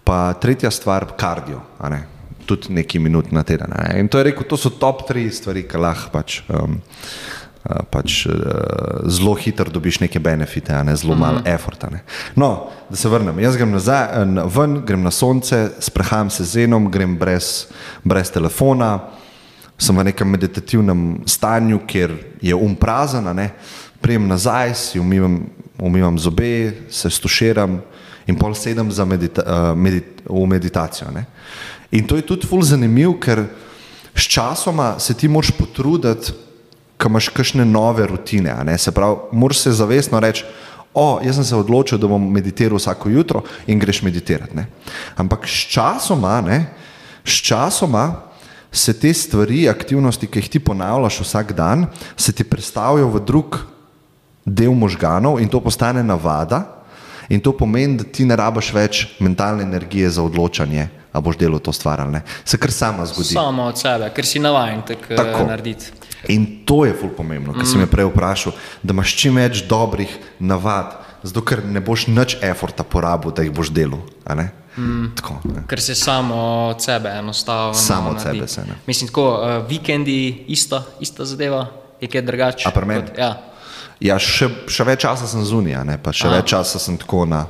Pa 0.03 0.33
tretja 0.33 0.71
stvar, 0.71 1.07
kardio, 1.17 1.61
ne? 1.89 2.14
Tudi 2.45 2.73
nekaj 2.73 3.01
minut 3.01 3.31
na 3.31 3.43
teden. 3.43 3.73
Ne? 3.73 3.99
In 3.99 4.07
to 4.07 4.17
je 4.21 4.29
rekel, 4.29 4.47
to 4.49 4.57
so 4.57 4.69
top 4.69 5.07
tri 5.07 5.27
stvari, 5.33 5.65
ki 5.67 5.81
lahko 5.81 6.11
pač, 6.13 6.39
um, 6.49 6.77
pač 7.91 8.25
uh, 8.29 9.03
zelo 9.09 9.33
hitro 9.39 9.71
dobiš 9.73 9.99
neke 10.05 10.21
benefite, 10.21 10.75
ne? 10.83 10.95
zelo 10.95 11.15
malo 11.15 11.39
mm 11.39 11.43
-hmm. 11.43 11.55
efforta. 11.55 11.89
Ne? 11.89 12.03
No, 12.35 12.69
da 12.89 12.95
se 12.95 13.09
vrnem, 13.09 13.39
jaz 13.39 13.57
grem 13.57 13.71
nazaj, 13.71 14.07
ven, 14.57 14.81
grem 14.85 15.01
na 15.01 15.11
sonce, 15.11 15.69
sprehajam 15.79 16.29
se 16.29 16.43
z 16.43 16.63
enom, 16.63 16.91
grem 16.91 17.17
brez, 17.17 17.67
brez 18.03 18.31
telefona, 18.31 18.99
sem 19.77 19.97
v 19.97 20.03
nekem 20.03 20.29
meditativnem 20.29 21.19
stanju, 21.25 21.79
kjer 21.87 22.11
je 22.41 22.55
um 22.55 22.75
prazen 22.75 23.27
prijem 24.05 24.27
nazaj, 24.27 24.73
si 24.73 24.99
umivam, 24.99 25.39
umivam 25.79 26.19
zobe, 26.19 26.71
se 26.89 27.09
stuširam 27.09 27.81
in 28.27 28.37
pol 28.37 28.53
sedem 28.53 28.89
medita, 29.05 29.41
uh, 29.41 29.77
medit, 29.77 30.21
v 30.29 30.45
meditacijo. 30.45 31.11
Ne? 31.11 31.25
In 31.91 32.07
to 32.07 32.15
je 32.15 32.25
tudi 32.25 32.47
ful 32.47 32.63
zanimiv, 32.63 33.19
ker 33.19 33.45
sčasoma 34.15 34.95
se 34.99 35.13
ti 35.13 35.27
moraš 35.27 35.51
potruditi, 35.57 36.33
ko 36.97 37.09
imaš 37.11 37.29
kakšne 37.29 37.65
nove 37.65 38.07
rutine. 38.07 38.55
Se 38.77 38.91
pravi, 38.91 39.15
moraš 39.31 39.65
se 39.65 39.71
zavestno 39.71 40.19
reči, 40.19 40.45
o, 40.93 41.19
jaz 41.23 41.35
sem 41.35 41.43
se 41.43 41.55
odločil, 41.55 41.99
da 41.99 42.07
bom 42.07 42.23
meditiral 42.31 42.79
vsako 42.79 43.09
jutro 43.09 43.43
in 43.67 43.79
greš 43.79 44.01
meditirati. 44.01 44.55
Ne? 44.55 44.67
Ampak 45.19 45.47
sčasoma, 45.47 46.39
ne, 46.41 46.65
sčasoma 47.25 48.21
se 48.71 48.93
te 48.99 49.13
stvari, 49.13 49.67
aktivnosti, 49.69 50.27
ki 50.27 50.39
jih 50.39 50.49
ti 50.49 50.59
ponavljaš 50.59 51.19
vsak 51.19 51.53
dan, 51.55 51.85
se 52.17 52.31
ti 52.31 52.43
predstavijo 52.43 53.07
v 53.11 53.21
drug 53.27 53.59
del 54.45 54.71
možganov 54.75 55.39
in 55.41 55.49
to 55.49 55.59
postane 55.59 56.03
navada. 56.03 56.63
In 57.29 57.41
to 57.41 57.55
pomeni, 57.57 57.97
da 57.97 58.03
ti 58.03 58.25
ne 58.25 58.35
rabiš 58.37 58.69
več 58.73 59.05
mentalne 59.19 59.63
energije 59.65 60.09
za 60.13 60.23
odločanje, 60.23 60.87
ali 61.15 61.23
boš 61.23 61.37
delal 61.39 61.63
to 61.63 61.71
stvar 61.71 62.01
ali 62.01 62.11
ne. 62.19 62.21
Se 62.43 62.59
kar 62.59 62.71
sama 62.71 63.05
zgodi. 63.05 63.33
Samo 63.33 63.69
od 63.71 63.79
sebe, 63.79 64.11
ker 64.15 64.27
si 64.27 64.39
navaden 64.43 64.83
tak, 64.87 65.07
tako 65.07 65.47
narediti. 65.47 65.91
In 66.27 66.65
to 66.65 66.83
je 66.85 66.93
ful 66.93 67.09
pomembno, 67.15 67.53
kar 67.53 67.63
mm. 67.63 67.71
sem 67.71 67.79
me 67.79 67.87
prej 67.87 68.09
vprašal, 68.09 68.55
da 68.83 68.93
imaš 68.93 69.15
čim 69.15 69.39
več 69.39 69.63
dobrih 69.69 70.11
navad, 70.39 70.97
zato 71.23 71.43
ker 71.45 71.63
ne 71.63 71.79
boš 71.79 72.07
nič 72.11 72.37
eforta 72.43 72.83
porabil, 72.83 73.31
da 73.31 73.45
jih 73.45 73.53
boš 73.53 73.71
delal. 73.71 74.03
Mm. 74.75 75.13
Tako, 75.15 75.39
ker 75.69 75.81
se 75.81 75.95
samo 75.95 76.35
od 76.73 76.83
sebe 76.83 77.13
enostavno. 77.19 77.73
Samo 77.73 78.09
od 78.09 78.21
sebe 78.21 78.47
se 78.47 78.65
ne. 78.67 78.75
Mislim, 78.87 79.07
tako 79.07 79.27
uh, 79.31 79.69
vikendi, 79.69 80.45
ista, 80.47 80.83
ista 80.99 81.25
zadeva, 81.25 81.67
je 82.01 82.09
kaj 82.11 82.21
drugače. 82.21 82.67
A 82.67 82.71
pri 82.71 82.85
meni? 82.85 83.13
Ja. 83.17 83.35
Ja, 84.03 84.17
še, 84.19 84.49
še 84.67 84.83
več 84.83 85.05
časa 85.05 85.27
sem 85.29 85.45
zunija, 85.47 85.85
pa 86.03 86.11
še 86.11 86.27
A. 86.27 86.33
več 86.35 86.51
časa 86.51 86.81
sem 86.83 86.97
tako 86.99 87.23
na. 87.29 87.45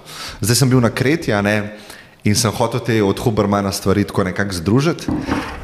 Zdaj 0.46 0.60
sem 0.62 0.70
bil 0.70 0.84
na 0.84 0.92
Kreti 0.94 1.34
in 2.26 2.36
sem 2.36 2.52
hotel 2.52 2.82
te 2.82 2.98
od 3.04 3.20
Hubermana 3.22 3.72
stvari 3.72 4.04
tako 4.04 4.24
nekako 4.24 4.54
združiti. 4.54 5.06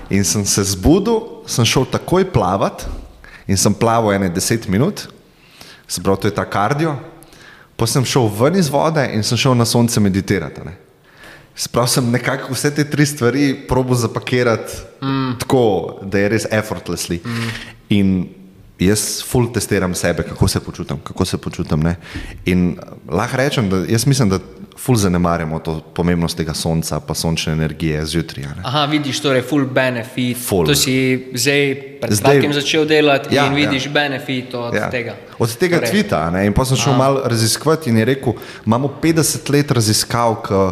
In 0.09 0.23
sem 0.23 0.45
se 0.45 0.63
zbudil, 0.63 1.41
sem 1.49 1.65
šel 1.65 1.87
takoj 1.89 2.27
plavat 2.31 2.85
in 3.47 3.57
sem 3.57 3.73
plaval 3.73 4.13
ene 4.13 4.29
deset 4.29 4.67
minut, 4.69 5.07
se 5.87 6.03
pravi, 6.03 6.21
to 6.21 6.27
je 6.27 6.35
ta 6.35 6.45
kardio. 6.45 6.95
Potem 7.75 7.93
sem 7.93 8.05
šel 8.05 8.29
ven 8.37 8.59
iz 8.61 8.69
vode 8.69 9.01
in 9.15 9.23
sem 9.23 9.37
šel 9.37 9.57
na 9.57 9.65
sonce 9.65 9.99
meditirati. 9.99 10.61
Sprav 11.55 11.87
sem 11.89 12.11
nekako 12.11 12.53
vse 12.53 12.69
te 12.75 12.85
tri 12.87 13.05
stvari 13.05 13.55
probo 13.67 13.95
zapakirati 13.95 14.77
mm. 15.01 15.39
tako, 15.41 15.63
da 16.05 16.21
je 16.21 16.29
res 16.29 16.45
effortlessly. 16.51 17.19
Mm. 17.25 17.49
In 17.89 18.13
jaz 18.79 19.23
full 19.27 19.49
testiram 19.53 19.95
sebe, 19.95 20.23
kako 20.23 20.47
se 20.47 20.59
počutim. 20.59 21.01
Kako 21.03 21.25
se 21.25 21.37
počutim 21.37 21.89
in 22.45 22.77
lahko 23.09 23.37
rečem, 23.37 23.69
da 23.69 23.83
jaz 23.89 24.05
mislim, 24.07 24.29
da 24.29 24.39
full 24.81 24.97
zanemarjamo 24.97 25.59
to 25.59 25.79
pomembnost 25.93 26.37
tega 26.37 26.53
sonca, 26.53 26.99
pa 26.99 27.13
sončne 27.13 27.53
energije 27.53 28.05
zjutraj. 28.05 28.45
Aha, 28.63 28.85
vidiš 28.85 29.19
torej 29.21 29.41
full 29.41 29.65
benefit. 29.65 30.37
Full. 30.41 30.65
To 30.65 30.75
si 30.75 30.95
zdaj 31.33 31.75
pred 32.01 32.21
kratkim 32.21 32.53
začel 32.53 32.87
delati 32.89 33.35
ja, 33.35 33.45
in 33.45 33.53
vidiš 33.53 33.85
ja. 33.85 33.91
benefit 33.91 34.53
od 34.53 34.73
ja. 34.73 34.89
tega. 34.89 35.15
Od 35.39 35.57
tega 35.57 35.77
torej. 35.77 35.91
tvita. 35.91 36.23
Ne? 36.33 36.47
In 36.49 36.53
pa 36.57 36.65
sem 36.65 36.77
šel 36.77 36.97
malo 36.97 37.21
raziskovati 37.25 37.89
in 37.89 38.01
je 38.01 38.05
rekel, 38.05 38.33
imamo 38.65 38.89
50 39.03 39.53
let 39.53 39.71
raziskav, 39.71 40.41
ki 40.47 40.63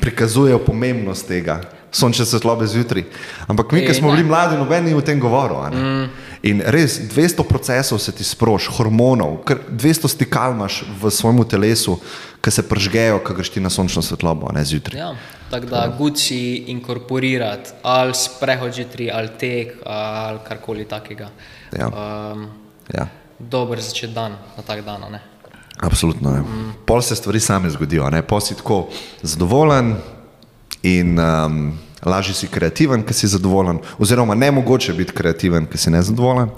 prikazujejo 0.00 0.58
pomembnost 0.58 1.28
tega 1.28 1.60
sončne 1.92 2.24
svetlobe 2.26 2.66
zjutraj. 2.66 3.04
Ampak 3.46 3.72
mi, 3.72 3.82
ki 3.86 3.94
smo 3.94 4.10
bili 4.12 4.24
mladi, 4.24 4.56
noben 4.56 4.84
ni 4.84 4.94
o 4.94 5.00
tem 5.00 5.20
govoril. 5.20 5.58
Mm. 5.72 6.08
In 6.42 6.62
res, 6.66 7.00
200 7.10 7.42
procesov 7.48 7.98
se 7.98 8.12
ti 8.12 8.24
sproši, 8.24 8.70
hormonov, 8.76 9.40
200 9.70 10.08
stikal 10.08 10.54
imaš 10.54 10.82
v 11.02 11.10
svojem 11.10 11.42
telesu, 11.48 11.98
ki 12.40 12.50
se 12.50 12.62
pržgejo, 12.68 13.18
ko 13.24 13.34
greš 13.34 13.50
ti 13.54 13.60
na 13.60 13.70
sončno 13.70 14.02
svetlobo, 14.02 14.52
ne 14.54 14.64
zjutraj. 14.64 15.00
Ja, 15.00 15.14
tako 15.50 15.66
da 15.66 15.84
ja. 15.84 15.94
guci 15.98 16.40
inkorporirati 16.74 17.70
ali 17.82 18.14
sprehod 18.14 18.74
zjutraj, 18.74 19.10
ali 19.14 19.32
tek, 19.38 19.74
ali 19.86 20.38
karkoli 20.48 20.84
takega. 20.84 21.30
Ja. 21.78 21.88
Um, 21.88 22.46
ja. 22.94 23.08
Dober 23.38 23.80
začet 23.80 24.14
dan 24.14 24.38
na 24.56 24.62
tak 24.66 24.84
dan. 24.84 25.04
Ne? 25.12 25.20
Absolutno. 25.80 26.30
Mm. 26.30 26.72
Pol 26.86 27.02
se 27.02 27.16
stvari 27.16 27.40
same 27.40 27.70
zgodijo, 27.70 28.10
pol 28.26 28.40
si 28.40 28.56
tako 28.56 28.88
zadovoljen, 29.22 29.96
In 30.82 31.18
um, 31.18 31.72
lažje 32.06 32.34
si 32.34 32.48
kreativen, 32.48 33.02
ker 33.02 33.16
si 33.16 33.26
zadovoljen, 33.26 33.80
oziroma 33.98 34.36
ne 34.38 34.50
mogoče 34.54 34.94
biti 34.94 35.12
kreativen, 35.12 35.66
ker 35.66 35.80
si 35.80 35.90
nezadovoljen. 35.90 36.52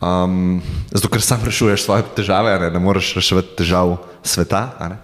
Um, 0.00 0.62
zato, 0.88 1.08
ker 1.12 1.20
sam 1.20 1.44
rešuješ 1.44 1.84
svoje 1.84 2.06
težave, 2.16 2.54
ne, 2.56 2.70
ne 2.72 2.80
moreš 2.80 3.12
reševati 3.18 3.52
težav 3.58 3.98
sveta. 4.24 4.96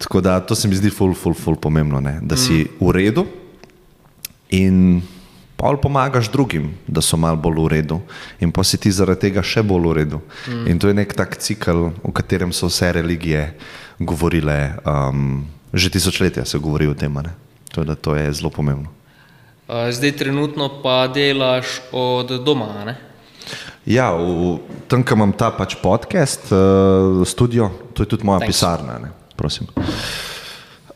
Tako 0.00 0.20
da 0.24 0.40
to 0.40 0.56
se 0.56 0.68
mi 0.68 0.76
zdi 0.76 0.90
ful, 0.90 1.12
ful, 1.14 1.36
ful 1.36 1.58
pomembno, 1.60 2.00
ne, 2.00 2.18
da 2.22 2.40
si 2.40 2.64
mm. 2.64 2.80
v 2.80 2.94
redu 2.96 3.26
in 4.50 5.02
pa 5.60 5.76
pomagaš 5.76 6.30
drugim, 6.32 6.72
da 6.88 7.04
so 7.04 7.20
malo 7.20 7.36
bolj 7.36 7.60
v 7.60 7.68
redu, 7.68 8.00
in 8.40 8.48
pa 8.48 8.64
si 8.64 8.80
ti 8.80 8.88
zaradi 8.88 9.28
tega 9.28 9.44
še 9.44 9.60
bolj 9.60 9.90
v 9.90 9.96
redu. 10.00 10.22
Mm. 10.48 10.64
In 10.72 10.80
to 10.80 10.88
je 10.88 10.96
nek 10.96 11.12
tak 11.12 11.36
cikl, 11.36 11.92
o 12.00 12.12
katerem 12.12 12.48
so 12.56 12.72
vse 12.72 12.94
religije 12.96 13.52
govorile, 14.00 14.80
um, 14.88 15.44
že 15.76 15.92
tisočletja 15.92 16.48
se 16.48 16.58
govori 16.58 16.88
o 16.88 16.96
tem. 16.96 17.12
To, 17.76 17.84
to 17.84 18.16
je 18.16 18.32
zelo 18.32 18.48
pomembno. 18.48 18.88
Zdaj, 19.68 20.16
trenutno 20.16 20.80
pa 20.82 21.06
delaš 21.12 21.84
od 21.92 22.40
doma. 22.40 22.88
Ne? 22.88 23.09
Ja, 23.88 24.12
v, 24.12 24.60
tam, 24.88 25.00
kam 25.00 25.24
imam 25.24 25.32
ta 25.32 25.48
pač 25.56 25.78
podcast, 25.80 26.52
uh, 26.52 27.24
studio, 27.24 27.70
to 27.96 28.04
je 28.04 28.12
tudi 28.12 28.28
moja 28.28 28.44
Thanks. 28.44 28.60
pisarna. 28.60 29.00
Ne, 29.00 29.08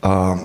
uh, 0.05 0.37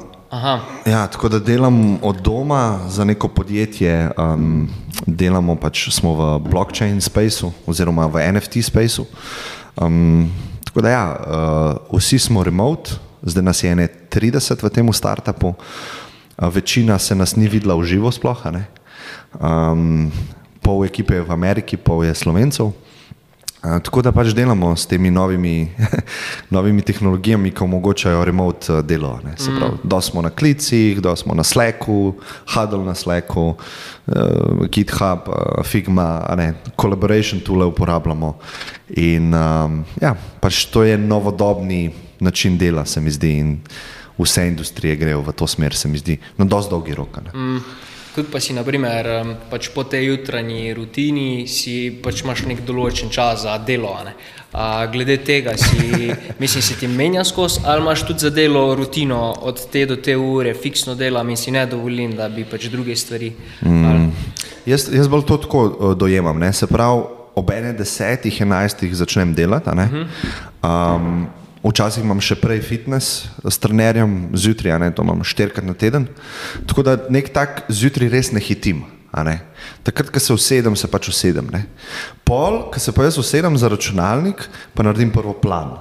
ja, 0.88 1.04
tako 1.12 1.28
da 1.28 1.38
delam 1.38 2.00
od 2.00 2.16
doma 2.24 2.88
za 2.88 3.04
neko 3.04 3.28
podjetje, 3.28 4.16
um, 4.16 4.64
delamo 5.04 5.56
pač 5.60 5.92
smo 5.92 6.14
v 6.16 6.22
blockchain 6.48 6.96
spaceu 7.00 7.52
oziroma 7.68 8.08
v 8.08 8.24
NFT 8.32 8.64
spaceu. 8.64 9.04
Um, 9.76 10.32
tako 10.64 10.80
da 10.80 10.88
ja, 10.88 11.04
uh, 11.12 11.98
vsi 12.00 12.18
smo 12.18 12.40
remote, 12.40 12.96
zdaj 13.20 13.44
nas 13.44 13.60
je 13.60 13.68
ene 13.68 13.88
30 14.08 14.64
v 14.64 14.72
tem 14.72 14.92
startupu, 14.96 15.52
uh, 15.52 16.48
večina 16.48 16.96
se 16.98 17.12
nas 17.12 17.36
ni 17.36 17.52
videla 17.52 17.76
v 17.76 17.84
živo 17.84 18.08
sploh. 18.08 18.48
Um, 19.36 20.08
pol 20.70 20.86
ekipe 20.86 21.18
je 21.18 21.26
v 21.26 21.34
Ameriki, 21.34 21.74
pol 21.74 22.06
je 22.06 22.14
Slovencev. 22.14 22.70
Tako 23.60 24.00
da 24.00 24.08
pač 24.14 24.30
delamo 24.32 24.70
s 24.72 24.86
temi 24.88 25.10
novimi, 25.12 25.68
novimi 26.54 26.80
tehnologijami, 26.80 27.50
ki 27.52 27.64
omogočajo 27.66 28.22
remote 28.24 28.72
uh, 28.72 28.78
delo. 28.80 29.18
ne. 29.20 29.34
Se 29.36 29.52
pravi, 29.52 29.82
da 29.84 29.98
smo 30.00 30.22
na 30.24 30.30
klicih, 30.30 31.02
da 31.02 31.12
smo 31.16 31.34
na 31.36 31.44
Slacku, 31.44 32.14
Huddle 32.54 32.86
na 32.86 32.94
Slacku, 32.94 33.52
uh, 33.52 34.64
GitHub, 34.70 35.28
uh, 35.28 35.60
Figma, 35.66 36.24
ne, 36.38 36.54
collaboration 36.80 37.42
tool 37.44 37.66
uporabljamo. 37.68 38.38
In 38.96 39.34
um, 39.34 39.84
ja, 40.00 40.14
pač 40.40 40.64
to 40.72 40.86
je 40.86 40.96
novodobni 40.96 41.90
način 42.20 42.56
dela, 42.56 42.86
se 42.86 43.00
mi 43.00 43.12
zdi, 43.12 43.36
in 43.42 43.54
vse 44.16 44.48
industrije 44.48 44.96
grejo 44.96 45.20
v 45.26 45.36
to 45.36 45.44
smer, 45.46 45.76
se 45.76 45.88
mi 45.88 46.00
zdi, 46.00 46.16
na 46.40 46.48
dosti 46.48 46.72
dolgi 46.72 46.96
rok. 46.96 47.20
ne. 47.26 47.60
Kako 48.14 48.28
pa 48.32 48.40
si, 48.42 48.54
naprimer, 48.56 49.06
pač 49.50 49.68
po 49.70 49.84
tej 49.86 50.08
jutranji 50.08 50.74
rutini, 50.74 51.46
si 51.46 51.92
pač 52.02 52.24
imaš 52.24 52.42
nek 52.50 52.64
določen 52.66 53.10
čas 53.10 53.44
za 53.46 53.58
delo. 53.58 53.94
a 54.52 54.86
glede 54.90 55.16
tega, 55.22 55.54
si, 55.56 56.10
mislim, 56.42 56.62
se 56.62 56.74
ti 56.74 56.88
menja 56.88 57.24
skozi, 57.24 57.60
ali 57.64 57.80
imaš 57.80 58.06
tudi 58.06 58.18
za 58.18 58.30
delo 58.30 58.74
rutino 58.74 59.34
od 59.40 59.70
te 59.70 59.86
do 59.86 59.96
te 59.96 60.16
ure, 60.16 60.54
fiksno 60.54 60.94
delam 60.94 61.30
in 61.30 61.36
si 61.36 61.50
ne 61.50 61.66
dovolim, 61.66 62.16
da 62.16 62.28
bi 62.28 62.44
pač 62.44 62.66
druge 62.66 62.96
stvari. 62.96 63.32
Mm. 63.62 64.10
Jaz, 64.66 64.88
jaz 64.92 65.08
bolj 65.08 65.24
to 65.26 65.36
tako 65.36 65.94
dojemam. 65.94 66.38
Ne? 66.38 66.52
Se 66.52 66.66
pravi, 66.66 67.02
ob 67.34 67.50
ene 67.50 67.72
desetih, 67.72 68.40
enajstih 68.42 68.96
začnem 68.96 69.34
delati. 69.34 69.70
Um, 70.62 71.28
včasih 71.64 72.04
imam 72.04 72.20
še 72.24 72.38
prej 72.40 72.62
fitness 72.64 73.28
s 73.44 73.60
trenerjem, 73.60 74.32
zjutraj, 74.32 74.78
to 74.96 75.04
imam 75.04 75.24
štirikrat 75.26 75.66
na 75.66 75.74
teden. 75.76 76.08
Tako 76.68 76.84
da 76.86 76.96
nek 77.12 77.32
tak 77.34 77.64
zjutraj 77.68 78.10
res 78.12 78.32
ne 78.32 78.40
hitim. 78.40 78.86
Ne? 79.10 79.40
Takrat, 79.82 80.10
ko 80.14 80.22
se 80.22 80.32
usedem, 80.32 80.76
se 80.78 80.86
pač 80.86 81.10
usedem. 81.10 81.50
Ne? 81.50 81.64
Pol, 82.24 82.70
ko 82.70 82.78
se 82.78 82.94
pa 82.94 83.08
jaz 83.08 83.18
usedem 83.18 83.58
za 83.58 83.68
računalnik, 83.68 84.46
pa 84.74 84.86
naredim 84.86 85.10
prvo 85.10 85.34
plan. 85.34 85.80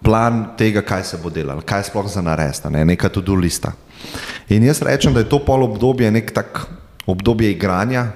Plan 0.00 0.56
tega, 0.56 0.80
kaj 0.86 1.04
se 1.04 1.20
bo 1.20 1.30
delalo, 1.32 1.64
kaj 1.66 1.84
je 1.84 1.88
sploh 1.90 2.08
za 2.08 2.22
narediti, 2.24 2.70
ne? 2.72 2.84
neka 2.88 3.12
tudi 3.12 3.36
lista. 3.36 3.74
In 4.48 4.64
jaz 4.64 4.80
rečem, 4.84 5.12
da 5.12 5.20
je 5.20 5.30
to 5.30 5.42
pol 5.44 5.66
obdobje 5.66 6.08
nek 6.10 6.32
tak 6.32 6.64
obdobje 7.06 7.52
igranja, 7.52 8.10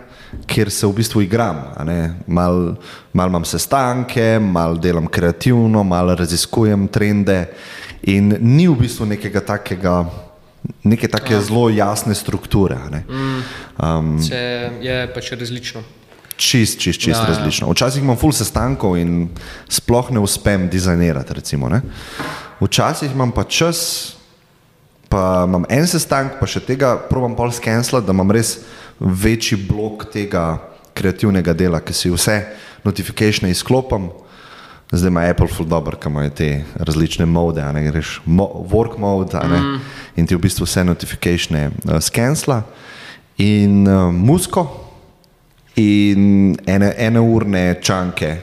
kjer 0.47 0.71
se 0.71 0.87
v 0.87 0.93
bistvu 0.93 1.23
igram. 1.23 1.63
Mal, 2.27 2.75
mal 3.13 3.29
imam 3.29 3.45
sestanke, 3.45 4.39
mal 4.39 4.79
delam 4.79 5.07
kreativno, 5.07 5.85
mal 5.85 6.15
raziskujem 6.17 6.89
trende 6.89 7.47
in 8.03 8.35
ni 8.41 8.69
v 8.69 8.77
bistvu 8.81 9.07
nekega 9.07 9.41
takega. 9.41 10.05
Neke 10.85 11.09
take 11.09 11.33
ja. 11.33 11.41
zelo 11.41 11.71
jasne 11.73 12.15
strukture. 12.15 12.77
ne. 12.91 13.05
Um, 13.81 14.19
Se 14.23 14.71
je 14.81 14.99
pač 15.15 15.33
različno. 15.33 15.81
čist, 16.37 16.81
čist, 16.81 17.01
čist 17.01 17.21
Ja, 17.21 17.27
različno. 17.29 17.71
Včasih 17.73 18.03
imam 18.03 18.17
full 18.17 18.33
sestankov 18.33 18.97
in 18.97 19.29
sploh 19.69 20.11
ne 20.11 20.21
uspem 20.21 20.69
dizajnirati. 20.69 21.35
Recimo, 21.35 21.69
ne. 21.69 21.81
Včasih 22.61 23.13
imam 23.13 23.33
pa 23.33 23.45
čas, 23.45 24.13
pa 25.09 25.45
imam 25.49 25.65
en 25.69 25.87
sestanek, 25.87 26.37
pa 26.41 26.47
še 26.47 26.61
tega 26.61 26.95
probujem 27.09 27.37
pol 27.37 27.53
skenslati, 27.53 28.07
da 28.07 28.13
imam 28.13 28.31
res 28.31 28.59
večji 29.01 29.59
blok 29.69 30.05
tega 30.13 30.59
kreativnega 30.95 31.53
dela, 31.53 31.81
ki 31.81 31.93
si 31.93 32.11
vse 32.11 32.43
notifikacije 32.85 33.51
izklopim. 33.51 34.11
Zdaj 34.93 35.09
ima 35.09 35.21
Apple 35.31 35.47
full 35.49 35.69
dobro, 35.69 35.97
ki 35.97 36.09
imajo 36.09 36.31
te 36.31 36.65
različne 36.75 37.27
mode, 37.27 37.63
ne 37.63 37.83
greš 37.87 38.21
mo 38.25 38.49
work 38.71 38.99
mode, 38.99 39.39
ne, 39.39 39.61
mm. 39.61 39.81
in 40.17 40.27
ti 40.27 40.35
v 40.35 40.43
bistvu 40.43 40.67
vse 40.67 40.85
notifikacije 40.85 41.71
uh, 41.71 42.01
skensla 42.01 42.63
in 43.39 43.89
uh, 43.89 44.11
musko 44.15 44.67
in 45.77 46.57
ene, 46.67 46.95
ene 46.99 47.21
urne 47.21 47.79
čanke 47.83 48.37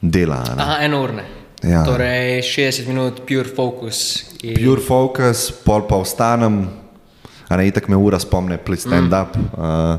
dela. 0.00 0.44
ne. 0.56 0.62
Aha, 0.62 0.78
eno 0.80 1.02
urne. 1.02 1.24
Ja. 1.62 1.84
Torej 1.84 2.42
60 2.42 2.86
minut, 2.86 3.20
pure 3.26 3.48
focus. 3.56 4.24
In, 4.42 4.54
Pure 4.54 4.80
focus, 4.80 5.50
pol 5.64 5.86
pa 5.88 5.98
vstanem, 6.02 6.66
a 7.48 7.56
ne 7.56 7.68
itak 7.68 7.88
me 7.88 7.96
ura 7.96 8.18
spomne, 8.18 8.58
please 8.58 8.88
stand 8.88 9.12
up. 9.12 9.36
Uh, 9.36 9.98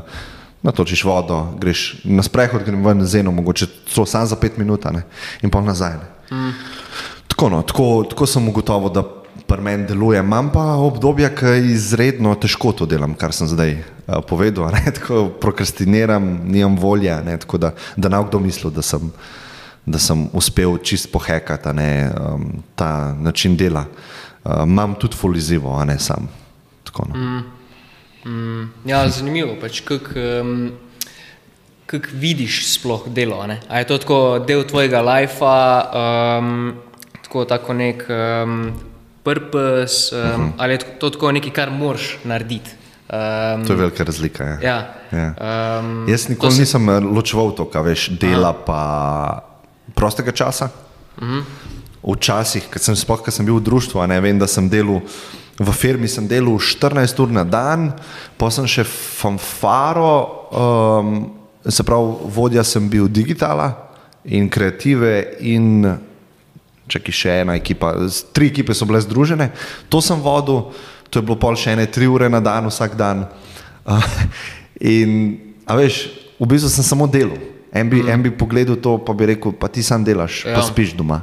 Natočiš 0.62 1.04
vodo, 1.04 1.54
greš 1.58 2.00
na 2.04 2.22
sprehod, 2.22 2.64
grem 2.66 2.82
ven 2.82 3.04
z 3.06 3.20
eno, 3.20 3.30
mogoče 3.32 3.68
celo 3.86 4.06
sam 4.06 4.26
za 4.26 4.36
pet 4.36 4.56
minut, 4.58 4.84
ne, 4.90 5.04
in 5.42 5.50
pa 5.50 5.60
nazaj. 5.62 5.94
Ne. 6.30 6.52
Tako, 7.28 7.48
no, 7.48 7.62
tako, 7.62 8.04
tako 8.10 8.26
sem 8.26 8.48
ugotovil, 8.48 8.90
da 8.90 9.04
pri 9.46 9.62
meni 9.62 9.86
deluje. 9.86 10.18
Imam 10.20 10.50
pa 10.52 10.74
obdobja, 10.82 11.30
ki 11.34 11.72
izredno 11.72 12.34
težko 12.34 12.72
to 12.76 12.86
delam, 12.86 13.14
kar 13.16 13.32
sem 13.32 13.48
zdaj 13.48 13.76
uh, 13.78 14.18
povedal. 14.26 14.72
Ne, 14.74 14.90
tako 14.98 15.28
prokrastiniram, 15.40 16.26
nimam 16.44 16.76
volje, 16.76 17.14
ne, 17.24 17.38
tako 17.40 17.62
da, 17.62 17.72
da 17.96 18.10
ne 18.12 18.20
kdo 18.28 18.42
mislil, 18.42 18.74
da 18.74 18.82
sem, 18.82 19.12
da 19.86 19.98
sem 20.02 20.26
uspel 20.36 20.76
čist 20.82 21.12
pohekati 21.12 21.72
ne, 21.72 21.90
um, 22.10 22.50
ta 22.74 23.14
način 23.14 23.56
dela. 23.56 23.86
Uh, 24.44 24.64
imam 24.66 24.98
tudi 24.98 25.16
fulizivo, 25.16 25.76
a 25.78 25.84
ne 25.84 25.98
sam. 25.98 26.28
Tako, 26.98 27.08
no. 27.14 27.14
mm. 27.14 27.44
Mm, 28.26 28.64
ja, 28.90 29.04
zanimivo 29.08 29.54
pač, 29.60 29.80
kako 29.86 30.18
um, 30.42 30.72
kak 31.86 32.10
vidiš 32.12 32.66
sploh 32.74 33.06
delo. 33.14 33.38
ne? 33.46 33.60
A 33.70 33.78
je 33.78 33.88
to 33.88 33.98
tako 34.02 34.18
del 34.42 34.66
tvojega 34.66 35.00
lajfa, 35.00 35.54
um, 35.88 36.74
tako, 37.22 37.46
tako 37.48 37.78
nek 37.78 38.04
um, 38.10 38.72
purpose, 39.22 40.12
um, 40.12 40.20
uh 40.20 40.36
-huh. 40.36 40.50
ali 40.58 40.74
je 40.74 40.78
to 40.98 41.10
tako 41.10 41.32
nekaj, 41.32 41.52
kar 41.52 41.70
moraš 41.70 42.18
narediti. 42.24 42.70
Um, 43.08 43.64
To 43.66 43.72
je 43.72 43.76
velika 43.76 44.04
razlika. 44.04 44.44
Ja. 44.44 44.58
ja, 44.62 44.98
Ja. 45.12 45.32
Um, 45.80 46.08
Jaz 46.08 46.28
nikoli 46.28 46.52
se... 46.52 46.60
nisem 46.60 46.88
eh, 46.88 47.00
ločeval 47.00 47.54
to, 47.56 47.64
kaj 47.64 47.82
veš, 47.82 48.08
dela 48.20 48.52
pa 48.52 48.80
prostega 49.94 50.32
časa. 50.32 50.68
Uh 51.16 51.28
-huh. 51.28 51.42
Včasih, 52.02 52.68
ko 52.72 52.78
sem, 52.78 52.96
sploh, 52.96 53.20
ko 53.24 53.30
sem 53.30 53.46
bil 53.46 53.58
v 53.58 53.98
a 54.00 54.06
ne 54.06 54.20
vem, 54.20 54.38
da 54.38 54.46
sem 54.46 54.68
delal. 54.68 55.00
V 55.58 55.74
firmi 55.74 56.06
sem 56.06 56.28
delal 56.30 56.54
14 56.62 57.18
ur 57.18 57.32
na 57.34 57.42
dan, 57.42 57.90
pa 58.38 58.50
sem 58.54 58.66
še 58.70 58.84
fanfaro, 58.86 60.14
um, 60.54 61.16
se 61.66 61.82
pravi, 61.82 62.30
vodja 62.30 62.62
sem 62.62 62.86
bil 62.86 63.10
digitala 63.10 63.72
in 64.22 64.46
kreative 64.46 65.40
in 65.42 65.82
če 66.88 67.02
ki 67.04 67.12
še 67.12 67.34
ena 67.42 67.58
ekipa, 67.58 67.92
tri 68.32 68.48
ekipe 68.52 68.74
so 68.74 68.88
bile 68.88 69.00
združene, 69.04 69.50
to 69.92 70.00
sem 70.04 70.20
vodil, 70.24 70.70
to 71.12 71.20
je 71.20 71.26
bilo 71.26 71.36
pol 71.40 71.56
še 71.58 71.74
ene 71.76 71.88
tri 71.90 72.08
ure 72.08 72.30
na 72.32 72.40
dan, 72.44 72.68
vsak 72.70 72.96
dan. 72.96 73.26
Uh, 73.84 74.00
in, 74.96 75.12
a 75.68 75.76
veš, 75.78 76.06
v 76.38 76.48
bistvu 76.48 76.70
sem 76.72 76.86
samo 76.86 77.08
delal. 77.10 77.38
En 77.74 77.90
bi, 77.90 78.00
mm. 78.00 78.08
en 78.08 78.24
bi 78.24 78.32
pogledal 78.32 78.78
to, 78.80 78.96
pa 79.04 79.12
bi 79.12 79.28
rekel, 79.34 79.52
pa 79.52 79.68
ti 79.68 79.84
sam 79.84 80.04
delaš, 80.06 80.46
ja. 80.46 80.56
pa 80.56 80.64
spiš 80.64 80.94
doma. 80.96 81.20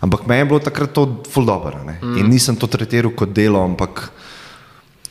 Ampak 0.00 0.26
meni 0.26 0.40
je 0.40 0.44
bilo 0.44 0.58
takrat 0.62 0.92
to 0.94 1.22
ful 1.30 1.44
dobro. 1.44 1.78
Mm. 2.02 2.18
In 2.18 2.30
nisem 2.30 2.56
to 2.56 2.66
tretiral 2.66 3.12
kot 3.16 3.32
delo, 3.34 3.64
ampak 3.64 4.12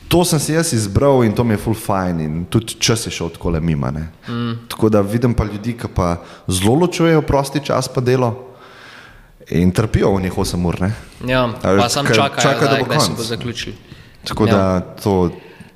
to 0.08 0.24
sem 0.24 0.40
si 0.40 0.52
jaz 0.56 0.72
izbral 0.72 1.24
in 1.24 1.34
to 1.36 1.44
mi 1.44 1.54
je 1.54 1.60
ful 1.60 1.76
fajn 1.76 2.20
in 2.20 2.44
tudi 2.48 2.80
čas 2.80 3.06
je 3.06 3.12
šel 3.12 3.28
tako 3.36 3.50
le 3.50 3.60
mimo. 3.60 3.90
Mm. 3.90 4.68
Tako 4.68 4.88
da 4.88 5.00
vidim 5.00 5.34
pa 5.34 5.44
ljudi, 5.44 5.76
ki 5.76 5.88
pa 5.94 6.16
zelo 6.48 6.74
ločujejo 6.74 7.22
prosti 7.22 7.60
čas 7.64 7.88
pa 7.88 8.00
delo 8.00 8.48
in 9.50 9.72
trpijo 9.72 10.14
v 10.16 10.22
njih 10.22 10.32
8 10.32 10.66
ur. 10.66 10.80
Ne? 10.80 10.92
Ja, 11.26 11.44
A 11.62 11.72
veš, 11.72 11.82
pa 11.82 11.88
sam 11.88 12.06
ker 12.06 12.16
čakaj, 12.16 12.42
čaka, 12.42 12.64
da 12.64 12.72
da 12.72 12.78
bo 12.78 12.88
konec. 12.88 13.68
Tako 14.24 14.46
ja. 14.46 14.52
da 14.52 14.80
to, 14.80 15.30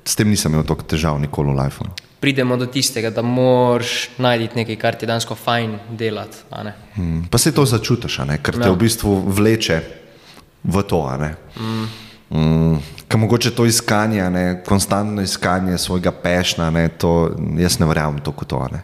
s 0.05 0.15
tem 0.15 0.29
nisem 0.29 0.53
imel 0.53 0.65
toliko 0.65 0.85
težav 0.89 1.19
nikoli 1.21 1.53
v 1.53 1.57
lifeu. 1.61 1.89
Pridemo 2.23 2.55
do 2.55 2.65
tistega, 2.65 3.09
da 3.11 3.21
moraš 3.21 4.09
najti 4.17 4.55
nekaj, 4.55 4.75
kar 4.75 4.95
ti 4.95 5.05
dansko 5.05 5.35
fajn 5.35 5.79
delati. 5.91 6.37
Mm, 6.95 7.27
Pa 7.27 7.37
se 7.37 7.51
to 7.51 7.65
začutiš, 7.65 8.17
ker 8.39 8.55
te 8.55 8.63
Ja. 8.63 8.71
v 8.71 8.77
bistvu 8.77 9.27
vleče 9.27 9.81
v 10.63 10.83
to. 10.83 11.17
ne. 11.19 11.35
Mm, 12.31 12.79
Ker 13.07 13.19
mogoče 13.19 13.51
to 13.51 13.65
iskanje, 13.65 14.29
ne, 14.29 14.63
konstantno 14.63 15.21
iskanje 15.21 15.77
svojega 15.77 16.11
pešna, 16.11 16.69
ne, 16.69 16.87
to, 16.89 17.29
jaz 17.57 17.79
ne 17.79 17.85
verjamem 17.85 18.21
to 18.21 18.31
kot 18.31 18.47
to. 18.47 18.67
ne. 18.71 18.81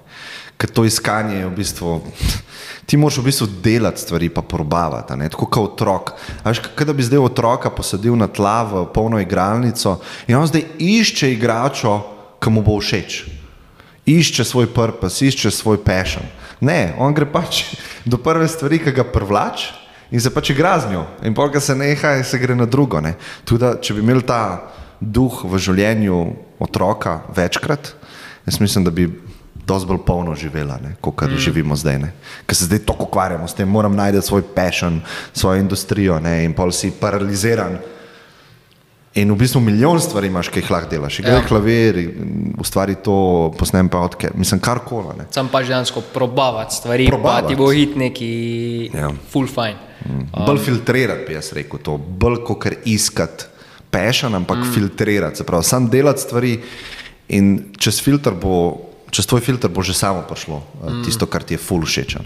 Ker 0.58 0.70
to 0.70 0.84
iskanje 0.86 1.36
je 1.36 1.48
v 1.48 1.56
bistvu, 1.56 2.02
ti 2.86 2.98
moraš 2.98 3.18
v 3.18 3.24
bistvu 3.24 3.48
delati 3.64 4.02
stvari, 4.02 4.30
pa 4.30 4.42
probavati, 4.42 5.16
ne, 5.16 5.30
tako 5.30 5.46
kot 5.46 5.72
otrok. 5.72 6.12
A 6.44 6.50
Veš, 6.50 6.60
kot 6.76 6.84
da 6.84 6.94
bi 6.94 7.04
zdaj 7.04 7.18
otroka 7.20 7.70
posadil 7.70 8.16
na 8.16 8.28
tla 8.28 8.64
v 8.64 8.86
polno 8.94 9.16
igralnico 9.18 10.02
in 10.28 10.36
on 10.36 10.44
zdaj 10.46 10.66
išče 10.78 11.32
igračo, 11.32 12.19
ki 12.40 12.50
mu 12.50 12.64
bo 12.64 12.80
všeč 12.80 13.40
išče 14.10 14.44
svoj 14.44 14.68
purpose, 14.74 15.26
išče 15.26 15.52
svoj 15.52 15.84
passion. 15.84 16.26
Ne, 16.62 16.94
on 16.98 17.14
gre 17.14 17.28
pač 17.30 17.64
do 18.06 18.18
prve 18.18 18.48
stvari, 18.50 18.82
ki 18.82 18.94
ga 18.96 19.06
privlač 19.06 19.70
in 20.12 20.22
se 20.22 20.34
pač 20.34 20.52
igra 20.54 20.78
z 20.82 20.92
njo. 20.94 21.06
In 21.24 21.36
pa, 21.38 21.48
ko 21.52 21.62
se 21.62 21.76
neha, 21.78 22.18
se 22.24 22.40
gre 22.42 22.56
na 22.56 22.66
drugo. 22.66 23.02
ne. 23.02 23.16
Tudi, 23.46 23.66
če 23.82 23.94
bi 23.94 24.04
imeli 24.04 24.26
ta 24.26 24.72
duh 25.00 25.44
v 25.46 25.58
življenju 25.58 26.20
otroka 26.60 27.22
večkrat, 27.36 27.94
jaz 28.46 28.60
mislim, 28.60 28.84
da 28.84 28.92
bi 28.92 29.08
dosti 29.70 29.88
bolj 29.88 30.02
polno 30.06 30.34
živela, 30.36 30.80
kot 31.00 31.16
kar 31.16 31.30
mm. 31.30 31.38
živimo 31.38 31.76
zdaj. 31.78 32.10
Ker 32.50 32.58
se 32.58 32.66
zdaj 32.66 32.82
tako 32.90 33.06
ukvarjamo 33.06 33.48
s 33.48 33.54
tem, 33.54 33.70
moram 33.70 33.96
najti 33.96 34.26
svoj 34.26 34.42
passion, 34.56 35.00
svojo 35.34 35.62
industrijo 35.62 36.20
ne? 36.20 36.44
in 36.44 36.58
pol 36.58 36.74
si 36.74 36.92
paraliziran. 36.92 37.78
In 39.18 39.32
v 39.34 39.40
bistvu 39.42 39.60
milijon 39.66 39.98
stvari 40.02 40.28
imaš, 40.30 40.52
ki 40.54 40.62
jih 40.62 40.70
lahko 40.70 40.90
delaš. 40.92 41.20
Igraj 41.20 41.40
ja. 41.40 41.46
klavir, 41.48 41.98
ustvari 42.62 42.94
to, 43.04 43.16
posnem 43.58 43.90
pa 43.90 44.04
odke, 44.06 44.30
mislim, 44.38 44.62
kar 44.62 44.84
koli. 44.86 45.26
Sam 45.34 45.50
pa 45.50 45.64
že 45.64 45.74
dejansko 45.74 46.04
probavati 46.14 46.76
stvari, 46.76 47.08
probavati. 47.10 47.44
pa 47.44 47.50
ti 47.50 47.58
bo 47.58 47.72
hit 47.74 47.96
neki 47.98 48.30
ja. 48.94 49.10
full 49.32 49.50
fine. 49.50 49.80
Mm. 50.06 50.28
Um, 50.30 50.46
bolj 50.46 50.62
filtrirati, 50.68 51.26
bi 51.28 51.34
jaz 51.34 51.50
rekel 51.58 51.82
to, 51.84 51.98
bolj 51.98 52.44
kot 52.46 52.62
kar 52.68 52.78
iskati 52.86 53.50
pešan, 53.90 54.38
ampak 54.38 54.62
mm. 54.62 54.74
filtrirati, 54.78 55.42
se 55.42 55.48
pravi, 55.48 55.66
sam 55.66 55.90
delati 55.90 56.22
stvari 56.22 56.54
in 57.34 57.58
čez 57.78 58.04
filter 58.06 58.38
bo 58.38 58.90
čez 59.10 59.26
tvoj 59.26 59.42
filter 59.42 59.70
bo 59.74 59.82
že 59.82 59.98
samo 59.98 60.22
prišlo 60.30 60.62
mm. 60.62 61.04
tisto, 61.06 61.26
kar 61.26 61.44
ti 61.44 61.58
je 61.58 61.62
full 61.62 61.86
všeč. 61.86 62.22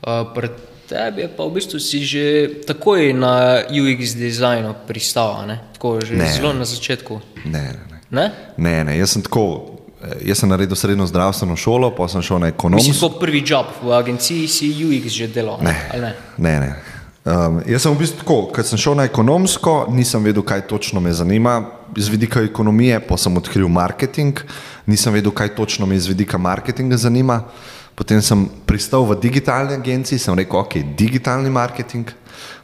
Uh, 0.00 0.24
pri 0.32 0.48
tebi 0.90 1.30
pa 1.30 1.46
v 1.46 1.54
bistvu 1.54 1.78
si 1.78 2.02
že 2.02 2.24
takoj 2.66 3.14
na 3.14 3.62
UX 3.70 4.18
dizajnu 4.18 4.74
pristal, 4.90 5.46
tako 5.72 6.02
že 6.02 6.18
ne. 6.18 6.26
zelo 6.26 6.50
na 6.50 6.66
začetku. 6.66 7.46
Ne, 7.46 7.78
ne, 7.78 7.98
ne. 8.10 8.26
ne, 8.58 8.76
ne. 8.84 8.98
Jaz 8.98 9.14
sem 9.14 9.22
tako. 9.22 9.78
Jaz 10.24 10.40
sem 10.40 10.48
naredil 10.48 10.72
srednjo 10.76 11.04
zdravstveno 11.06 11.52
šolo, 11.60 11.92
pa 11.92 12.08
sem 12.08 12.24
šel 12.24 12.40
na 12.40 12.48
ekonomijo. 12.48 12.88
Si 12.88 13.00
to 13.00 13.12
prvi 13.20 13.44
job 13.44 13.68
v 13.84 13.92
agenciji, 13.92 14.48
si 14.48 14.72
UX 14.72 15.12
že 15.12 15.28
delal? 15.28 15.60
Ne, 15.60 15.76
ne. 15.92 16.12
ne, 16.40 16.54
ne. 16.60 16.70
Um, 17.20 17.60
jaz 17.68 17.84
sem 17.84 17.92
v 17.92 18.00
bistvu 18.00 18.24
tako, 18.24 18.38
ker 18.48 18.64
sem 18.64 18.80
šel 18.80 18.96
na 18.96 19.04
ekonomsko, 19.04 19.92
nisem 19.92 20.24
vedel, 20.24 20.40
kaj 20.40 20.64
točno 20.72 21.04
me 21.04 21.12
zanima 21.12 21.68
z 21.92 22.08
vidika 22.08 22.40
ekonomije, 22.40 22.96
pa 23.04 23.20
sem 23.20 23.36
odkril 23.36 23.68
marketing, 23.68 24.40
nisem 24.88 25.12
vedel, 25.12 25.34
kaj 25.36 25.52
točno 25.52 25.84
me 25.86 26.00
z 26.00 26.08
vidika 26.08 26.40
marketinga 26.40 26.96
zanima. 26.96 27.42
Potem 28.00 28.22
sem 28.24 28.48
pristal 28.64 29.04
v 29.04 29.20
digitalni 29.20 29.76
agenciji, 29.76 30.16
sem 30.16 30.32
rekel, 30.32 30.56
ok, 30.56 30.80
digitalni 30.96 31.52
marketing, 31.52 32.08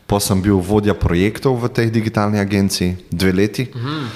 pa 0.08 0.16
sem 0.16 0.40
bil 0.40 0.56
vodja 0.64 0.96
projektov 0.96 1.60
v 1.60 1.68
tej 1.68 1.92
digitalni 1.92 2.40
agenciji 2.40 2.96
dve 3.12 3.36
leti. 3.36 3.68
Mhm. 3.68 4.08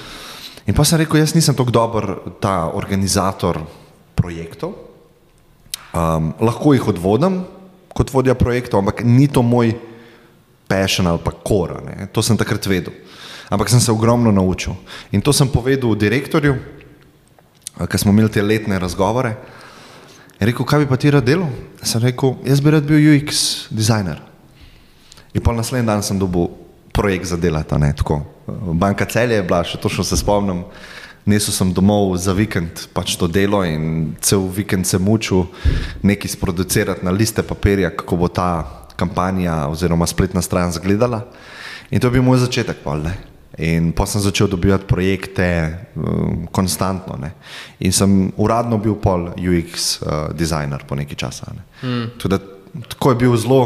In 0.65 0.73
pa 0.73 0.81
sem 0.81 0.97
rekel, 0.97 1.21
jaz 1.21 1.37
nisem 1.37 1.53
tako 1.53 1.69
dober 1.69 2.05
ta 2.41 2.73
organizator 2.73 3.61
projektov, 4.17 4.73
um, 5.93 6.33
lahko 6.41 6.73
jih 6.73 6.89
odvodim 6.89 7.45
kot 7.93 8.09
vodja 8.15 8.33
projektov, 8.39 8.81
ampak 8.81 9.05
ni 9.05 9.29
to 9.29 9.43
moj 9.45 9.77
passion 10.71 11.05
ali 11.05 11.21
pa 11.21 11.35
kora. 11.35 11.83
Ne. 11.85 12.09
To 12.15 12.23
sem 12.23 12.39
takrat 12.39 12.65
vedel. 12.65 12.95
Ampak 13.51 13.69
sem 13.69 13.81
se 13.83 13.93
ogromno 13.93 14.31
naučil. 14.31 14.73
In 15.11 15.21
to 15.21 15.35
sem 15.35 15.51
povedal 15.51 15.99
direktorju, 15.99 16.55
ker 17.77 17.99
smo 17.99 18.15
imeli 18.15 18.31
te 18.31 18.41
letne 18.41 18.79
razgovore. 18.79 19.35
Je 20.41 20.47
rekel, 20.49 20.65
kaj 20.65 20.79
bi 20.81 20.87
pa 20.89 20.97
ti 20.97 21.11
rad 21.13 21.27
delal? 21.29 21.51
Sem 21.85 22.01
rekel, 22.01 22.39
jaz 22.49 22.63
bi 22.65 22.73
rad 22.73 22.87
bil 22.89 22.97
UX 22.97 23.69
dizajner. 23.69 24.23
In 25.37 25.45
pa 25.45 25.53
naslednji 25.53 25.87
dan 25.87 26.03
sem 26.03 26.19
dobil 26.19 26.49
projekt 26.97 27.29
za 27.29 27.37
delati. 27.37 27.77
Banka 28.73 29.05
celje 29.05 29.37
je 29.37 29.45
bila, 29.45 29.61
še 29.65 29.77
točno 29.77 30.05
se 30.05 30.17
spomnim. 30.17 30.65
Nesel 31.29 31.53
sem 31.53 31.75
domov 31.77 32.17
za 32.17 32.33
vikend, 32.33 32.89
pač 32.97 33.19
to 33.21 33.29
delo 33.29 33.61
in 33.69 34.17
cel 34.25 34.49
vikend 34.49 34.89
se 34.89 34.99
mučil, 34.99 35.45
nekaj 36.03 36.33
sproducirati 36.33 37.05
na 37.05 37.13
liste 37.13 37.45
papirja, 37.45 37.93
kako 37.93 38.17
bo 38.17 38.29
ta 38.33 38.65
kampanja 38.97 39.69
oziroma 39.69 40.09
spletna 40.09 40.41
stran 40.41 40.73
izgledala. 40.73 41.27
In 41.93 42.01
to 42.01 42.09
je 42.09 42.17
bil 42.17 42.25
moj 42.25 42.41
začetek. 42.41 42.81
Pol, 42.81 43.05
in 43.61 43.93
pa 43.93 44.07
sem 44.09 44.23
začel 44.25 44.49
dobivati 44.49 44.89
projekte 44.89 45.47
um, 45.95 46.47
konstantno. 46.53 47.19
Ne. 47.21 47.35
In 47.85 47.93
sem 47.93 48.33
uradno 48.41 48.79
bil 48.81 48.97
pol 48.97 49.29
UX 49.37 50.01
uh, 50.01 50.33
designer 50.33 50.85
po 50.89 50.97
neki 50.97 51.15
časa. 51.15 51.53
Ne. 51.53 51.63
Hmm. 51.81 52.07
Tudi, 52.17 52.41
tako 52.89 53.13
je 53.13 53.21
bil 53.21 53.37
zelo 53.37 53.61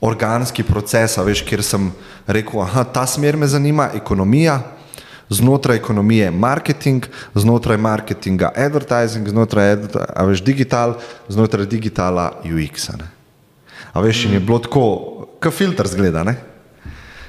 organski 0.00 0.64
proces, 0.64 1.16
veš, 1.18 1.44
kjer 1.44 1.62
sem 1.64 1.90
rekel, 2.26 2.64
da 2.72 2.84
ta 2.84 3.06
smer 3.06 3.36
me 3.36 3.46
zanima, 3.46 3.90
ekonomija. 3.94 4.60
Znotraj 5.28 5.80
ekonomije 5.80 6.28
je 6.28 6.30
marketing, 6.30 7.06
znotraj 7.34 7.76
marketinga 7.82 8.52
advertising, 8.54 9.26
znotraj 9.28 9.74
veš, 10.28 10.44
digital, 10.46 10.94
znotraj 11.28 11.66
digitala 11.66 12.30
UX. 12.46 12.88
-a, 12.88 13.10
A 13.92 14.00
veš, 14.00 14.26
mm. 14.28 14.32
je 14.32 14.40
bilo 14.40 14.58
tako, 14.58 14.82
kot 15.40 15.54
filter 15.54 15.88
zgleda. 15.88 16.24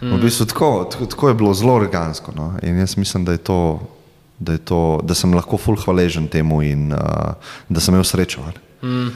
Mm. 0.02 0.16
V 0.16 0.22
bistvu 0.22 0.46
tako, 0.46 0.88
tako, 0.92 1.06
tako 1.06 1.28
je 1.28 1.34
bilo 1.34 1.54
zelo 1.54 1.74
organsko. 1.74 2.32
No? 2.36 2.54
In 2.64 2.80
jaz 2.80 2.98
mislim, 2.98 3.26
da, 3.26 3.32
je 3.32 3.38
to, 3.38 3.80
da, 4.40 4.52
je 4.52 4.58
to, 4.58 5.00
da 5.04 5.16
sem 5.16 5.34
lahko 5.34 5.58
full 5.58 5.78
hvaležen 5.78 6.28
temu 6.28 6.62
in 6.62 6.92
uh, 6.94 7.34
da 7.70 7.82
sem 7.82 7.96
imel 7.96 8.06
srečo. 8.06 8.46
Mm. 8.84 9.10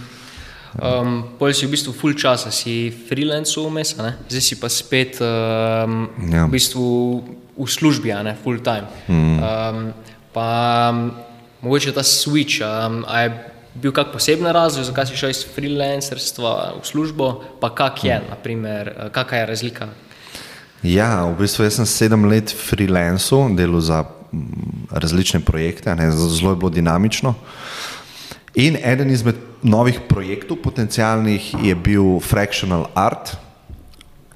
Um, 0.72 1.24
Pol 1.40 1.52
si 1.54 1.68
v 1.68 1.76
bistvu 1.76 1.92
full 1.94 2.16
časa, 2.16 2.52
si 2.52 2.94
freelance 3.10 3.60
vmes, 3.60 3.92
zdaj 4.00 4.42
si 4.42 4.56
pa 4.56 4.72
spet 4.72 5.20
um, 5.20 6.08
ja. 6.32 6.48
v, 6.48 6.52
bistvu 6.56 6.86
v 7.60 7.68
službi, 7.68 8.16
ne 8.24 8.38
full 8.40 8.64
time. 8.64 8.88
Mm. 9.12 9.38
Um, 9.44 9.92
pa 10.32 10.48
um, 10.96 11.12
mogoče 11.62 11.92
ta 11.92 12.04
switch, 12.08 12.64
um, 12.64 13.04
a 13.04 13.28
je 13.28 13.30
bil 13.74 13.92
kak 13.96 14.12
poseben 14.12 14.48
razlog, 14.52 14.86
zakaj 14.86 15.08
si 15.08 15.20
šel 15.20 15.32
iz 15.32 15.44
freelancerstva 15.48 16.80
v 16.80 16.86
službo, 16.88 17.28
pa 17.62 17.72
kak 17.76 18.04
je, 18.04 18.16
hmm. 18.18 18.30
naprimer, 18.30 18.88
eh, 18.88 19.10
kakšna 19.12 19.38
je 19.38 19.46
razlika? 19.46 19.88
Ja, 20.82 21.30
v 21.30 21.38
bistvu 21.38 21.70
sem 21.70 21.86
sedem 21.86 22.26
let 22.26 22.50
freelancer, 22.50 23.54
delal 23.54 23.84
za 23.86 24.02
mm, 24.02 24.90
različne 24.90 25.40
projekte, 25.46 25.94
ne, 25.96 26.10
zelo 26.10 26.56
je 26.56 26.58
bilo 26.58 26.74
dinamično. 26.74 27.36
In 28.58 28.78
eden 28.82 29.12
izmed 29.14 29.38
novih 29.62 30.02
projektov, 30.10 30.58
potencialnih, 30.64 31.54
je 31.62 31.76
bil 31.76 32.20
Fractional 32.20 32.90
Art. 32.98 33.38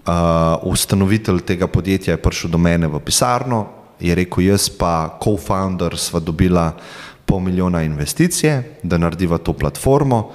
Uh, 0.05 0.61
ustanovitelj 0.69 1.41
tega 1.41 1.65
podjetja 1.67 2.13
je 2.13 2.21
prišel 2.21 2.53
do 2.53 2.61
mene 2.61 2.85
v 2.87 3.01
pisarno, 3.01 3.65
je 3.97 4.13
rekel: 4.13 4.45
Jaz 4.45 4.69
pa 4.69 5.17
co-founder 5.17 5.97
sva 5.97 6.21
dobila 6.21 6.75
pol 7.25 7.41
milijona 7.41 7.81
investicije, 7.81 8.77
da 8.83 9.01
narediva 9.01 9.41
to 9.41 9.57
platformo, 9.57 10.29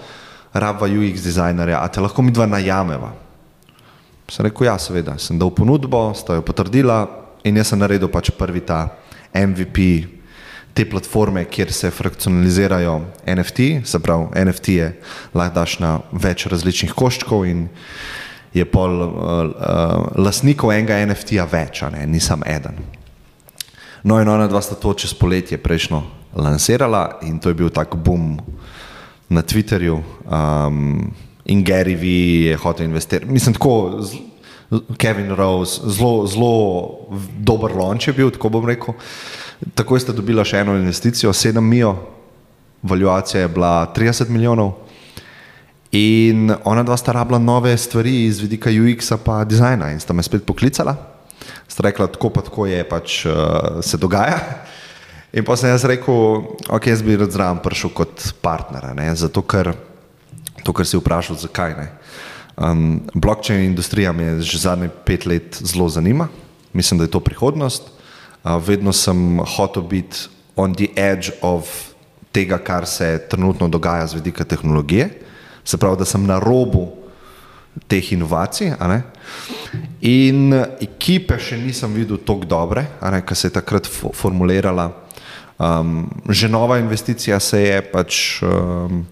rabva 0.53 0.91
UX 0.91 1.23
dizajnerja, 1.23 1.79
a 1.79 1.89
te 1.89 2.03
lahko 2.03 2.23
mi 2.23 2.35
dva 2.35 2.51
najameva. 2.51 3.30
Sem 4.31 4.47
rekel, 4.47 4.69
ja, 4.69 4.77
seveda, 4.79 5.17
sem 5.19 5.39
dal 5.39 5.51
ponudbo, 5.51 6.13
sta 6.15 6.39
jo 6.39 6.45
potrdila 6.47 7.03
in 7.43 7.59
jaz 7.59 7.73
sem 7.73 7.81
naredil 7.81 8.11
pač 8.13 8.31
prvi 8.37 8.63
ta 8.63 8.85
MVP 9.35 9.87
te 10.75 10.85
platforme, 10.87 11.45
kjer 11.51 11.73
se 11.75 11.91
frakcionalizirajo 11.91 13.01
NFT, 13.27 13.83
se 13.85 13.99
pravi, 13.99 14.45
NFT 14.45 14.69
je 14.69 14.93
lahko 15.35 15.55
daš 15.55 15.79
na 15.83 15.97
več 16.13 16.47
različnih 16.47 16.95
koščkov 16.95 17.47
in 17.51 17.67
je 18.55 18.65
pol 18.71 19.03
uh, 19.03 19.11
uh, 19.11 20.07
lasnikov 20.19 20.73
enega 20.75 21.01
NFT-ja 21.07 21.47
več, 21.51 21.83
ne, 21.91 22.07
nisem 22.07 22.43
eden. 22.47 22.79
No 24.07 24.17
in 24.23 24.31
ona 24.31 24.47
dva 24.49 24.63
sta 24.65 24.79
to 24.79 24.95
čez 24.95 25.13
poletje 25.15 25.59
prejšnjo 25.61 26.01
lansirala 26.39 27.21
in 27.27 27.39
to 27.43 27.51
je 27.51 27.59
bil 27.59 27.71
tak 27.75 27.99
boom 27.99 28.39
na 29.29 29.43
Twitterju. 29.43 29.99
Um, 30.27 31.11
in 31.51 31.65
Gary 31.67 31.97
V 31.99 32.05
je 32.47 32.57
hotel 32.57 32.87
investirati. 32.87 33.33
Mislim, 33.33 33.55
tako 33.55 34.01
Kevin 34.97 35.35
Rose, 35.35 35.81
zelo, 35.85 36.27
zelo 36.27 36.55
dober 37.39 37.75
launch 37.75 38.09
je 38.09 38.15
bil, 38.15 38.31
tako 38.31 38.49
bom 38.49 38.67
rekel. 38.67 38.95
Takoj 39.75 40.01
sta 40.01 40.15
dobila 40.15 40.45
še 40.47 40.63
eno 40.63 40.77
investicijo, 40.79 41.33
7 41.35 41.61
milijonov, 41.61 41.99
valuacija 42.83 43.43
je 43.43 43.51
bila 43.51 43.91
30 43.97 44.31
milijonov. 44.31 44.73
In 45.93 46.55
ona 46.65 46.85
dva 46.87 46.97
sta 46.97 47.13
rabila 47.13 47.41
nove 47.43 47.75
stvari 47.77 48.29
iz 48.29 48.39
vidika 48.39 48.71
UX-a 48.71 49.19
pa 49.19 49.43
dizajna 49.45 49.91
in 49.91 49.99
sta 50.01 50.15
me 50.15 50.23
spet 50.23 50.47
poklicala. 50.47 50.95
Sta 51.67 51.83
rekla, 51.89 52.07
tako 52.07 52.31
pa 52.31 52.45
tako 52.47 52.67
je 52.71 52.85
pač 52.87 53.25
uh, 53.27 53.83
se 53.83 53.99
dogaja. 53.99 54.39
In 55.35 55.45
pa 55.47 55.57
sem 55.59 55.71
jaz 55.71 55.83
rekel, 55.87 56.47
ok, 56.71 56.87
jaz 56.91 57.03
bi 57.03 57.19
rad 57.19 57.35
zraven 57.35 57.59
prišel 57.63 57.91
kot 57.95 58.23
partner, 58.43 58.89
ne? 58.95 59.11
zato 59.19 59.43
ker, 59.43 59.75
to, 60.65 60.73
kar 60.73 60.87
si 60.87 60.99
vprašal, 60.99 61.37
zakaj 61.37 61.77
ne. 61.79 61.89
Um, 62.61 63.01
blockchain 63.15 63.65
industrija 63.65 64.13
me 64.13 64.41
že 64.41 64.59
zadnje 64.59 64.91
pet 65.05 65.27
let 65.27 65.57
zelo 65.65 65.89
zanima, 65.89 66.29
mislim, 66.73 66.99
da 66.99 67.05
je 67.05 67.11
to 67.11 67.21
prihodnost. 67.21 67.89
Uh, 68.45 68.57
vedno 68.61 68.93
sem 68.93 69.41
hotel 69.57 69.83
biti 69.83 70.29
on 70.57 70.75
the 70.75 70.89
edge 70.97 71.33
of 71.43 71.91
tega, 72.33 72.59
kar 72.59 72.87
se 72.87 73.27
trenutno 73.31 73.69
dogaja 73.69 74.07
z 74.07 74.15
vidika 74.15 74.45
tehnologije, 74.45 75.11
se 75.65 75.77
pravi, 75.77 75.97
da 75.97 76.05
sem 76.05 76.27
na 76.27 76.39
robu 76.39 76.89
teh 77.89 78.13
inovacij. 78.13 78.75
In 80.01 80.55
ekipe 80.81 81.39
še 81.39 81.59
nisem 81.61 81.95
videl 81.95 82.19
tako 82.19 82.49
dobre, 82.49 82.87
kar 83.01 83.37
se 83.37 83.49
je 83.49 83.57
takrat 83.57 83.89
formulirala. 84.15 84.91
Um, 85.61 86.09
že 86.29 86.49
nova 86.49 86.79
investicija 86.81 87.37
se 87.41 87.61
je 87.61 87.81
pač 87.93 88.41
um, 88.43 89.05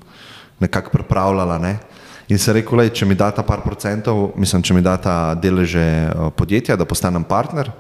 nekako 0.59 0.91
pripravljala. 0.91 1.59
Ne? 1.59 1.79
In 2.29 2.39
se 2.39 2.53
rekel, 2.53 2.83
če 2.93 3.07
mi 3.09 3.17
da 3.17 3.31
ta 3.33 3.43
par 3.43 3.63
procentov, 3.65 4.35
mislim, 4.37 4.63
če 4.63 4.75
mi 4.77 4.83
da 4.85 4.99
ta 5.01 5.17
deleže 5.35 5.85
uh, 6.13 6.29
podjetja, 6.37 6.77
da 6.77 6.85
postanem 6.85 7.25
partner, 7.25 7.71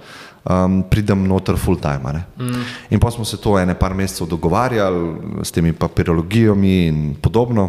um, 0.48 0.80
pridem 0.88 1.26
noter 1.28 1.58
full 1.60 1.76
time. 1.80 2.22
Mm. 2.38 2.62
In 2.96 3.02
pa 3.02 3.12
smo 3.12 3.26
se 3.28 3.36
to 3.36 3.58
ene 3.60 3.76
par 3.78 3.92
mesecev 3.94 4.30
dogovarjali 4.30 5.44
s 5.44 5.52
temi 5.52 5.74
papirologijami 5.76 6.72
in 6.86 7.02
podobno. 7.20 7.68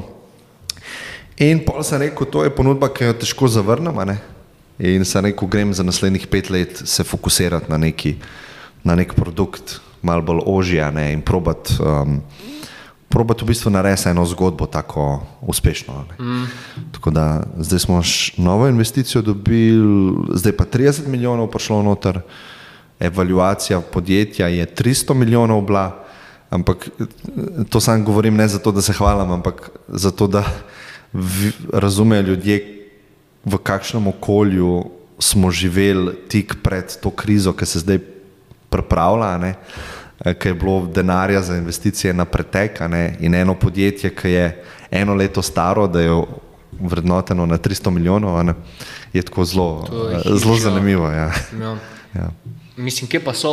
In 1.44 1.66
pa 1.66 1.84
sem 1.84 2.00
rekel, 2.04 2.28
to 2.32 2.46
je 2.48 2.56
ponudba, 2.56 2.90
ki 2.96 3.12
jo 3.12 3.18
težko 3.20 3.52
zavrnem. 3.52 4.00
In 4.80 5.04
sem 5.04 5.28
rekel, 5.28 5.52
grem 5.52 5.76
za 5.76 5.84
naslednjih 5.84 6.28
pet 6.32 6.50
let 6.50 6.82
se 6.86 7.04
fokusirati 7.04 7.72
na 7.72 7.78
neki, 7.78 8.16
na 8.88 8.96
nek 8.96 9.16
produkt, 9.20 9.82
malo 10.02 10.24
bolj 10.24 10.44
ožje 10.48 10.88
in 11.12 11.22
probati. 11.22 11.76
Um, 11.84 12.22
Probati 13.10 13.44
v 13.44 13.48
bistvu 13.48 13.72
narediti 13.74 14.10
eno 14.10 14.26
zgodbo 14.26 14.66
tako 14.66 15.24
uspešno. 15.42 16.06
Mm. 16.20 16.46
Tako 16.92 17.12
da 17.12 17.44
zdaj 17.58 17.80
smo 17.80 18.02
novo 18.38 18.68
investicijo 18.68 19.22
dobili, 19.22 20.16
zdaj 20.34 20.54
pa 20.58 20.66
30 20.66 21.08
milijonov 21.08 21.50
prišlo 21.50 21.84
noter, 21.84 22.22
evaluacija 23.00 23.82
podjetja 23.82 24.48
je 24.48 24.66
300 24.66 25.14
milijonov 25.14 25.62
bila, 25.62 26.04
ampak 26.50 26.90
to 27.70 27.80
sam 27.80 28.06
govorim 28.06 28.36
ne 28.36 28.48
zato, 28.48 28.72
da 28.72 28.82
se 28.82 28.94
hvalim, 28.94 29.32
ampak 29.32 29.70
zato, 29.88 30.28
da 30.28 30.44
razumejo 31.74 32.22
ljudje, 32.22 32.86
v 33.46 33.58
kakšnem 33.58 34.08
okolju 34.08 34.84
smo 35.20 35.52
živeli 35.52 36.16
tik 36.28 36.56
pred 36.64 37.02
to 37.02 37.10
krizo, 37.10 37.54
ki 37.54 37.66
se 37.66 37.80
zdaj 37.80 38.00
pripravlja, 38.70 39.56
ki 40.24 40.48
je 40.48 40.54
bilo 40.54 40.86
denarja 40.86 41.42
za 41.42 41.58
investicije 41.58 42.14
na 42.14 42.26
pretek 42.26 42.80
in 43.20 43.36
eno 43.36 43.56
podjetje, 43.56 44.16
ki 44.16 44.30
je 44.30 44.64
eno 44.92 45.16
leto 45.16 45.42
staro, 45.42 45.88
da 45.88 46.02
je 46.02 46.24
vrednoteno 46.80 47.46
na 47.46 47.58
300 47.58 47.90
milijonov, 47.90 48.44
ne, 48.44 48.54
je 49.14 49.22
tako 49.22 49.46
zelo, 49.46 49.88
je 50.12 50.38
zelo 50.38 50.56
zanimivo. 50.56 51.08
Ja. 51.08 51.32
Ja. 51.62 51.78
Ja. 52.16 52.30
Mislim, 52.78 53.10
kje 53.10 53.20
pa 53.24 53.34
so 53.34 53.52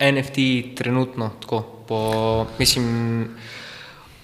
NFT 0.00 0.38
trenutno 0.76 1.30
tako? 1.40 1.62
Po, 1.88 2.46
mislim, 2.58 2.86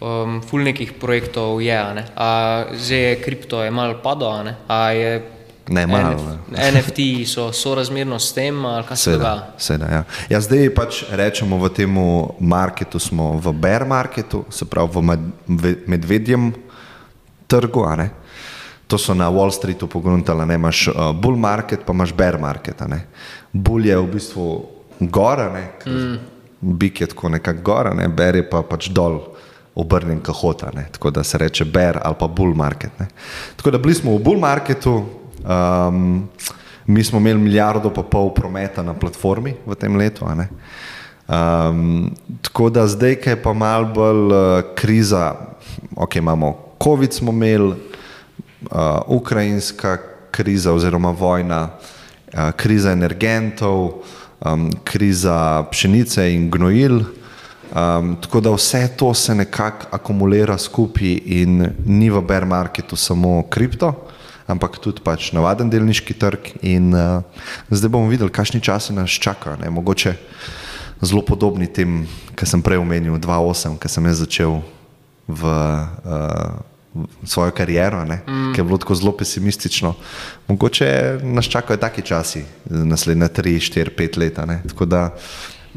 um, 0.00 0.42
ful 0.42 0.62
nekih 0.62 0.92
projektov 1.00 1.62
je, 1.62 1.94
ne? 1.94 2.04
a 2.16 2.64
zdaj 2.74 2.98
je 2.98 3.22
kripto 3.22 3.62
je 3.62 3.70
malo 3.70 3.98
padlo, 4.02 4.44
a 4.68 4.90
je. 4.90 5.37
Ne, 5.68 5.86
malo. 5.86 6.38
NF, 6.48 6.74
NFT 6.74 7.28
so 7.28 7.52
sorazmerno 7.52 8.18
s 8.18 8.32
tem, 8.32 8.64
ali 8.64 8.86
kaj 8.88 8.96
se 8.96 9.12
dogaja? 9.12 9.50
Seveda, 9.58 9.88
ja. 9.92 10.04
ja, 10.28 10.40
zdaj 10.40 10.70
pač 10.74 11.02
rečemo 11.10 11.58
v 11.60 11.68
tem 11.76 11.98
marketu, 12.40 12.98
smo 12.98 13.36
v 13.36 13.52
bear 13.52 13.84
marketu, 13.84 14.44
se 14.50 14.64
pravi 14.64 15.02
v 15.46 15.68
medvedjem 15.86 16.52
trgu. 17.46 17.84
To 18.88 18.96
so 18.96 19.12
na 19.14 19.28
Wall 19.28 19.52
Streetu 19.52 19.86
pogruntali, 19.86 20.46
da 20.48 20.54
imaš 20.54 20.88
uh, 20.88 21.12
bull 21.12 21.36
market, 21.36 21.84
pa 21.84 21.92
imaš 21.92 22.14
bear 22.16 22.40
market. 22.40 22.80
Bull 23.52 23.84
je 23.84 23.96
v 23.96 24.06
bistvu 24.08 24.46
gora, 25.00 25.52
mm. 25.84 26.16
bik 26.60 27.00
je 27.00 27.06
tako 27.06 27.28
nekako 27.28 27.62
gora, 27.62 27.94
ne? 27.94 28.08
bear 28.08 28.36
je 28.36 28.48
pa 28.48 28.62
pač 28.62 28.88
dol 28.88 29.20
obrnjen 29.78 30.20
kahota, 30.24 30.72
ne? 30.74 30.88
tako 30.92 31.10
da 31.10 31.22
se 31.24 31.38
reče 31.38 31.64
bear 31.64 32.00
ali 32.02 32.16
pa 32.18 32.26
bull 32.26 32.54
market. 32.54 32.90
Ne? 32.98 33.06
Tako 33.56 33.70
da 33.70 33.78
bili 33.78 33.94
smo 33.94 34.16
v 34.16 34.22
bull 34.24 34.40
marketu, 34.40 35.04
um, 35.44 36.28
mi 36.86 37.04
smo 37.04 37.18
imeli 37.18 37.38
milijardo 37.38 37.90
pa 37.94 38.02
pol 38.02 38.34
prometa 38.34 38.82
na 38.82 38.94
platformi 38.94 39.54
v 39.66 39.74
tem 39.74 39.96
letu. 39.96 40.24
Um, 41.28 42.10
tako 42.42 42.70
da 42.70 42.86
zdaj, 42.86 43.18
ki 43.20 43.30
je 43.30 43.42
pa 43.42 43.52
mal 43.52 43.84
bolj 43.92 44.32
uh, 44.32 44.74
kriza, 44.74 45.34
ok, 45.96 46.16
imamo 46.16 46.56
COVID, 46.82 47.12
smo 47.12 47.32
imeli, 47.32 47.74
uh, 48.70 49.04
ukrajinska 49.06 49.98
kriza 50.30 50.72
oziroma 50.72 51.10
vojna, 51.10 51.68
uh, 52.32 52.50
kriza 52.56 52.92
energentov, 52.92 54.00
um, 54.40 54.70
kriza 54.84 55.64
pšenice 55.70 56.34
in 56.34 56.50
gnojil. 56.50 57.02
Um, 57.68 58.16
tako 58.20 58.40
da 58.40 58.50
vse 58.50 58.88
to 58.96 59.14
se 59.14 59.34
nekako 59.34 59.86
akumulira 59.90 60.58
skupaj 60.58 61.20
in 61.24 61.68
ni 61.84 62.10
v 62.10 62.22
bear 62.24 62.46
marketu 62.46 62.96
samo 62.96 63.42
kripto, 63.50 63.92
ampak 64.48 64.80
tudi 64.82 65.04
pač 65.04 65.30
navaden 65.36 65.70
delniški 65.70 66.16
trg. 66.18 66.54
In, 66.66 66.90
uh, 66.96 67.20
zdaj 67.70 67.92
bomo 67.92 68.10
videli, 68.10 68.32
kakšni 68.32 68.60
časi 68.64 68.96
nas 68.96 69.12
čaka. 69.12 69.58
Ne? 69.60 69.70
Mogoče 69.70 70.16
zelo 71.04 71.22
podobni 71.22 71.68
tem, 71.70 72.06
kar 72.34 72.48
sem 72.48 72.64
prej 72.64 72.80
omenil, 72.82 73.20
2-8, 73.20 73.78
ki 73.78 73.92
sem 73.92 74.10
jaz 74.10 74.24
začel 74.24 74.60
v. 75.28 75.54
Uh, 76.04 76.58
Svojo 77.22 77.52
kariero, 77.54 78.00
mm. 78.02 78.56
ki 78.56 78.58
je 78.58 78.64
bilo 78.64 78.74
tako 78.80 78.96
zelo 78.96 79.12
pesimistično. 79.14 79.92
Mogoče 80.48 81.20
nas 81.22 81.46
čakajo 81.46 81.78
taki 81.78 82.02
časi, 82.02 82.42
naslednje 82.66 83.28
3, 83.38 83.54
4, 83.70 83.92
5 83.94 84.18
leta. 84.18 84.46
Tako 84.66 84.88
da 84.88 85.02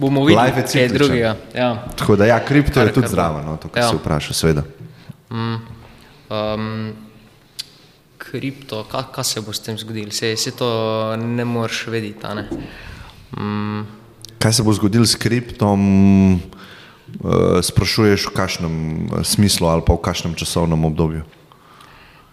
bomo 0.02 0.24
videli, 0.26 0.64
kaj 0.66 0.82
je 0.82 0.88
drugega. 0.90 1.36
Ja. 1.54 1.84
Tako 2.00 2.16
da, 2.16 2.26
ja, 2.26 2.40
kripto 2.46 2.80
kar, 2.80 2.88
je 2.88 2.94
tudi 2.94 3.08
zraven, 3.12 3.46
no, 3.46 3.58
to, 3.58 3.70
kar 3.70 3.84
ja. 3.84 3.90
se 3.90 3.96
vpraša, 3.96 4.34
seveda. 4.34 4.64
Mm. 5.30 5.60
Um, 6.32 6.94
kripto, 8.32 8.84
kaj, 8.92 9.12
kaj 9.12 9.24
se 9.24 9.42
bo 9.42 9.54
s 9.54 9.60
tem 9.60 9.78
zgodilo? 9.78 10.12
Se, 10.12 10.36
se 10.36 10.56
to 10.56 10.70
ne 11.18 11.46
moreš 11.46 11.88
vedeti. 11.88 12.36
Ne? 12.36 12.48
Mm. 13.38 13.86
Kaj 14.40 14.54
se 14.54 14.64
bo 14.64 14.74
zgodilo 14.74 15.06
s 15.06 15.16
kriptom? 15.16 16.40
Uh, 17.12 17.60
sprašuješ 17.60 18.30
v 18.30 18.32
kakšnem 18.32 18.76
uh, 19.12 19.20
smislu 19.28 19.68
ali 19.68 19.84
pa 19.84 19.92
v 19.92 20.00
kakšnem 20.00 20.32
časovnem 20.40 20.80
obdobju? 20.80 21.28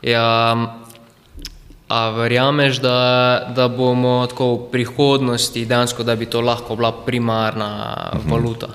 Ja, 0.06 0.54
A 1.88 2.10
verjameš, 2.10 2.82
da, 2.84 3.48
da 3.56 3.68
bomo 3.68 4.26
tako 4.28 4.48
v 4.54 4.70
prihodnosti, 4.72 5.64
dejansko, 5.64 6.04
da 6.04 6.16
bi 6.16 6.26
to 6.28 6.40
lahko 6.40 6.76
bila 6.76 6.92
primarna 6.92 7.70
mhm. 8.14 8.30
valuta? 8.30 8.68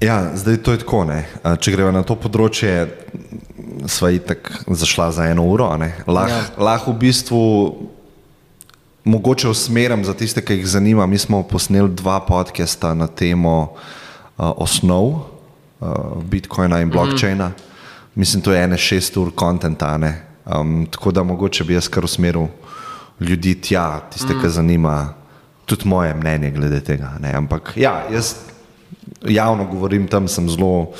Ja, 0.00 0.30
zdaj 0.34 0.56
to 0.62 0.72
je 0.72 0.78
tako. 0.78 1.04
Ne? 1.04 1.24
Če 1.60 1.72
gremo 1.74 1.90
na 1.90 2.04
to 2.06 2.14
področje, 2.14 2.86
sva 3.86 4.10
itak 4.10 4.52
zašla 4.66 5.12
za 5.12 5.28
eno 5.30 5.46
uro. 5.46 5.68
Lahko 6.06 6.34
ja. 6.34 6.44
lah 6.58 6.88
v 6.88 6.94
bistvu, 6.98 7.40
mogoče 9.04 9.48
usmerim 9.48 10.04
za 10.04 10.14
tiste, 10.14 10.44
ki 10.44 10.60
jih 10.60 10.66
zanima. 10.66 11.06
Mi 11.06 11.18
smo 11.18 11.42
posneli 11.42 11.90
dva 11.94 12.20
podcasta 12.20 12.94
na 12.94 13.06
temo 13.06 13.72
uh, 13.72 14.52
osnov 14.56 15.04
uh, 15.04 16.22
Bitcoina 16.24 16.80
in 16.80 16.88
mhm. 16.88 16.96
blockchaina. 16.96 17.48
Mm 17.48 17.68
mislim, 18.18 18.42
to 18.42 18.52
je 18.52 18.64
ene 18.64 18.78
šest 18.78 19.16
ur 19.16 19.30
kontenta. 19.34 19.98
Um, 20.46 20.86
tako 20.90 21.10
da 21.10 21.22
mogoče 21.22 21.64
bi 21.64 21.74
jaz 21.74 21.88
kar 21.88 22.04
usmeril 22.04 22.46
ljudi 23.20 23.54
tja, 23.60 24.00
tiste, 24.12 24.34
mm. 24.34 24.40
ki 24.40 24.48
zanima 24.48 25.14
tudi 25.66 25.88
moje 25.88 26.14
mnenje 26.14 26.50
glede 26.50 26.80
tega. 26.80 27.12
Ne? 27.20 27.32
Ampak 27.34 27.72
ja, 27.76 28.06
jaz 28.12 28.34
javno 29.22 29.64
govorim, 29.64 30.08
tam 30.08 30.28
sem 30.28 30.48
zelo 30.48 30.92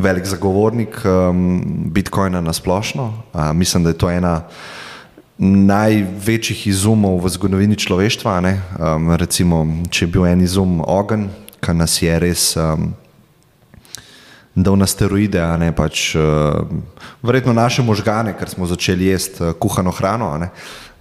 velik 0.00 0.26
zagovornik 0.26 1.00
um, 1.04 1.62
Bitcoina 1.92 2.40
na 2.40 2.52
splošno. 2.52 3.12
Uh, 3.32 3.52
mislim, 3.52 3.84
da 3.84 3.90
je 3.90 3.98
to 3.98 4.10
ena. 4.10 4.40
Največjih 5.40 6.66
izumov 6.68 7.22
v 7.24 7.30
zgodovini 7.32 7.76
človeštva, 7.76 8.32
um, 8.44 9.14
recimo, 9.16 9.64
če 9.88 10.04
je 10.04 10.10
bil 10.12 10.26
en 10.28 10.42
izum 10.44 10.82
ogen, 10.84 11.30
ki 11.64 11.72
nas 11.78 11.94
je 12.02 12.18
res 12.20 12.42
um, 12.60 12.90
dal 14.52 14.76
na 14.76 14.84
steroide, 14.84 15.40
ne 15.56 15.72
pač 15.72 16.10
uh, 16.12 16.68
verjetno 17.24 17.56
naše 17.56 17.80
možgane, 17.80 18.36
ker 18.36 18.52
smo 18.52 18.68
začeli 18.68 19.08
jesti 19.08 19.40
uh, 19.40 19.56
kuhano 19.56 19.96
hrano. 19.96 20.34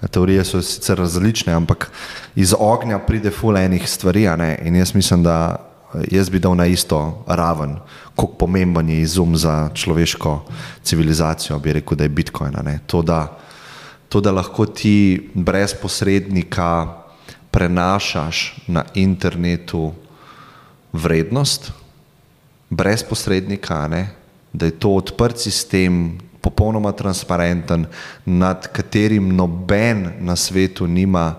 Teorije 0.07 0.45
so 0.47 0.61
sicer 0.63 0.95
različne, 0.95 1.51
ampak 1.51 1.89
iz 2.35 2.55
ognja 2.55 3.01
pride 3.03 3.35
fulejnih 3.35 3.83
stvari. 3.83 4.23
In 4.63 4.79
jaz 4.79 4.95
mislim, 4.95 5.23
da 5.23 5.59
jaz 6.11 6.29
bi 6.29 6.39
dal 6.39 6.55
na 6.55 6.65
isto 6.65 7.23
raven, 7.27 7.75
kako 8.19 8.33
pomemben 8.35 8.89
je 8.89 9.01
izum 9.01 9.37
za 9.37 9.69
človeško 9.73 10.45
civilizacijo, 10.83 11.59
bi 11.59 11.73
rekel, 11.73 11.97
da 11.97 12.03
je 12.03 12.09
Bitcoin. 12.09 12.53
To 12.87 13.01
da, 13.01 13.37
to, 14.09 14.21
da 14.21 14.31
lahko 14.31 14.65
ti 14.65 15.29
brez 15.33 15.73
posrednika 15.81 16.99
prenašaš 17.51 18.55
na 18.67 18.83
internetu 18.93 19.93
vrednost, 20.93 21.71
brez 22.69 23.03
posrednika, 23.03 23.87
ne? 23.87 24.09
da 24.53 24.65
je 24.65 24.79
to 24.79 24.89
odprt 24.89 25.37
sistem, 25.39 26.17
popolnoma 26.41 26.91
transparenten, 26.91 27.85
nad 28.25 28.67
katerim 28.67 29.35
noben 29.35 30.09
na 30.19 30.35
svetu 30.35 30.87
nima 30.87 31.35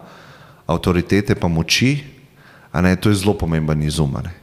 avtoritete 0.67 1.35
pa 1.35 1.49
moči, 1.49 2.05
ne, 2.73 2.97
to 2.97 3.09
je 3.11 3.15
zelo 3.21 3.35
pomemben 3.35 3.83
izum. 3.83 4.17
Ne? 4.25 4.40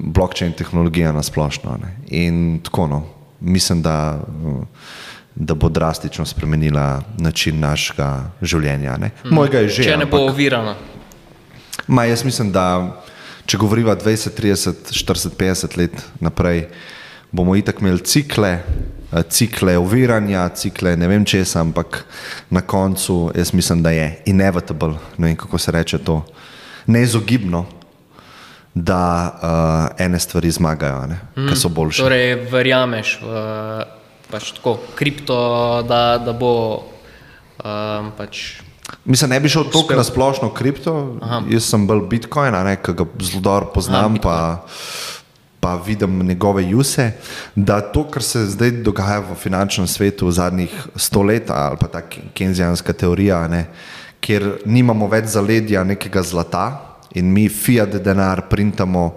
Blockchain 0.00 0.52
tehnologija 0.52 1.12
na 1.12 1.22
splošno. 1.22 1.78
Ne? 1.82 1.96
In 2.08 2.60
tako, 2.64 2.86
no, 2.86 3.04
mislim, 3.40 3.82
da, 3.82 4.20
da 5.34 5.54
bo 5.54 5.68
drastično 5.68 6.24
spremenila 6.24 7.02
način 7.18 7.60
našega 7.60 8.30
življenja. 8.42 8.96
Ne? 8.96 9.10
Mhm. 9.24 9.34
Mojega 9.34 9.58
je 9.58 9.68
že. 9.68 9.88
Če 9.90 9.96
ne 9.96 10.06
bo 10.06 10.26
ovirano. 10.28 10.74
Ma, 11.86 12.04
jaz 12.04 12.24
mislim, 12.24 12.52
da 12.52 12.66
če 13.46 13.58
govorimo 13.62 13.94
20, 13.94 14.34
30, 14.34 14.90
40, 14.90 15.36
50 15.38 15.76
let 15.78 16.00
naprej, 16.20 16.66
bomo 17.30 17.54
itak 17.56 17.80
imeli 17.80 18.02
cikle, 18.02 18.50
eh, 19.12 19.22
cikle 19.30 19.76
oviranja, 19.78 20.48
cikle 20.48 20.96
ne 20.96 21.08
vem 21.08 21.24
česa, 21.24 21.60
ampak 21.60 22.04
na 22.50 22.60
koncu 22.60 23.30
jaz 23.34 23.52
mislim, 23.54 23.82
da 23.82 23.90
je 23.90 24.22
inevitable, 24.26 24.96
ne 25.18 25.28
vem 25.28 25.36
kako 25.36 25.58
se 25.58 25.72
reče 25.72 25.98
to, 25.98 26.24
neizogibno, 26.86 27.66
da 28.76 29.32
uh, 29.32 30.04
ene 30.04 30.18
stvari 30.20 30.50
zmagajo, 30.50 31.06
ne, 31.06 31.18
mm, 31.36 31.48
ki 31.48 31.56
so 31.56 31.68
boljše. 31.72 32.02
Torej, 32.04 32.34
verjameš 32.52 33.16
v 33.22 33.40
pač 34.28 34.50
tako, 34.58 34.76
kripto, 34.98 35.36
da, 35.88 36.18
da 36.20 36.34
bo 36.36 36.52
um, 37.64 38.10
pač. 38.18 38.60
Mislim, 39.08 39.32
ne 39.32 39.40
bi 39.40 39.48
šel 39.48 39.70
toliko 39.72 39.96
na 39.96 40.04
splošno 40.04 40.50
kripto, 40.54 40.92
Aha. 41.24 41.40
jaz 41.50 41.70
sem 41.70 41.86
bolj 41.88 42.04
Bitcoin, 42.10 42.54
ki 42.84 42.92
ga 42.92 43.06
zelo 43.24 43.40
dobro 43.42 43.72
poznam. 43.74 44.20
Aha, 44.24 44.60
pa 45.66 45.74
vidim 45.82 46.20
njegove 46.22 46.62
use, 46.74 47.10
da 47.56 47.80
to, 47.80 48.04
kar 48.10 48.22
se 48.22 48.44
zdaj 48.52 48.70
dogaja 48.86 49.24
v 49.24 49.34
finančnem 49.34 49.86
svetu 49.90 50.28
v 50.28 50.34
zadnjih 50.36 50.74
sto 50.94 51.24
let, 51.26 51.50
ali 51.50 51.80
pa 51.80 51.88
ta 51.90 52.02
kenzijanska 52.06 52.92
teorija, 52.92 53.40
ne, 53.48 53.64
kjer 54.20 54.60
nimamo 54.66 55.08
več 55.10 55.32
zaledja 55.32 55.82
nekega 55.84 56.22
zlata 56.22 56.85
in 57.16 57.32
mi 57.32 57.48
fiat 57.48 57.96
denar 58.04 58.48
printamo, 58.50 59.08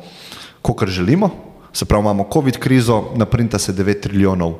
kot 0.62 0.88
želimo. 0.88 1.30
Se 1.74 1.86
pravi, 1.86 2.02
imamo 2.02 2.30
COVID 2.34 2.58
krizo, 2.58 3.12
naprinta 3.16 3.60
se 3.60 3.74
9 3.74 4.02
trilijonov 4.02 4.56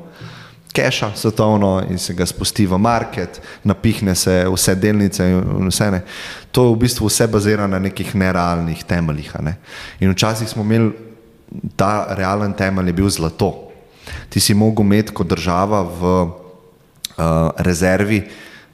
keša 0.72 1.10
svetovno 1.16 1.82
in 1.90 1.98
se 1.98 2.14
ga 2.14 2.26
spusti 2.26 2.66
v 2.66 2.78
market, 2.78 3.40
napihne 3.64 4.14
se 4.14 4.44
vse 4.48 4.74
delnice 4.74 5.26
in 5.30 5.68
vse 5.68 5.90
ne. 5.90 6.02
To 6.52 6.64
je 6.64 6.74
v 6.74 6.78
bistvu 6.78 7.08
vse 7.10 7.26
bazirano 7.26 7.74
na 7.74 7.82
nekih 7.82 8.14
nerealnih 8.14 8.84
temeljih. 8.84 9.32
Ne. 9.42 9.56
In 10.00 10.10
včasih 10.14 10.48
smo 10.48 10.62
imeli 10.62 10.92
ta 11.76 12.14
realen 12.14 12.54
temelj, 12.54 12.86
je 12.88 12.92
bil 12.92 13.10
zlato. 13.10 13.50
Ti 14.30 14.40
si 14.40 14.54
mogel 14.54 14.86
imeti 14.86 15.14
kot 15.14 15.26
država 15.26 15.82
v 15.82 16.12
uh, 16.22 16.30
rezervi 17.58 18.22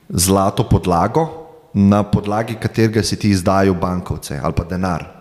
zlato 0.09 0.69
podlago, 0.69 1.46
na 1.77 2.01
podlagi 2.09 2.57
katerega 2.57 3.05
si 3.05 3.19
ti 3.21 3.31
izdajal 3.31 3.77
bankovce 3.77 4.41
ali 4.43 4.57
pa 4.57 4.65
denar. 4.65 5.13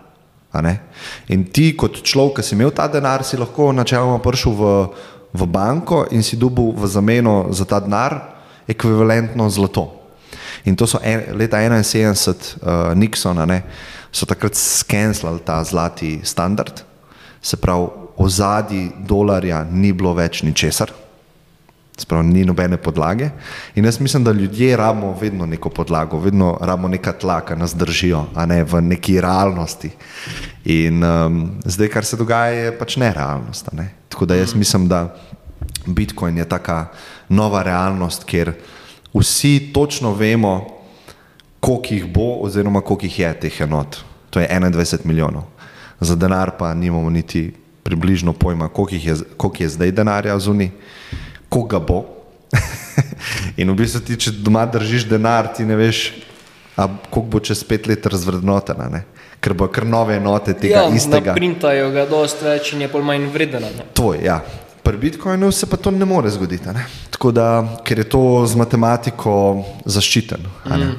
In 1.28 1.42
ti, 1.52 1.74
kot 1.76 2.00
človek, 2.00 2.40
ki 2.40 2.42
si 2.42 2.54
imel 2.56 2.72
ta 2.72 2.86
denar, 2.88 3.20
si 3.20 3.36
lahko 3.36 3.74
načeloma 3.76 4.22
prišel 4.24 4.54
v 4.56 4.70
v 5.36 5.44
banko 5.46 6.08
in 6.10 6.24
si 6.24 6.40
dobil 6.40 6.72
v 6.72 6.84
zameno 6.88 7.52
za 7.52 7.68
ta 7.68 7.80
denar 7.80 8.40
ekvivalentno 8.64 9.50
zlato. 9.52 9.92
In 10.64 10.74
to 10.74 10.86
so 10.86 10.98
en, 11.04 11.36
leta 11.36 11.60
71, 11.60 12.58
uh, 12.58 12.96
Nixona, 12.96 13.46
ne, 13.46 13.62
so 14.10 14.26
takrat 14.26 14.56
skenslali 14.56 15.44
ta 15.44 15.62
zlati 15.62 16.20
standard, 16.24 16.82
se 17.42 17.56
pravi, 17.56 17.86
ozadji 18.16 18.90
dolarja 19.06 19.60
ni 19.70 19.92
bilo 19.92 20.14
več 20.16 20.42
ničesar, 20.42 20.90
sprav, 21.96 22.24
ni 22.24 22.44
nobene 22.44 22.76
podlage. 22.76 23.30
In 23.74 23.84
jaz 23.84 24.00
mislim, 24.00 24.24
da 24.24 24.32
ljudje 24.32 24.76
rabimo 24.76 25.16
vedno 25.20 25.46
neko 25.46 25.70
podlago, 25.70 26.18
vedno 26.20 26.58
rabimo 26.60 26.88
neka 26.88 27.12
tla, 27.12 27.40
ki 27.40 27.56
nas 27.56 27.74
držijo, 27.74 28.26
a 28.34 28.46
ne 28.46 28.64
v 28.64 28.80
neki 28.82 29.20
realnosti. 29.20 29.90
In 30.64 31.04
um, 31.04 31.50
zdaj, 31.64 31.88
kar 31.88 32.04
se 32.04 32.16
dogaja, 32.16 32.52
je 32.52 32.78
pač 32.78 32.96
nerealnost. 32.96 33.72
Ne? 33.72 33.88
Tako 34.08 34.26
da 34.26 34.34
jaz 34.34 34.54
mislim, 34.54 34.88
da 34.88 35.16
Bitcoin 35.86 36.38
je 36.38 36.48
taka 36.48 36.86
nova 37.28 37.62
realnost, 37.62 38.24
kjer 38.24 38.52
vsi 39.14 39.70
točno 39.74 40.12
vemo, 40.14 40.66
koliko 41.60 41.94
jih 41.94 42.06
bo, 42.12 42.34
oziroma 42.44 42.80
koliko 42.80 43.06
jih 43.06 43.18
je 43.18 43.32
teh 43.40 43.60
enot. 43.60 43.96
To 44.30 44.40
je 44.40 44.48
21 44.48 45.06
milijonov. 45.06 45.42
Za 46.00 46.14
denar 46.16 46.50
pa 46.58 46.74
nimamo 46.74 47.10
niti 47.10 47.54
približno 47.82 48.32
pojma, 48.32 48.68
koliko 48.68 48.94
je, 48.94 49.14
koliko 49.36 49.62
je 49.62 49.68
zdaj 49.68 49.92
denarja 49.92 50.38
zunaj, 50.38 50.70
koga 51.56 51.80
bo. 51.80 52.04
In 53.60 53.72
v 53.72 53.78
bistvu 53.80 54.04
ti, 54.04 54.18
če 54.20 54.34
doma 54.44 54.66
držiš 54.68 55.08
denar, 55.08 55.48
ti 55.56 55.64
ne 55.64 55.78
veš, 55.80 56.04
koliko 56.76 57.24
bo 57.32 57.40
čez 57.40 57.64
pet 57.64 57.88
let 57.88 58.04
razvrednotena. 58.04 59.02
Ker 59.40 59.56
bo 59.56 59.68
kar 59.72 59.88
nove 59.88 60.20
enote 60.20 60.52
tega 60.52 60.84
ja, 60.84 60.92
istega. 60.92 61.34
Printajo 61.36 61.90
ga 61.94 62.06
dosti 62.10 62.46
več 62.46 62.72
in 62.76 62.84
je 62.84 62.92
pol 62.92 63.04
manj 63.06 63.28
vredena. 63.32 63.72
To 63.96 64.12
je, 64.14 64.24
ja 64.28 64.40
pri 64.86 64.96
Bitcoinu 64.96 65.52
se 65.52 65.66
pa 65.66 65.76
to 65.76 65.90
ne 65.90 66.04
more 66.04 66.30
zgoditi. 66.30 66.68
Ne? 66.68 66.86
Tako 67.10 67.30
da, 67.30 67.46
ker 67.84 67.98
je 67.98 68.04
to 68.06 68.46
z 68.46 68.54
matematiko 68.54 69.32
zaščiteno, 69.84 70.50
ne? 70.70 70.76
mm. 70.76 70.92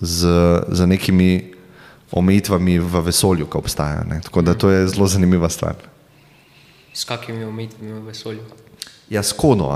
z, 0.00 0.32
z 0.68 0.86
nekimi 0.90 1.54
omejitvami 2.10 2.78
v 2.82 3.02
vesolju, 3.06 3.46
ki 3.46 3.60
obstajajo. 3.60 4.08
Ne? 4.10 4.18
Tako 4.26 4.42
da 4.42 4.56
to 4.58 4.70
je 4.74 4.88
zelo 4.88 5.06
zanimiva 5.06 5.48
stvar. 5.48 5.78
S 6.92 7.06
kakimi 7.06 7.44
omejitvami 7.46 7.92
v 7.92 8.02
vesolju? 8.10 8.42
Ja, 9.10 9.22
s 9.22 9.32
kodo. 9.32 9.70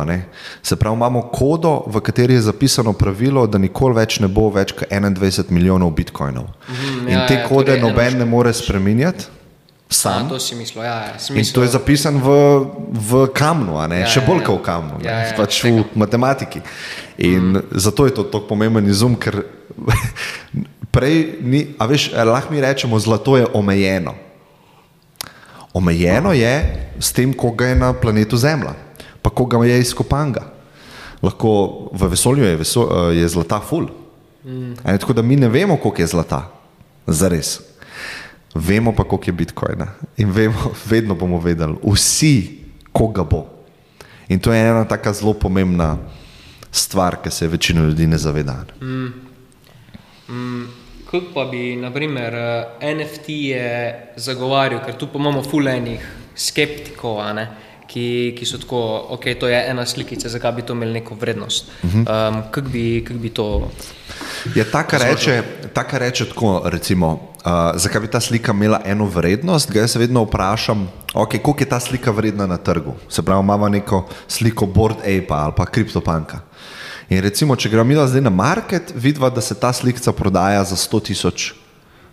Se 0.63 0.77
pravi, 0.77 0.97
imamo 0.97 1.23
kodo, 1.33 1.85
v 1.87 2.01
kateri 2.01 2.35
je 2.35 2.41
zapisano 2.41 2.93
pravilo, 2.93 3.47
da 3.47 3.59
nikoli 3.59 3.97
več 3.97 4.19
ne 4.21 4.29
bo 4.29 4.51
več 4.53 4.75
kot 4.77 4.91
21 4.91 5.51
milijonov 5.51 5.95
bitcoinov. 5.97 6.51
Mm, 6.69 7.09
ja, 7.09 7.13
In 7.13 7.29
te 7.29 7.41
ja, 7.41 7.47
kode 7.49 7.73
torej 7.73 7.81
noben 7.81 8.19
ne 8.19 8.29
more 8.29 8.53
spremenjati 8.53 9.43
sam. 9.93 10.27
A, 10.27 10.29
to 10.29 10.41
si 10.41 10.55
mislil, 10.55 10.85
ja. 10.85 11.05
ja 11.05 11.35
In 11.35 11.45
to 11.53 11.63
je 11.63 11.69
zapisano 11.69 12.19
v, 12.19 12.29
v 12.93 13.27
kamnu, 13.35 13.77
ja, 13.77 14.09
še 14.09 14.25
bolj 14.25 14.43
ja, 14.43 14.47
kot 14.49 14.59
v 14.59 14.65
kamnu, 14.67 14.97
ja, 15.05 15.17
ja, 15.29 15.35
pač 15.37 15.61
v 15.65 15.85
matematiki. 15.95 16.65
In 17.23 17.61
mm. 17.61 17.77
zato 17.77 18.09
je 18.09 18.17
to 18.17 18.25
tako 18.25 18.49
pomemben 18.53 18.89
izum, 18.89 19.15
ker 19.21 19.45
prej 20.95 21.39
ni, 21.45 21.73
a 21.79 21.89
veš, 21.89 22.13
lahko 22.17 22.53
mi 22.53 22.65
rečemo, 22.65 22.99
zlato 22.99 23.37
je 23.39 23.47
omejeno. 23.53 24.17
Omejeno 25.73 26.35
je 26.37 26.53
s 27.01 27.15
tem, 27.17 27.33
koga 27.33 27.73
je 27.73 27.77
na 27.81 27.93
planetu 27.97 28.37
Zemlja, 28.37 28.75
pa 29.23 29.31
koga 29.31 29.65
je 29.65 29.81
izkopanga. 29.81 30.43
Lahko 31.23 31.89
v 31.93 32.09
vesolju 32.11 32.45
je, 32.45 32.57
veso, 32.57 32.89
je 33.15 33.29
zlata 33.29 33.61
ful. 33.61 33.87
Mm. 34.45 34.75
Tako 34.83 35.13
da 35.13 35.23
mi 35.23 35.37
ne 35.37 35.49
vemo, 35.49 35.77
koliko 35.77 36.03
je 36.03 36.07
zlata, 36.07 36.51
zares. 37.07 37.61
Vemo 38.55 38.93
pa, 38.93 39.05
koliko 39.05 39.31
je 39.31 39.33
Bitcoina 39.33 39.87
in 40.17 40.31
vemo, 40.31 40.73
vedno 40.91 41.15
bomo 41.15 41.41
vedeli, 41.41 41.77
vsi, 41.83 42.59
koga 42.93 43.25
bo. 43.25 43.47
In 44.29 44.41
to 44.41 44.53
je 44.53 44.61
ena 44.69 44.85
tako 44.85 45.13
zelo 45.13 45.35
pomembna 45.35 45.97
stvar, 46.71 47.17
ki 47.23 47.31
se 47.31 47.49
večina 47.49 47.83
ljudi 47.83 48.07
ne 48.07 48.19
zaveda. 48.19 48.65
Mm. 48.81 49.07
Mm. 50.29 50.69
Kako 51.11 51.27
pa 51.35 51.45
bi, 51.45 51.77
naprimer, 51.77 52.35
eh, 52.35 52.95
NFT 52.95 53.29
je 53.29 53.67
zagovarjal, 54.17 54.81
ker 54.85 54.97
tu 54.97 55.09
imamo 55.15 55.43
fulejnih 55.43 56.01
skeptikov, 56.35 57.21
ki, 57.93 58.33
ki 58.39 58.47
so 58.49 58.59
tako, 58.59 58.81
ok, 59.17 59.27
to 59.41 59.49
je 59.49 59.59
ena 59.69 59.85
slikica, 59.87 60.29
zakaj 60.29 60.53
bi 60.57 60.65
to 60.67 60.73
imeli 60.73 61.01
neko 61.01 61.15
vrednost. 61.21 61.69
Um, 61.83 62.07
Kako 62.51 62.69
bi, 62.73 63.05
kak 63.05 63.17
bi 63.21 63.31
to? 63.31 63.69
Je 64.55 64.65
taka 64.65 64.99
reče, 64.99 65.43
taka 65.75 65.99
reče 65.99 66.29
tako, 66.31 66.63
recimo, 66.65 67.13
uh, 67.45 67.77
zakaj 67.77 68.01
bi 68.01 68.11
ta 68.11 68.21
slika 68.21 68.53
imela 68.53 68.81
eno 68.85 69.07
vrednost? 69.07 69.71
Ga 69.73 69.85
jaz 69.85 69.97
vedno 69.97 70.25
vprašam, 70.25 70.89
okay, 71.15 71.43
koliko 71.43 71.63
je 71.63 71.69
ta 71.69 71.81
slika 71.81 72.11
vredna 72.11 72.47
na 72.47 72.57
trgu. 72.57 72.95
Se 73.09 73.23
pravi, 73.23 73.45
imamo 73.45 73.69
neko 73.69 74.07
sliko 74.29 74.67
Board 74.67 75.05
Ape 75.05 75.35
ali 75.35 75.53
pa 75.57 75.65
CryptoPunka. 75.65 76.41
In 77.13 77.21
recimo, 77.21 77.57
če 77.57 77.69
gremo 77.69 77.85
mi 77.85 77.97
zdaj 77.97 78.23
na 78.25 78.31
market, 78.31 78.93
vidimo, 78.97 79.31
da 79.31 79.41
se 79.41 79.55
ta 79.55 79.73
slika 79.73 80.13
prodaja 80.13 80.65
za 80.65 80.77
100 80.77 81.03
tisoč 81.05 81.53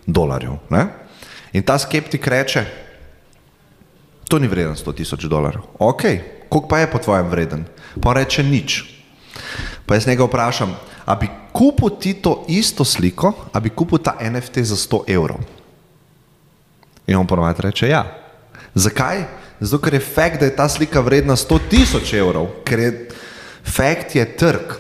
dolarjev. 0.05 0.57
Ne? 0.69 0.88
In 1.53 1.63
ta 1.63 1.77
skeptik 1.80 2.27
reče, 2.27 2.65
to 4.30 4.39
ni 4.39 4.47
vreden 4.47 4.77
100 4.77 4.93
tisoč 4.95 5.25
dolarjev. 5.25 5.65
Ok, 5.82 6.03
koliko 6.49 6.67
pa 6.69 6.80
je 6.80 6.91
po 6.91 7.01
tvojem 7.01 7.27
vreden? 7.27 7.65
Pa 8.01 8.13
reče 8.13 8.45
nič. 8.45 8.84
Pa 9.86 9.97
jaz 9.97 10.05
njega 10.07 10.23
vprašam, 10.30 10.75
a 11.05 11.15
bi 11.17 11.27
kupil 11.51 11.89
ti 11.97 12.13
to 12.13 12.45
isto 12.47 12.86
sliko, 12.86 13.34
a 13.53 13.59
bi 13.59 13.73
kupil 13.73 13.97
ta 13.97 14.13
NFT 14.21 14.61
za 14.69 14.77
100 14.77 15.09
evrov? 15.09 15.41
In 17.09 17.17
on 17.17 17.27
ponovadi 17.27 17.65
reče 17.65 17.89
ja. 17.89 18.05
Zakaj? 18.77 19.25
Zato, 19.59 19.82
ker 19.82 19.97
je 19.97 19.99
fakt, 19.99 20.39
da 20.39 20.45
je 20.45 20.55
ta 20.55 20.69
slika 20.69 21.01
vredna 21.01 21.36
100 21.36 21.59
tisoč 21.69 22.13
evrov, 22.13 22.61
ker 22.63 22.80
je 22.80 22.91
fakt 23.65 24.15
je 24.15 24.23
trg. 24.38 24.77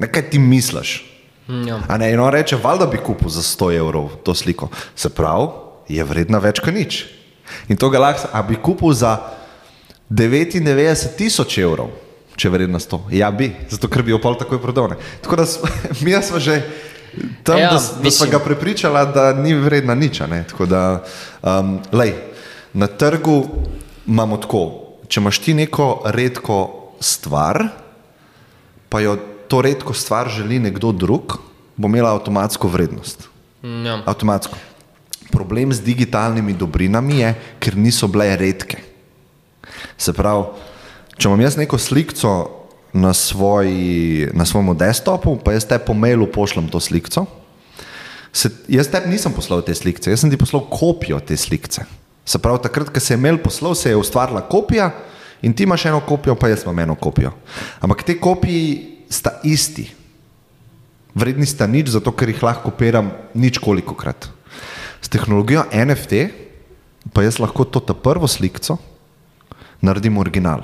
Nekaj 0.00 0.30
ti 0.32 0.40
misliš. 0.40 1.04
Mm, 1.44 1.68
ja. 1.68 1.78
A 1.88 2.00
ne, 2.00 2.08
in 2.12 2.20
on 2.20 2.32
reče, 2.32 2.56
valjda 2.56 2.88
bi 2.88 2.98
kupil 3.04 3.28
za 3.28 3.44
100 3.44 3.76
evrov 3.76 4.16
to 4.24 4.34
sliko. 4.34 4.72
Se 4.96 5.12
pravi, 5.12 5.52
je 5.92 6.04
vredna 6.04 6.40
več 6.40 6.64
kot 6.64 6.74
nič. 6.74 7.19
In 7.68 7.76
to 7.76 7.90
ga 7.90 7.98
lahko, 7.98 8.28
a 8.32 8.42
bi 8.42 8.56
kupil 8.56 8.92
za 8.92 9.16
99 10.10 11.16
tisoč 11.16 11.58
evrov, 11.62 11.92
če 12.36 12.48
je 12.48 12.52
vredno 12.52 12.78
100. 12.82 13.00
Ja, 13.14 13.30
bi, 13.30 13.52
zato 13.70 13.88
ker 13.88 14.02
bi 14.02 14.14
jo 14.14 14.20
pol 14.22 14.38
takoj 14.38 14.58
prodal. 14.62 14.96
Tako 15.22 15.42
da 15.42 15.46
mi 16.04 16.14
smo 16.22 16.38
že 16.42 16.62
tam, 17.42 17.58
ja, 17.58 17.70
da, 17.74 17.80
da 18.02 18.10
smo 18.10 18.26
ga 18.30 18.38
prepričali, 18.38 19.06
da 19.14 19.32
ni 19.34 19.54
vredna 19.54 19.94
nič. 19.94 20.22
Tako 20.50 20.66
da, 20.66 21.02
um, 21.42 21.78
lej, 21.92 22.14
na 22.72 22.86
trgu 22.86 23.44
imamo 24.06 24.36
tako, 24.36 24.62
če 25.08 25.20
imaš 25.20 25.38
ti 25.38 25.54
neko 25.54 26.02
redko 26.04 26.58
stvar, 27.00 27.68
pa 28.88 29.00
jo 29.00 29.16
to 29.50 29.62
redko 29.62 29.94
stvar 29.94 30.30
želi 30.30 30.58
nekdo 30.58 30.92
drug, 30.92 31.38
bo 31.76 31.88
imela 31.88 32.12
avtomatsko 32.14 32.68
vrednost. 32.68 33.28
Ja. 33.62 34.02
Avtomatsko. 34.06 34.56
Problem 35.30 35.72
z 35.72 35.84
digitalnimi 35.86 36.54
dobrinami 36.58 37.20
je, 37.22 37.34
ker 37.62 37.76
niso 37.78 38.08
bile 38.10 38.32
redke. 38.36 38.80
Se 39.98 40.12
pravi, 40.16 40.48
če 41.16 41.28
imam 41.28 41.42
jaz 41.44 41.56
neko 41.60 41.78
sliko 41.78 42.32
na, 42.92 43.12
svoji, 43.14 44.28
na 44.34 44.46
svojem 44.46 44.74
desktopu, 44.76 45.36
pa 45.44 45.54
jaz 45.54 45.68
te 45.68 45.78
po 45.78 45.94
mailu 45.94 46.26
pošljem 46.26 46.68
to 46.72 46.80
sliko. 46.80 47.26
Se, 48.32 48.50
jaz 48.70 48.90
tebi 48.90 49.10
nisem 49.10 49.34
poslal 49.34 49.62
te 49.66 49.74
slike, 49.74 50.02
jaz 50.10 50.22
sem 50.22 50.30
ti 50.30 50.38
poslal 50.38 50.62
kopijo 50.70 51.18
te 51.20 51.36
slike. 51.36 51.86
Se 52.24 52.38
pravi, 52.38 52.62
takrat, 52.62 52.90
ko 52.94 53.02
se 53.02 53.14
je 53.14 53.18
mail 53.18 53.40
poslal, 53.42 53.74
se 53.74 53.90
je 53.90 53.98
ustvarila 53.98 54.42
kopija 54.46 54.90
in 55.42 55.54
ti 55.56 55.64
imaš 55.64 55.86
eno 55.90 56.00
kopijo, 56.06 56.36
pa 56.38 56.50
jaz 56.50 56.62
imam 56.64 56.78
eno 56.78 56.94
kopijo. 56.94 57.32
Ampak 57.80 58.04
te 58.06 58.18
kopiji 58.20 59.06
sta 59.10 59.40
isti. 59.44 59.88
Vredni 61.14 61.46
sta 61.46 61.66
nič, 61.66 61.90
zato 61.90 62.12
ker 62.14 62.30
jih 62.30 62.42
lahko 62.42 62.70
kopiram 62.70 63.10
nič 63.34 63.58
koliko 63.58 63.96
krat. 63.98 64.28
S 65.00 65.08
tehnologijo 65.08 65.64
NFT 65.72 66.28
pa 67.12 67.22
jaz 67.22 67.38
lahko 67.40 67.64
to 67.64 67.80
ta 67.80 67.94
prvo 67.94 68.28
sliko 68.28 68.78
naredim 69.80 70.18
original. 70.18 70.62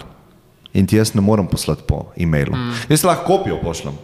In 0.77 0.87
ti 0.87 0.97
jaz 0.97 1.15
ne 1.15 1.21
morem 1.21 1.47
poslati 1.49 1.83
po 1.89 2.13
e-mailu. 2.17 2.53
Mm. 2.53 2.73
Jaz 2.89 3.05
lahko 3.05 3.25
kopijo 3.39 3.61
pošljem. 3.63 3.95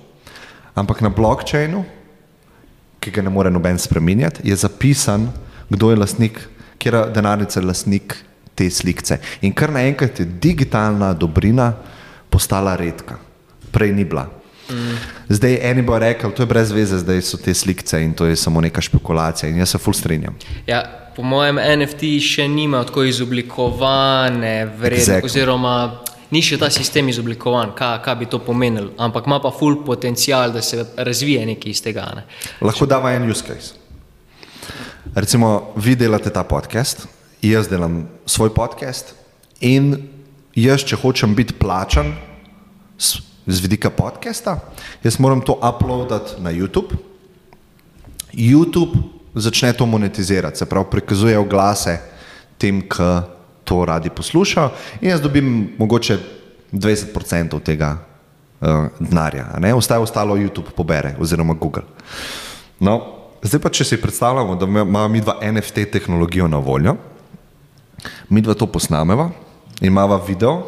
Ampak 0.75 1.03
na 1.05 1.11
blockchainu, 1.13 1.85
ki 3.01 3.11
ga 3.11 3.23
ne 3.23 3.31
more 3.31 3.51
noben 3.51 3.79
spremenjati, 3.79 4.41
je 4.49 4.57
zapisan, 4.57 5.29
kdo 5.69 5.91
je 5.91 5.97
lastnik, 6.01 6.39
kje 6.79 6.93
je 6.93 7.03
denarnica 7.15 7.61
lastnik 7.61 8.17
te 8.55 8.71
slike. 8.71 9.19
In 9.43 9.53
kar 9.53 9.73
naenkrat 9.73 10.21
je 10.21 10.25
digitalna 10.25 11.13
dobrina 11.13 11.75
postala 12.31 12.77
redka. 12.77 13.19
Prej 13.73 13.93
ni 13.93 14.05
bila. 14.05 14.29
Mm. 14.73 14.97
Zdaj 15.29 15.59
eni 15.71 15.83
bo 15.83 15.99
rekel, 15.99 16.33
to 16.33 16.43
je 16.43 16.47
brez 16.47 16.73
veze, 16.73 16.99
zdaj 16.99 17.23
so 17.23 17.37
te 17.37 17.55
slike 17.55 18.01
in 18.01 18.15
to 18.15 18.27
je 18.27 18.37
samo 18.37 18.61
neka 18.61 18.81
špekulacija. 18.81 19.51
In 19.51 19.59
jaz 19.61 19.75
se 19.77 19.79
ful 19.79 19.95
strinjam. 19.95 20.37
Ja, 20.67 20.83
po 21.17 21.23
mojem, 21.23 21.61
NFT 21.61 22.17
še 22.25 22.49
nima 22.49 22.85
tako 22.89 23.05
izoblikovane 23.05 24.55
vrednosti, 24.79 25.13
exactly. 25.13 25.31
oziroma 25.31 25.75
ni 26.33 26.41
še 26.45 26.57
ta 26.61 26.71
sistem 26.73 27.11
izoblikovan, 27.13 27.75
kaj, 27.77 27.99
kaj 28.05 28.17
bi 28.23 28.29
to 28.33 28.41
pomenilo, 28.41 28.95
ampak 28.99 29.29
ima 29.29 29.39
pa 29.43 29.53
ful 29.53 29.83
potencial, 29.85 30.53
da 30.53 30.63
se 30.65 30.81
razvije 30.97 31.45
nekaj 31.53 31.71
iz 31.71 31.83
tega. 31.85 32.09
Ne. 32.17 32.25
Lahko 32.65 32.89
da 32.89 33.03
en 33.13 33.29
use 33.29 33.45
case. 33.45 33.75
Recimo, 35.15 35.75
vi 35.77 35.97
delate 35.97 36.31
ta 36.33 36.45
podcast, 36.49 37.05
jaz 37.43 37.69
delam 37.69 38.07
svoj 38.27 38.55
podcast 38.55 39.13
in 39.61 40.09
jaz, 40.57 40.87
če 40.89 40.97
hočem 40.97 41.35
biti 41.37 41.53
plačan 41.59 42.15
z 43.47 43.61
vidika 43.61 43.91
podcasta, 43.91 44.59
jaz 45.03 45.19
moram 45.19 45.41
to 45.41 45.53
uploadati 45.53 46.41
na 46.43 46.51
YouTube. 46.51 46.97
YouTube 48.33 48.99
začne 49.35 49.73
to 49.73 49.87
monetizirati, 49.87 50.59
se 50.59 50.67
pravi, 50.67 50.87
prikazuje 50.91 51.39
oglase 51.39 51.99
tem, 52.59 52.83
ki 52.83 53.11
to 53.65 53.85
radi 53.85 54.11
poslušajo, 54.11 54.71
in 55.01 55.11
jaz 55.11 55.21
dobim 55.21 55.73
mogoče 55.79 56.19
20% 56.73 57.61
tega 57.63 57.97
uh, 58.61 58.69
denarja, 59.01 59.47
vse 59.79 59.99
ostalo 59.99 60.37
YouTube 60.37 60.71
pobere, 60.77 61.15
oziroma 61.21 61.55
Google. 61.55 61.83
No, 62.81 63.01
zdaj 63.43 63.61
pa, 63.61 63.71
če 63.71 63.85
si 63.85 64.01
predstavljamo, 64.01 64.57
da 64.57 64.67
imamo 64.67 65.09
mi 65.09 65.21
dva 65.21 65.39
NFT 65.43 65.89
tehnologijo 65.93 66.49
na 66.49 66.59
voljo, 66.59 66.97
mi 68.29 68.43
dva 68.43 68.55
to 68.55 68.67
posnameva, 68.67 69.31
imamo 69.81 70.19
video 70.27 70.63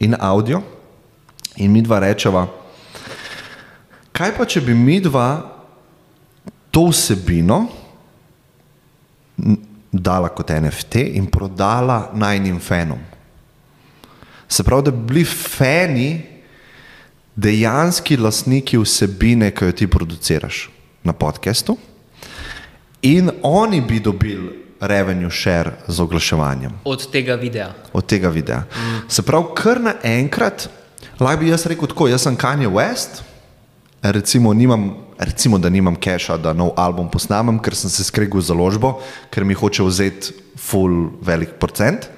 in 0.00 0.16
audio, 0.20 0.62
in 1.56 1.72
mi 1.72 1.82
dva 1.82 1.98
rečeva, 2.04 2.46
kaj 4.12 4.32
pa, 4.36 4.44
če 4.44 4.60
bi 4.60 4.74
mi 4.74 5.00
dva 5.00 5.28
to 6.70 6.88
vsebino 6.90 7.64
dala 9.92 10.28
kot 10.28 10.50
NFT 10.52 11.16
in 11.16 11.28
prodala 11.32 12.10
najnim 12.14 12.60
fenom. 12.60 13.00
Se 14.48 14.62
pravi, 14.62 14.84
da 14.84 14.90
bi 14.90 15.06
bili 15.08 15.24
fani 15.24 16.10
dejanski 17.36 18.16
lastniki 18.16 18.78
vsebine, 18.78 19.50
ki 19.50 19.64
jo 19.64 19.72
ti 19.72 19.88
produciraš 19.90 20.68
na 21.04 21.12
podkastu, 21.12 21.76
in 23.02 23.30
oni 23.42 23.80
bi 23.80 24.00
dobili 24.00 24.64
revenue 24.80 25.30
share 25.30 25.72
z 25.88 26.00
oglaševanjem. 26.00 26.72
Od 26.84 27.10
tega 27.10 27.34
videa. 27.34 27.72
Od 27.92 28.06
tega 28.06 28.28
videa. 28.28 28.58
Mm. 28.58 29.08
Se 29.08 29.22
pravi, 29.22 29.54
kar 29.56 29.80
naenkrat, 29.80 30.68
lahko 31.20 31.40
bi 31.40 31.50
jaz 31.50 31.66
rekel 31.66 31.88
tako, 31.88 32.08
jaz 32.08 32.26
sem 32.26 32.36
Kanye 32.36 32.68
West, 32.68 33.22
recimo, 34.02 34.52
nimam, 34.54 34.90
recimo 35.18 35.58
da 35.58 35.68
nimam 35.68 35.96
keša, 35.96 36.36
da 36.36 36.52
nov 36.52 36.74
album 36.76 37.08
posnamem, 37.10 37.58
ker 37.58 37.74
sem 37.74 37.90
se 37.90 38.04
skregal 38.04 38.40
z 38.40 38.52
založbo, 38.52 38.96
ker 39.30 39.44
mi 39.44 39.54
hoče 39.54 39.86
vzeti 39.86 40.34
full 40.60 41.10
velik 41.24 41.56
procent. 41.60 42.08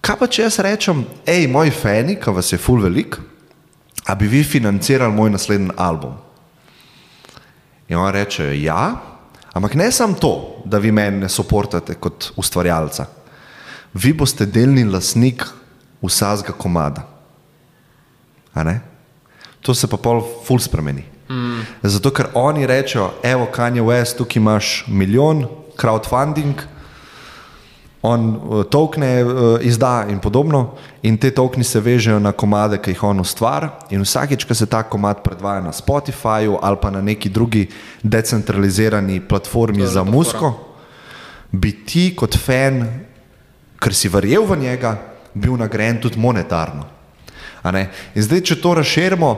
Kaj 0.00 0.18
pa 0.20 0.28
če 0.30 0.46
jaz 0.46 0.60
rečem, 0.62 1.04
hej, 1.26 1.48
moji 1.50 1.74
fani, 1.74 2.16
ki 2.20 2.34
vas 2.34 2.52
je 2.52 2.60
full 2.60 2.84
velik, 2.84 3.18
a 4.06 4.14
bi 4.14 4.28
vi 4.30 4.44
financirali 4.46 5.12
moj 5.12 5.34
naslednji 5.34 5.74
album? 5.76 6.14
In 7.88 7.98
oni 7.98 8.14
rečejo, 8.14 8.54
ja, 8.54 8.96
ampak 9.54 9.74
ne 9.74 9.90
samo 9.92 10.18
to, 10.18 10.32
da 10.64 10.78
vi 10.78 10.92
meni 10.92 11.24
ne 11.24 11.28
soportate 11.28 11.94
kot 12.00 12.32
ustvarjalca. 12.36 13.06
Vi 13.94 14.12
boste 14.12 14.46
delni 14.46 14.84
lasnik 14.84 15.44
vsakega 16.02 16.54
komada. 16.58 17.15
To 19.60 19.74
se 19.74 19.88
pa 19.90 19.96
pol 19.96 20.22
ful 20.46 20.58
spremeni. 20.62 21.04
Mm. 21.28 21.66
Zato, 21.82 22.12
ker 22.14 22.30
oni 22.34 22.66
rečejo, 22.66 23.10
evo, 23.22 23.48
Kanye 23.50 23.82
West, 23.82 24.18
tukaj 24.18 24.40
imaš 24.40 24.84
milijon, 24.86 25.46
crowdfunding, 25.76 26.62
on 28.06 28.26
uh, 28.28 28.62
tokne 28.70 29.24
uh, 29.24 29.32
izda 29.66 30.06
in 30.10 30.20
podobno, 30.22 30.76
in 31.02 31.18
te 31.18 31.32
tokni 31.34 31.64
se 31.64 31.80
vežejo 31.80 32.20
na 32.22 32.30
komade, 32.32 32.78
ki 32.78 32.94
jih 32.94 33.02
on 33.08 33.20
ustvari. 33.20 33.68
In 33.90 34.04
vsakeč, 34.06 34.46
ko 34.46 34.54
se 34.54 34.68
ta 34.70 34.84
komad 34.86 35.24
predvaja 35.24 35.64
na 35.64 35.72
Spotifyju 35.74 36.60
ali 36.62 36.78
pa 36.82 36.90
na 36.90 37.02
neki 37.02 37.28
drugi 37.28 37.66
decentralizirani 38.02 39.20
platformi 39.20 39.86
za 39.86 40.04
muziko, 40.04 40.54
bi 41.50 41.72
ti 41.86 42.12
kot 42.16 42.38
fan, 42.38 42.84
ker 43.82 43.94
si 43.94 44.08
verjel 44.08 44.46
v 44.46 44.60
njega, 44.62 44.96
bil 45.34 45.58
nagrajen 45.58 46.00
tudi 46.00 46.20
monetarno. 46.20 46.95
In 48.14 48.22
zdaj, 48.22 48.40
če 48.40 48.60
to 48.62 48.74
razširimo 48.78 49.30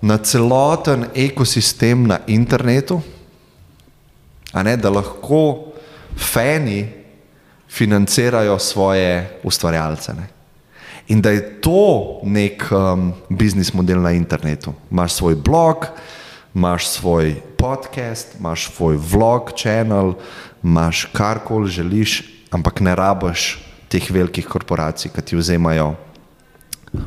na 0.00 0.18
celoten 0.18 1.06
ekosistem 1.14 2.06
na 2.06 2.20
internetu, 2.26 3.00
ne, 4.54 4.76
da 4.76 4.90
lahko 4.90 5.72
fani 6.16 6.86
financirajo 7.68 8.58
svoje 8.58 9.40
ustvarjalce. 9.44 10.14
Ne. 10.14 10.28
In 11.08 11.20
da 11.22 11.30
je 11.30 11.60
to 11.60 12.20
nek 12.24 12.64
um, 12.70 13.12
biznis 13.28 13.72
model 13.74 14.00
na 14.02 14.12
internetu. 14.12 14.72
Imáš 14.90 15.12
svoj 15.12 15.34
blog, 15.34 15.86
imaš 16.54 16.88
svoj 16.88 17.34
podcast, 17.58 18.38
imaš 18.40 18.70
svoj 18.72 18.96
vlog, 18.96 19.52
kanal, 19.62 20.14
imaš 20.64 21.04
karkoli 21.12 21.70
želiš, 21.70 22.22
ampak 22.50 22.80
ne 22.80 22.94
rabiš 22.96 23.58
teh 23.88 24.10
velikih 24.10 24.48
korporacij, 24.48 25.12
ki 25.14 25.22
ti 25.22 25.36
vzemajo 25.36 25.94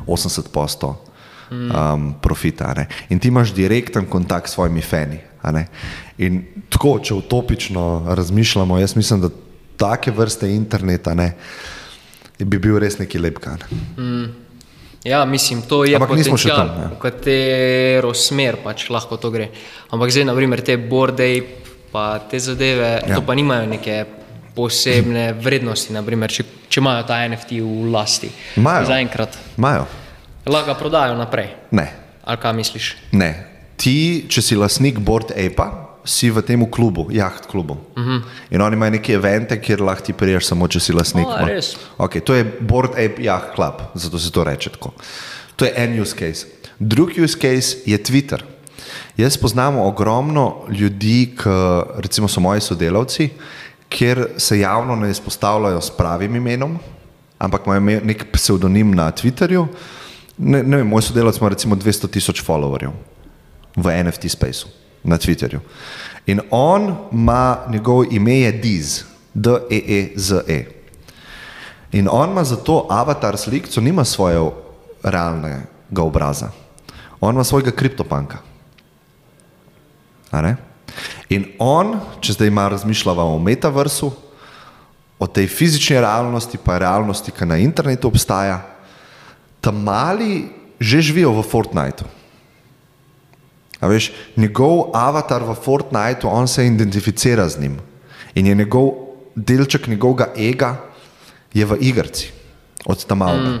80 0.06 0.48
posto 0.52 1.04
um, 1.50 2.14
profita. 2.22 2.74
In 3.08 3.18
ti 3.18 3.28
imaš 3.28 3.54
direkten 3.54 4.06
kontakt 4.06 4.48
s 4.48 4.52
svojimi 4.52 4.80
fani. 4.80 5.18
In 6.18 6.42
tako, 6.68 6.98
če 6.98 7.14
utopično 7.14 8.14
razmišljamo, 8.14 8.78
jaz 8.78 8.96
mislim, 8.96 9.20
da 9.20 9.30
take 9.76 10.10
vrste 10.10 10.50
interneta 10.52 11.14
ne, 11.14 11.32
bi 12.38 12.58
bil 12.58 12.78
res 12.78 12.98
neki 12.98 13.18
lepka. 13.18 13.56
Ne? 13.56 13.80
Mm. 14.04 14.30
Ja, 15.04 15.24
mislim, 15.24 15.62
to 15.62 15.84
je 15.88 15.96
Ampak 15.96 16.10
potencial, 16.12 16.56
tam, 16.56 16.68
ja. 16.76 16.88
v 16.92 16.98
katero 17.00 18.12
smer 18.12 18.58
pač 18.60 18.90
lahko 18.92 19.16
to 19.16 19.30
gre. 19.32 19.48
Ampak 19.88 20.12
zdaj, 20.12 20.26
na 20.28 20.34
primer, 20.36 20.60
te 20.60 20.76
borde, 20.76 21.28
pa 21.88 22.20
te 22.20 22.36
zadeve, 22.36 23.00
ja. 23.00 23.16
to 23.16 23.24
pa 23.24 23.32
nimajo 23.34 23.64
neke 23.70 24.04
posebne 24.60 25.32
vrednosti, 25.40 25.94
naprimer, 25.96 26.32
če, 26.32 26.44
če 26.68 26.82
imajo 26.82 27.04
ta 27.08 27.20
NFT 27.24 27.60
v 27.64 27.90
lasti. 27.92 28.30
Imajo. 28.60 28.88
Zaenkrat. 28.90 29.38
Imajo. 29.56 29.86
Lahko 30.50 30.72
ga 30.72 30.76
prodajo 30.78 31.16
naprej. 31.16 31.54
Ne. 31.76 31.86
Ali 32.24 32.40
kaj 32.40 32.56
misliš? 32.56 32.90
Ne. 33.16 33.30
Ti, 33.80 34.26
če 34.28 34.44
si 34.44 34.58
lastnik 34.60 35.00
Board 35.00 35.32
Ape, 35.32 35.68
si 36.04 36.30
v 36.32 36.42
tem 36.44 36.62
klubu, 36.68 37.08
jaht 37.12 37.46
klubu. 37.46 37.76
Uh 37.96 38.02
mhm. 38.02 38.16
-huh. 38.16 38.22
In 38.50 38.62
oni 38.62 38.76
imajo 38.76 38.90
neke 38.90 39.12
evente, 39.12 39.60
kjer 39.60 39.80
lahko 39.80 40.06
ti 40.06 40.12
priješ 40.12 40.46
samo, 40.46 40.68
če 40.68 40.80
si 40.80 40.92
lastnik. 40.92 41.26
Oh, 41.26 41.46
res. 41.46 41.76
Okay, 41.98 42.20
to 42.20 42.34
je 42.34 42.44
Board 42.60 42.90
Ape 42.92 43.22
Jaht 43.22 43.54
Club, 43.54 43.74
zato 43.94 44.18
se 44.18 44.30
to 44.30 44.44
reče 44.44 44.70
tako. 44.70 44.92
To 45.56 45.64
je 45.64 45.72
en 45.76 46.00
use 46.00 46.16
case. 46.16 46.46
Drugi 46.78 47.22
use 47.22 47.38
case 47.38 47.76
je 47.86 47.98
Twitter. 47.98 48.42
Jaz 49.16 49.36
poznam 49.36 49.78
ogromno 49.78 50.64
ljudi, 50.68 51.34
ki 51.36 51.50
recimo 51.96 52.28
so 52.28 52.40
moji 52.40 52.60
sodelavci, 52.60 53.28
kjer 53.90 54.26
se 54.38 54.58
javno 54.60 54.96
ne 54.96 55.10
izpostavljajo 55.10 55.80
s 55.80 55.90
pravim 55.90 56.36
imenom, 56.36 56.78
ampak 57.38 57.66
imajo 57.66 58.00
nek 58.04 58.24
pseudonim 58.32 58.94
na 58.94 59.10
Twitterju. 59.10 59.66
Ne, 60.38 60.62
ne 60.62 60.76
vem, 60.76 60.88
moj 60.88 61.02
sodelavec 61.02 61.38
ima 61.40 61.48
recimo 61.48 61.76
200 61.76 62.10
tisoč 62.10 62.44
followerjev 62.46 62.94
v 63.76 64.02
NFT 64.04 64.30
spaceu 64.30 64.70
na 65.04 65.18
Twitterju. 65.18 65.60
In 66.26 66.40
on 66.50 66.96
ima, 67.12 67.66
njegovo 67.68 68.04
ime 68.10 68.40
je 68.40 68.52
Diz, 68.52 69.02
D-E-E-Z-E. 69.34 70.58
-E. 70.58 70.64
In 71.92 72.08
on 72.10 72.30
ima 72.30 72.44
za 72.44 72.56
to 72.56 72.86
avatar 72.90 73.36
sliko, 73.36 73.80
nima 73.80 74.04
svoje 74.04 74.50
realnega 75.02 76.02
obraza. 76.02 76.50
On 77.20 77.34
ima 77.34 77.44
svojega 77.44 77.70
kriptopanka. 77.70 78.38
A 80.30 80.42
ne? 80.42 80.56
In 81.30 81.46
on, 81.58 81.98
če 82.20 82.34
zdaj 82.36 82.50
ima 82.50 82.68
razmišljava 82.68 83.24
o 83.24 83.38
metaversu, 83.38 84.10
o 85.20 85.26
tej 85.28 85.46
fizični 85.52 86.00
realnosti, 86.00 86.58
pa 86.58 86.78
realnosti, 86.80 87.32
ki 87.32 87.46
na 87.46 87.60
internetu 87.60 88.08
obstaja, 88.08 88.62
tam 89.60 89.84
mali 89.84 90.48
že 90.80 91.12
živijo 91.12 91.34
v 91.36 91.44
Fortniteu. 91.44 92.08
A 93.80 93.88
veš, 93.88 94.12
njegov 94.36 94.96
avatar 94.96 95.44
v 95.44 95.52
Fortniteu, 95.52 96.28
on 96.32 96.48
se 96.48 96.64
identificira 96.66 97.48
z 97.48 97.60
njim 97.60 97.76
in 98.34 98.46
je 98.46 98.54
njegov 98.54 98.92
delček 99.36 99.86
njegovega 99.86 100.32
ega 100.36 100.76
je 101.52 101.66
v 101.66 101.76
igrci, 101.80 102.32
od 102.86 103.04
tam 103.04 103.18
malega. 103.18 103.60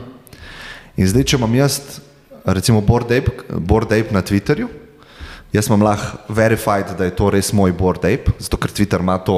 In 0.96 1.08
zdaj, 1.08 1.24
če 1.24 1.36
imam 1.36 1.54
jaz, 1.54 2.00
recimo, 2.44 2.80
Ape 2.80 4.12
na 4.12 4.22
Twitterju, 4.22 4.68
jaz 5.52 5.66
imam 5.66 5.82
lahko 5.82 6.34
verified, 6.34 6.94
da 6.98 7.04
je 7.08 7.16
to 7.16 7.30
res 7.30 7.52
moj 7.52 7.72
Board 7.76 8.04
Ape, 8.04 8.34
zato 8.38 8.58
ker 8.60 8.70
Twitter 8.70 9.02
ima 9.02 9.18
to 9.18 9.36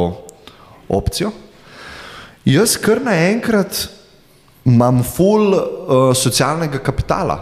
opcijo. 0.88 1.32
Jaz 2.44 2.76
kar 2.82 3.00
naenkrat 3.04 3.86
imam 4.68 5.02
full 5.06 5.54
uh, 5.54 6.10
socialnega 6.16 6.82
kapitala, 6.82 7.38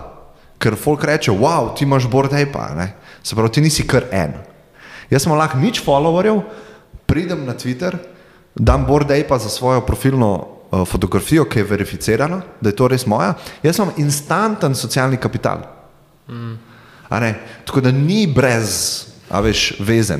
ker 0.61 0.77
folk 0.77 1.05
reče, 1.09 1.33
wow, 1.33 1.73
ti 1.77 1.85
imaš 1.85 2.09
Board 2.11 2.35
Ape, 2.37 2.87
se 3.23 3.37
pravi, 3.37 3.53
ti 3.57 3.65
nisi 3.65 3.87
kar 3.89 4.07
en. 4.13 4.37
Jaz 5.11 5.27
imam 5.27 5.41
lahko 5.41 5.59
nič 5.59 5.83
followerjev, 5.85 6.43
pridem 7.11 7.45
na 7.49 7.57
Twitter, 7.59 7.97
dam 8.55 8.87
Board 8.87 9.11
Ape 9.11 9.39
za 9.39 9.49
svojo 9.51 9.83
profilno 9.87 10.31
uh, 10.71 10.87
fotografijo, 10.87 11.45
ki 11.49 11.59
je 11.65 11.69
verificirana, 11.73 12.43
da 12.61 12.71
je 12.71 12.77
to 12.77 12.89
res 12.89 13.07
moja, 13.07 13.35
jaz 13.65 13.81
imam 13.81 13.93
instanten 13.99 14.77
socialni 14.79 15.19
kapital. 15.19 15.67
Mm. 16.29 16.70
Tako 17.11 17.81
da 17.81 17.91
ni 17.91 18.27
brez, 18.27 19.05
a 19.31 19.41
veš, 19.41 19.75
veze. 19.79 20.19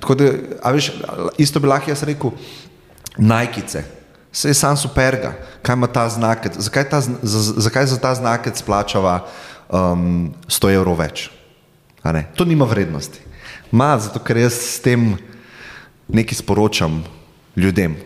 Tako 0.00 0.14
da, 0.14 0.30
a 0.62 0.70
veš, 0.70 0.92
isto 1.38 1.60
bi 1.60 1.70
lahko 1.70 1.90
jaz 1.90 2.02
rekel, 2.02 2.30
najkice. 3.18 3.84
Vse 4.32 4.48
je 4.48 4.54
sam 4.54 4.76
superga, 4.76 5.34
kaj 5.62 5.76
ima 5.76 5.86
ta 5.86 6.08
znak, 6.08 6.46
zakaj, 6.58 6.88
ta, 6.90 7.00
zakaj 7.22 7.86
za 7.86 7.98
ta 8.00 8.14
znak 8.14 8.48
splačava 8.54 9.26
um, 9.68 10.32
100 10.48 10.74
evrov 10.74 10.98
več. 10.98 11.28
To 12.34 12.44
nima 12.44 12.64
vrednosti. 12.64 13.20
Ma, 13.70 13.94
zato 13.98 14.20
ker 14.24 14.40
jaz 14.40 14.56
s 14.56 14.80
tem 14.82 15.14
nekaj 16.08 16.40
sporočam 16.40 17.02
ljudem. 17.56 17.96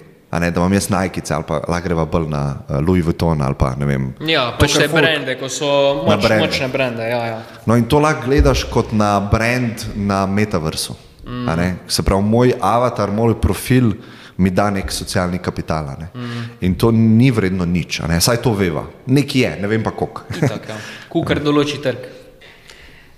Ne, 0.40 0.50
da 0.50 0.60
imam 0.60 0.72
jaz 0.72 0.88
najkice 0.90 1.34
ali 1.34 1.44
pa 1.48 1.60
lahko 1.68 1.84
greva 1.84 2.04
bolj 2.04 2.28
na 2.28 2.42
uh, 2.68 2.80
Louis 2.80 3.04
Vuitton 3.04 3.42
ali 3.42 3.54
pa 3.58 3.74
ne 3.78 3.86
vem. 3.86 4.10
Ja, 4.28 4.50
pa 4.58 4.68
še 4.68 4.88
brende, 4.92 5.38
ko 5.40 5.48
so 5.48 5.68
moč, 6.06 6.22
brand. 6.24 6.44
močne 6.44 6.68
brende. 6.72 7.08
Ja, 7.08 7.22
ja. 7.26 7.40
No 7.66 7.76
in 7.76 7.86
to 7.88 8.00
lahko 8.02 8.26
gledaš 8.28 8.66
kot 8.72 8.92
na 8.92 9.16
brand 9.20 9.86
na 9.94 10.26
metaversu. 10.26 10.96
Mm. 11.26 11.88
Se 11.90 12.02
pravi, 12.06 12.22
moj 12.22 12.52
avatar, 12.60 13.10
moj 13.10 13.34
profil 13.40 13.90
mi 14.36 14.50
da 14.50 14.68
nek 14.70 14.92
socialni 14.92 15.38
kapital. 15.42 15.88
Ne? 15.98 16.10
Mm. 16.14 16.44
In 16.68 16.74
to 16.78 16.90
ni 16.92 17.30
vredno 17.30 17.64
nič, 17.64 18.00
saj 18.20 18.42
to 18.44 18.52
veva. 18.54 18.84
Nek 19.06 19.34
je, 19.34 19.56
ne 19.60 19.70
vem 19.70 19.82
pa 19.82 19.90
koliko. 19.96 20.28
Ja. 20.42 20.76
Kukar 21.10 21.40
določi 21.40 21.80
trg 21.82 22.15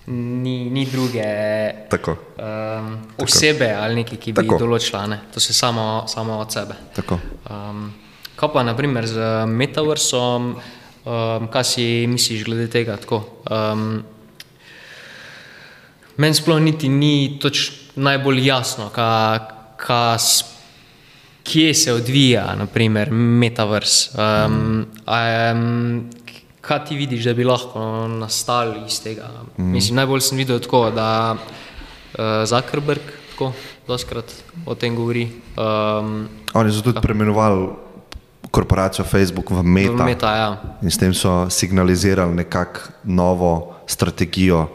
ni, 0.09 0.71
ni 0.71 0.87
druge 0.87 1.25
Tako. 1.91 2.17
Um, 2.37 2.99
osebe 3.19 3.69
Tako. 3.69 3.83
ali 3.83 3.95
neki, 3.95 4.17
ki 4.17 4.33
bi 4.33 4.45
jih 4.47 4.59
določila, 4.61 5.07
ne? 5.07 5.21
to 5.35 5.41
se 5.41 5.55
samo, 5.57 6.05
samo 6.09 6.39
od 6.41 6.53
sebe. 6.53 6.77
Um, 7.51 7.89
kaj 8.39 8.53
pa 8.55 8.65
naprimer 8.67 9.07
z 9.07 9.33
metaversom, 9.47 10.53
um, 10.55 11.49
kaj 11.53 11.65
si 11.65 11.89
misliš 12.11 12.47
glede 12.49 12.71
tega? 12.73 12.99
Um, 13.11 14.05
Meni 16.19 16.35
sploh 16.35 16.59
niti 16.59 16.89
ni 16.91 17.39
najbolj 17.95 18.41
jasno, 18.43 18.89
ka, 18.91 19.39
ka, 19.79 20.17
kje 21.47 21.75
se 21.75 21.93
odvija 21.95 22.57
naprimer, 22.59 23.13
metavers. 23.13 24.11
Um, 24.15 24.55
mm. 24.55 24.87
um, 25.07 26.11
kaj 26.69 26.85
ti 26.85 26.97
vidiš, 26.97 27.25
da 27.25 27.35
bi 27.35 27.47
lahko 27.49 27.81
nastali 28.09 28.83
iz 28.87 29.01
tega? 29.03 29.31
Mm. 29.57 29.73
Mislim, 29.73 29.97
najbolj 29.97 30.21
sem 30.21 30.39
videl 30.39 30.61
tako, 30.61 30.91
da 30.91 31.09
uh, 31.35 32.45
Zuckerberg 32.47 33.01
tako 33.31 33.53
doskrat 33.89 34.33
o 34.67 34.75
tem 34.75 34.97
govori. 34.97 35.29
Um, 35.57 36.29
Oni 36.55 36.73
so 36.73 36.83
tudi 36.85 37.01
preimenovali 37.01 37.69
korporacijo 38.51 39.05
Facebook 39.05 39.51
v 39.51 39.63
Meta. 39.63 40.03
V 40.03 40.05
Meta 40.05 40.37
ja. 40.37 40.49
In 40.83 40.91
s 40.91 40.99
tem 40.99 41.15
so 41.15 41.47
signalizirali 41.51 42.35
nekakšno 42.35 43.15
novo 43.15 43.77
strategijo, 43.87 44.67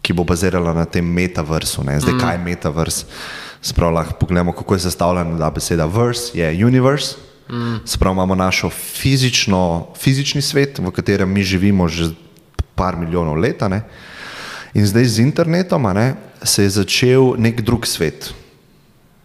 ki 0.00 0.14
bo 0.14 0.24
bazirala 0.24 0.72
na 0.72 0.84
tem 0.84 1.04
metaversu. 1.04 1.84
Ne? 1.84 2.00
Zdaj, 2.00 2.14
mm. 2.14 2.20
kaj 2.20 2.34
je 2.34 2.44
metavers? 2.44 3.04
Sprav 3.60 3.92
lahko 3.92 4.14
pogledamo, 4.20 4.52
kako 4.52 4.74
je 4.74 4.86
sestavljena 4.86 5.38
ta 5.38 5.50
beseda. 5.50 5.86
Verse 5.86 6.38
je 6.38 6.66
universe. 6.66 7.16
Mm. 7.50 7.76
Spravo 7.84 8.14
imamo 8.14 8.34
našo 8.34 8.70
fizično, 8.70 9.86
fizični 9.96 10.42
svet, 10.42 10.78
v 10.78 10.90
katerem 10.90 11.30
mi 11.30 11.42
živimo 11.42 11.88
že 11.88 12.10
par 12.74 12.96
milijonov 12.96 13.38
let. 13.38 13.60
Ne? 13.60 13.82
In 14.74 14.86
zdaj 14.86 15.04
z 15.04 15.18
internetom 15.18 15.82
ne, 15.94 16.14
se 16.42 16.62
je 16.62 16.70
začel 16.70 17.34
nek 17.38 17.60
drug 17.60 17.86
svet, 17.86 18.34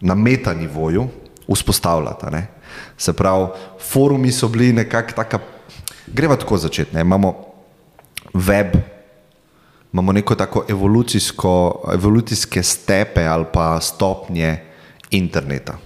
na 0.00 0.14
metanivoju, 0.14 1.08
vzpostavljati. 1.48 2.26
Ne? 2.32 2.46
Se 2.96 3.12
pravi, 3.12 3.48
forumi 3.90 4.32
so 4.32 4.48
bili 4.48 4.72
nekako 4.72 5.12
tako, 5.12 5.38
greva 6.06 6.36
tako 6.36 6.56
začeti. 6.56 6.94
Ne? 6.94 7.00
Imamo 7.00 7.34
web, 8.34 8.76
imamo 9.92 10.12
neko 10.12 10.34
tako 10.34 10.64
evolucijske 11.92 12.62
stepe 12.62 13.26
ali 13.26 13.44
pa 13.52 13.80
stopnje 13.80 14.58
interneta. 15.10 15.76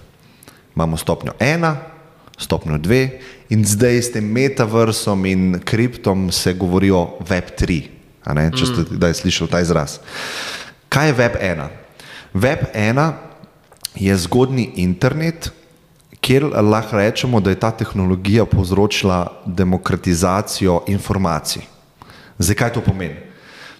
Imamo 0.75 0.97
stopnjo 0.97 1.33
ena, 1.39 1.75
stopnjo 2.37 2.77
dve, 2.77 3.19
in 3.49 3.65
zdaj 3.65 4.01
s 4.01 4.11
tem 4.13 4.25
metaversom 4.25 5.25
in 5.25 5.59
kriptom 5.65 6.31
se 6.31 6.53
govori 6.53 6.91
o 6.91 7.17
Web3. 7.27 7.81
Če 8.27 8.65
ste 8.65 8.83
mm. 8.83 8.97
kdaj 8.99 9.13
slišali 9.23 9.51
ta 9.51 9.61
izraz. 9.63 9.99
Kaj 10.91 11.07
je 11.07 11.15
Web1? 11.15 11.67
Web1 12.33 12.99
je 13.95 14.17
zgodni 14.17 14.69
internet, 14.83 15.51
kjer 16.21 16.43
lahko 16.51 16.97
rečemo, 16.99 17.39
da 17.39 17.49
je 17.49 17.59
ta 17.59 17.71
tehnologija 17.71 18.45
povzročila 18.45 19.43
demokratizacijo 19.45 20.83
informacij. 20.87 21.63
Zakaj 22.37 22.73
to 22.73 22.81
pomeni? 22.81 23.15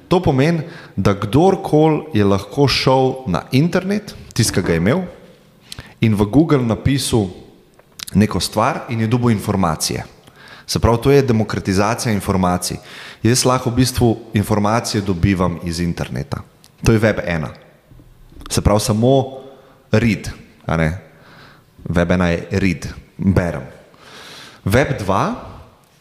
To 0.07 0.21
pomeni, 0.23 0.63
da 0.95 1.11
kdorkoli 1.13 2.15
je 2.15 2.23
lahko 2.23 2.67
šel 2.67 3.27
na 3.27 3.43
internet, 3.51 4.15
ki 4.33 4.61
ga 4.61 4.71
je 4.71 4.77
imel, 4.79 5.03
in 6.01 6.15
v 6.15 6.25
Google 6.31 6.63
napisal 6.63 7.27
neko 8.13 8.39
stvar 8.39 8.79
in 8.89 9.01
je 9.01 9.07
dobil 9.07 9.31
informacije. 9.31 10.03
Se 10.67 10.79
pravi, 10.79 10.97
to 11.03 11.11
je 11.11 11.21
demokratizacija 11.21 12.13
informacij. 12.13 12.77
Jaz 13.23 13.45
lahko 13.45 13.69
v 13.69 13.75
bistvu 13.75 14.17
informacije 14.33 15.01
dobivam 15.01 15.59
iz 15.63 15.79
interneta. 15.79 16.41
To 16.83 16.91
je 16.91 16.99
web 16.99 17.19
ena. 17.25 17.49
Se 18.49 18.61
pravi, 18.61 18.79
samo 18.79 19.23
read, 19.91 20.29
web 21.89 22.11
ena 22.11 22.27
je 22.27 22.47
read, 22.51 22.87
berem. 23.17 23.63
Web 24.65 24.99
dva 24.99 25.35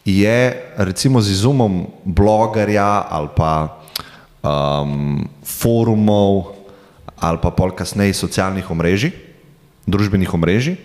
je 0.05 0.63
recimo 0.77 1.21
z 1.21 1.31
izumom 1.31 1.87
blogerja 2.03 3.07
ali 3.09 3.27
pa 3.35 3.79
um, 4.43 5.27
forumov 5.43 6.55
ali 7.15 7.39
pa 7.41 7.51
pol 7.51 7.71
kasneje 7.71 8.13
socialnih 8.13 8.71
omrežij, 8.71 9.11
družbenih 9.87 10.33
omrežij 10.33 10.75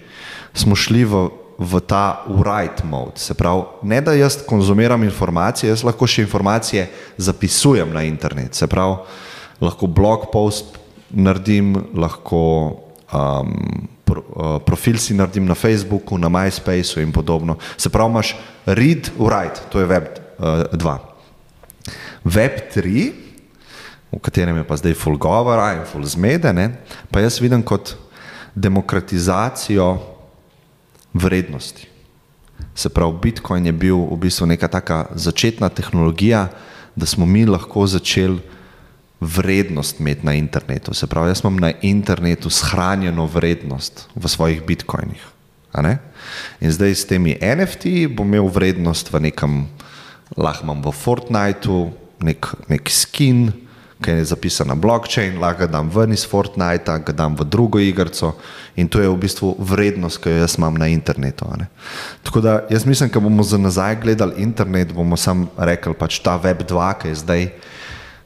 smo 0.55 0.77
šli 0.77 1.05
v, 1.05 1.29
v 1.59 1.81
ta 1.87 2.25
write 2.29 2.85
mode. 2.85 3.21
Se 3.21 3.35
pravi, 3.35 3.63
ne 3.83 4.01
da 4.01 4.13
jaz 4.13 4.43
konzumiram 4.47 5.03
informacije, 5.05 5.71
jaz 5.71 5.85
lahko 5.85 6.07
še 6.07 6.27
informacije 6.27 6.89
zapisujem 7.17 7.93
na 7.93 8.05
internet. 8.09 8.55
Se 8.55 8.67
pravi, 8.67 9.03
lahko 9.63 9.87
blog 9.87 10.29
post 10.33 10.79
naredim, 11.11 11.77
lahko 11.95 12.43
um, 13.13 13.89
pro, 14.05 14.25
uh, 14.35 14.59
profil 14.65 14.99
si 14.99 15.15
naredim 15.15 15.47
na 15.47 15.55
Facebooku, 15.55 16.19
na 16.19 16.29
MySpaceu 16.33 17.03
in 17.03 17.13
podobno. 17.13 17.59
Se 17.77 17.93
pravi, 17.93 18.11
imaš 18.11 18.35
read, 18.67 19.13
write, 19.19 19.69
to 19.73 19.81
je 19.81 19.87
web 19.87 20.09
2. 20.39 20.77
Uh, 20.77 21.01
web 22.25 22.59
3, 22.75 23.13
v 24.13 24.21
katerem 24.21 24.57
je 24.61 24.69
pa 24.69 24.77
zdaj 24.77 24.95
full 24.99 25.17
govora 25.17 25.73
in 25.79 25.85
full 25.89 26.05
zmedene, 26.05 26.73
pa 27.11 27.23
jaz 27.25 27.41
vidim 27.41 27.63
kot 27.65 27.95
demokratizacijo 28.55 30.12
vrednosti. 31.15 31.89
Se 32.75 32.89
pravi, 32.89 33.19
Bitcoin 33.23 33.67
je 33.67 33.73
bil 33.73 33.97
v 33.97 34.17
bistvu 34.17 34.47
neka 34.47 34.69
taka 34.69 35.07
začetna 35.15 35.69
tehnologija, 35.69 36.49
da 36.97 37.07
smo 37.07 37.27
mi 37.27 37.47
lahko 37.47 37.87
začeli 37.87 38.41
vrednost 39.21 40.01
imeti 40.01 40.27
na 40.27 40.35
internetu. 40.35 40.95
Se 40.95 41.07
pravi, 41.07 41.31
jaz 41.31 41.41
imam 41.45 41.57
na 41.57 41.73
internetu 41.83 42.51
shranjeno 42.51 43.27
vrednost 43.27 44.09
v 44.15 44.29
svojih 44.29 44.63
bitcoinih. 44.67 45.23
In 46.61 46.71
zdaj 46.73 46.95
s 46.95 47.07
temi 47.09 47.39
NFT 47.41 48.13
bom 48.13 48.29
imel 48.29 48.49
vrednost 48.49 49.13
v 49.13 49.21
nekem 49.21 49.67
lahko 50.37 50.65
imam 50.65 50.83
v 50.83 50.93
Fortniteu 50.93 51.93
nek, 52.21 52.47
nek 52.69 52.91
skin, 52.91 53.53
ki 54.03 54.19
je 54.19 54.25
zapisan 54.35 54.69
na 54.69 54.75
blockchain, 54.75 55.39
lahko 55.41 55.69
dam 55.71 55.91
ven 55.91 56.13
iz 56.13 56.25
Fortnita, 56.29 56.99
ga 56.99 57.15
dam 57.15 57.37
v 57.39 57.47
drugo 57.47 57.79
igrico 57.79 58.35
in 58.77 58.89
to 58.89 59.01
je 59.01 59.09
v 59.09 59.19
bistvu 59.19 59.55
vrednost, 59.59 60.19
ki 60.23 60.31
jo 60.31 60.43
jaz 60.43 60.59
imam 60.59 60.75
na 60.75 60.91
internetu. 60.91 61.47
ne. 61.59 61.69
Tako 62.23 62.41
da 62.41 62.61
jaz 62.71 62.87
mislim, 62.87 63.11
da 63.11 63.21
bomo 63.21 63.43
za 63.43 63.59
nazaj 63.59 64.01
gledali 64.03 64.43
internet, 64.43 64.93
bomo 64.93 65.17
sam 65.17 65.49
rekli 65.57 65.95
pač 65.95 66.19
ta 66.19 66.37
Web 66.37 66.63
2, 66.63 66.99
ki 66.99 67.09
je 67.09 67.15
zdaj. 67.15 67.51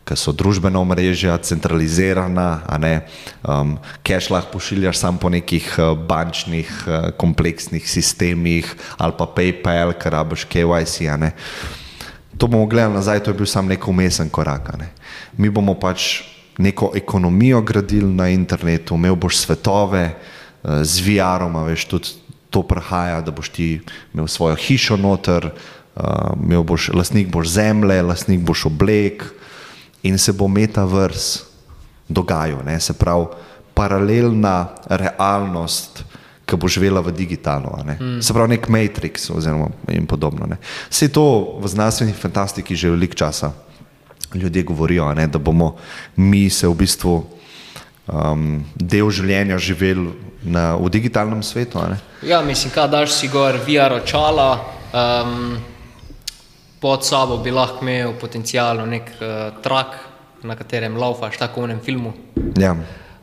Ker 0.07 0.15
so 0.15 0.31
družbena 0.31 0.79
omrežja 0.79 1.35
centralizirana, 1.43 2.63
ne 2.79 3.01
um, 3.43 3.75
cache 4.07 4.31
lahko 4.31 4.53
pošiljaš 4.55 5.01
samo 5.03 5.19
po 5.19 5.27
nekih 5.35 5.67
uh, 5.83 5.99
bančnih, 5.99 6.71
uh, 6.87 7.11
kompleksnih 7.19 7.83
sistemih 7.83 8.71
ali 9.03 9.19
pa 9.19 9.27
PayPal, 9.27 9.91
ker 9.99 10.15
rabiš 10.15 10.47
KYC. 10.47 11.11
To 12.39 12.47
bomo 12.47 12.71
gledali 12.71 12.95
nazaj, 12.95 13.25
to 13.27 13.35
je 13.35 13.35
bil 13.35 13.51
samo 13.51 13.67
nek 13.69 13.83
umesen 13.89 14.31
korak. 14.31 14.71
Ne. 14.79 14.93
Mi 15.37 15.51
bomo 15.51 15.75
pač 15.75 16.23
neko 16.59 16.93
ekonomijo 16.95 17.61
gradili 17.63 18.15
na 18.15 18.29
internetu, 18.29 18.95
imel 18.95 19.17
boš 19.17 19.37
svetove 19.37 20.05
uh, 20.13 20.83
z 20.83 21.01
VR-om, 21.05 21.59
veš, 21.67 21.85
tudi 21.85 22.09
to 22.51 22.63
prihaja, 22.63 23.21
da 23.21 23.31
boš 23.31 23.49
ti 23.49 23.81
imel 24.15 24.29
svojo 24.29 24.57
hišo 24.57 24.97
noter, 24.97 25.51
uh, 25.51 26.33
imel 26.43 26.63
boš, 26.63 26.89
lastnik 26.95 27.29
boš 27.33 27.49
zemlje, 27.59 28.03
lastnik 28.03 28.41
boš 28.41 28.67
oblek 28.67 29.25
in 30.03 30.19
se 30.19 30.33
bo 30.33 30.49
metavers 30.49 31.43
dogajal, 32.09 32.65
ne? 32.65 32.81
se 32.81 32.93
pravi 32.93 33.27
paralelna 33.75 34.69
realnost, 34.89 36.05
ki 36.47 36.57
bo 36.57 36.69
živela 36.69 37.01
v 37.03 37.13
digitalno. 37.13 37.75
ne. 37.85 37.99
Se 38.23 38.33
pravi 38.33 38.55
nek 38.55 38.69
Matrix 38.69 39.31
oziroma 39.35 39.69
in 39.91 40.07
podobno. 40.07 40.47
Ne? 40.47 40.57
Vse 40.89 41.09
to 41.13 41.59
v 41.61 41.69
znanstveni 41.69 42.15
fantastiki 42.15 42.77
že 42.77 42.91
veliko 42.91 43.19
časa 43.19 43.53
ljudje 44.37 44.63
govorijo, 44.63 45.15
ne, 45.15 45.27
da 45.27 45.39
bomo 45.39 45.77
mi 46.17 46.51
se 46.51 46.69
v 46.69 46.75
bistvu 46.75 47.17
um, 48.07 48.65
del 48.75 49.11
življenja 49.11 49.59
živeli 49.59 50.13
na, 50.47 50.75
v 50.77 50.91
digitalnem 50.91 51.43
svetu. 51.43 51.83
Ja, 52.23 52.43
mislim, 52.43 52.73
kaj 52.75 52.89
daš 52.93 53.17
si 53.19 53.31
gor 53.33 53.59
VR 53.67 53.99
očala, 54.01 54.51
um, 54.93 55.57
pod 56.81 57.07
sabo 57.07 57.41
bi 57.43 57.51
lahko 57.51 57.83
imel 57.85 58.15
potencialno 58.21 58.87
nek 58.87 59.11
uh, 59.19 59.63
trak, 59.63 59.99
na 60.47 60.55
katerem 60.55 60.97
laufaš, 60.97 61.39
tako 61.41 61.65
v 61.65 61.71
enem 61.71 61.81
filmu. 61.83 62.13
Ja. 62.61 62.77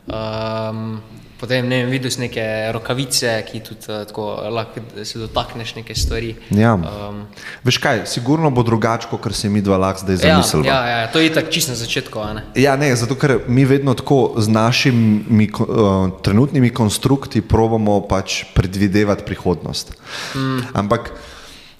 Um, 0.04 0.98
potem 1.40 1.66
ne 1.68 1.82
vem, 1.82 1.90
videl 1.92 2.10
si 2.10 2.20
neke 2.22 2.42
rokavice, 2.72 3.30
ki 3.48 3.60
tudi 3.64 3.88
uh, 3.90 4.04
tako 4.08 4.26
lahko 4.54 4.82
se 5.04 5.18
dotakneš 5.18 5.74
neke 5.78 5.94
stvari. 5.94 6.34
Ja. 6.50 6.74
Um, 6.74 7.24
Veš 7.64 7.78
kaj, 7.82 8.04
sigurno 8.10 8.50
bo 8.50 8.62
drugače, 8.62 9.10
kot 9.10 9.34
se 9.34 9.48
mi 9.48 9.62
dva 9.64 9.78
lahko 9.80 10.04
zdaj 10.04 10.16
ja, 10.16 10.20
zamislimo. 10.22 10.66
ja, 10.68 10.78
ja, 10.88 11.10
to 11.12 11.20
je 11.20 11.32
tako 11.34 11.50
čisto 11.50 11.72
na 11.72 11.78
začetku. 11.80 12.24
ne. 12.34 12.46
Ja, 12.54 12.76
ne, 12.76 12.92
zato 12.96 13.18
ker 13.18 13.38
mi 13.48 13.64
vedno 13.64 13.94
tako 13.94 14.34
z 14.38 14.48
našimi 14.48 15.50
uh, 15.58 16.08
trenutnimi 16.22 16.70
konstrukti 16.70 17.42
probamo 17.42 18.00
pač 18.08 18.44
predvidevati 18.54 19.24
prihodnost. 19.26 19.92
Mm. 20.34 20.60
Ampak, 20.72 21.12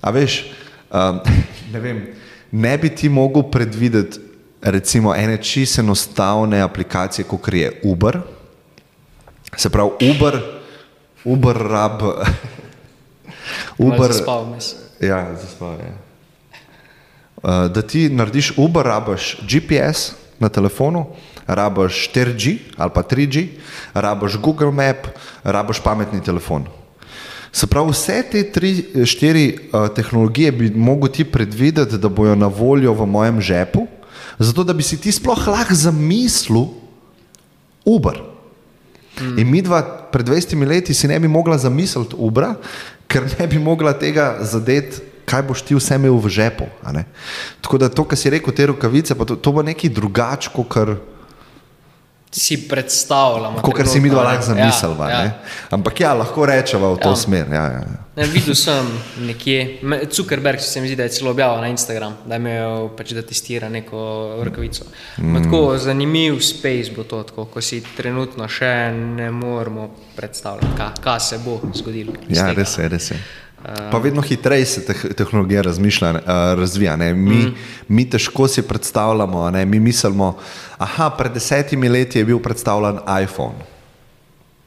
a 0.00 0.10
veš, 0.10 0.44
um, 0.90 1.20
ne 1.72 1.80
vem, 1.80 2.06
ne 2.52 2.78
bi 2.78 2.90
ti 2.90 3.08
mogel 3.08 3.50
predvideti 3.50 4.34
recimo 4.64 5.14
ene 5.14 5.36
čisto 5.42 5.80
enostavne 5.80 6.60
aplikacije, 6.60 7.24
kot 7.28 7.48
je 7.52 7.80
Uber. 7.82 8.18
Se 9.56 9.70
pravi, 9.70 9.90
Uber, 10.10 10.42
Uber 11.24 11.56
rab. 11.56 12.02
Uber, 13.78 14.12
zaspal. 14.12 14.46
Ja, 15.00 15.34
zaspal 15.40 15.78
je. 15.78 15.92
Uh, 17.44 17.66
da 17.68 17.82
ti 17.82 18.08
narediš 18.08 18.52
Uber, 18.56 18.86
rabiš 18.86 19.36
GPS 19.42 20.12
na 20.38 20.48
telefonu, 20.48 21.06
rabiš 21.46 22.10
4G 22.14 22.56
ali 22.76 22.90
pa 22.94 23.02
3G, 23.02 23.46
rabiš 23.94 24.38
Google 24.40 24.72
Map, 24.72 25.06
rabiš 25.44 25.80
pametni 25.84 26.22
telefon. 26.24 26.64
Se 27.52 27.66
pravi, 27.66 27.92
vse 27.92 28.22
te 28.32 28.42
tri, 28.52 28.72
štiri 29.06 29.44
uh, 29.54 29.88
tehnologije 29.94 30.52
bi 30.52 30.70
mogel 30.70 31.12
ti 31.12 31.24
predvideti, 31.24 31.98
da 31.98 32.08
bojo 32.08 32.34
na 32.34 32.46
voljo 32.46 32.92
v 32.92 33.06
mojem 33.06 33.40
žepu, 33.40 33.86
zato 34.38 34.64
da 34.64 34.72
bi 34.72 34.82
si 34.82 34.98
ti 35.00 35.12
sploh 35.12 35.46
lahko 35.48 35.74
zamislil 35.74 36.66
Uber. 37.84 38.33
Mm. 39.20 39.38
In 39.38 39.50
mi 39.50 39.62
dva 39.62 39.82
pred 39.82 40.26
20 40.26 40.66
leti 40.66 40.94
si 40.94 41.08
ne 41.08 41.18
bi 41.20 41.28
mogla 41.28 41.58
zamisliti 41.58 42.16
Ubra, 42.18 42.54
ker 43.06 43.26
ne 43.38 43.46
bi 43.46 43.58
mogla 43.58 43.92
tega 43.92 44.38
zadeti, 44.42 45.02
kaj 45.24 45.42
boš 45.42 45.62
ti 45.64 45.74
vse 45.74 45.96
imel 45.96 46.18
v 46.20 46.28
žepu. 46.28 46.66
Tako 47.64 47.78
da 47.78 47.88
to, 47.88 48.04
kar 48.04 48.18
si 48.18 48.30
rekel, 48.30 48.54
te 48.54 48.66
rokavice, 48.66 49.14
to, 49.14 49.36
to 49.36 49.52
bo 49.52 49.62
nekaj 49.62 49.90
drugače, 49.90 50.50
kot 50.52 50.68
Si 52.34 52.56
predstavljamo. 52.58 53.60
kot 53.60 53.74
kar 53.74 53.86
si 53.86 54.00
mi 54.00 54.10
dva 54.10 54.22
lahko 54.24 54.36
ne. 54.38 54.42
zamislila. 54.44 55.06
Ja, 55.08 55.20
Ja. 55.20 55.30
Ampak 55.70 56.00
ja, 56.00 56.14
lahko 56.14 56.42
rečeva 56.44 56.90
v 56.90 56.98
to 56.98 57.08
Ja. 57.08 57.16
smer. 57.16 57.46
Ja, 57.48 57.62
ja. 57.64 57.82
Ne, 58.16 58.26
videl 58.26 58.54
sem 58.54 58.86
nekje, 59.20 59.78
Zuckerberg 60.08 60.60
se 60.60 60.80
mi 60.80 60.86
zdi, 60.86 60.96
da 60.96 61.02
je 61.02 61.08
celo 61.10 61.30
objavil 61.30 61.60
na 61.60 61.68
Instagram, 61.68 62.16
da 62.26 62.36
imel 62.36 62.88
pač 62.90 63.10
da 63.10 63.22
testira 63.22 63.68
neko 63.68 63.98
rokavico. 64.40 64.84
Mm. 65.18 65.42
Tako 65.42 65.78
zanimiv 65.78 66.38
space 66.40 66.90
bo 66.90 67.02
to, 67.04 67.22
tako, 67.22 67.44
ko 67.46 67.60
si 67.60 67.82
trenutno 67.96 68.48
še 68.48 68.72
ne 68.92 69.30
moremo 69.30 69.88
predstavljati, 70.16 70.76
kaj, 70.76 70.90
kaj 71.00 71.20
se 71.20 71.38
bo 71.38 71.60
zgodilo. 71.72 72.12
Ja, 72.28 72.44
tega. 72.44 72.52
res 72.54 72.78
je, 72.78 72.88
res 72.88 73.10
je. 73.10 73.18
Pa 73.64 73.98
vedno 73.98 74.22
hitreje 74.22 74.66
se 74.66 74.82
teh, 74.84 75.04
tehnologija 75.16 75.62
razmišlja, 75.62 76.12
razvija. 76.58 76.96
Ne? 76.96 77.14
Mi, 77.14 77.36
mm. 77.36 77.54
mi 77.88 78.04
težko 78.10 78.48
si 78.48 78.62
predstavljamo, 78.62 79.50
ne? 79.50 79.64
mi 79.64 79.80
mislimo, 79.80 80.36
da 80.78 81.10
pred 81.18 81.32
desetimi 81.32 81.88
leti 81.88 82.18
je 82.18 82.24
bil 82.24 82.38
predstavljen 82.38 82.98
iPhone. 83.22 83.64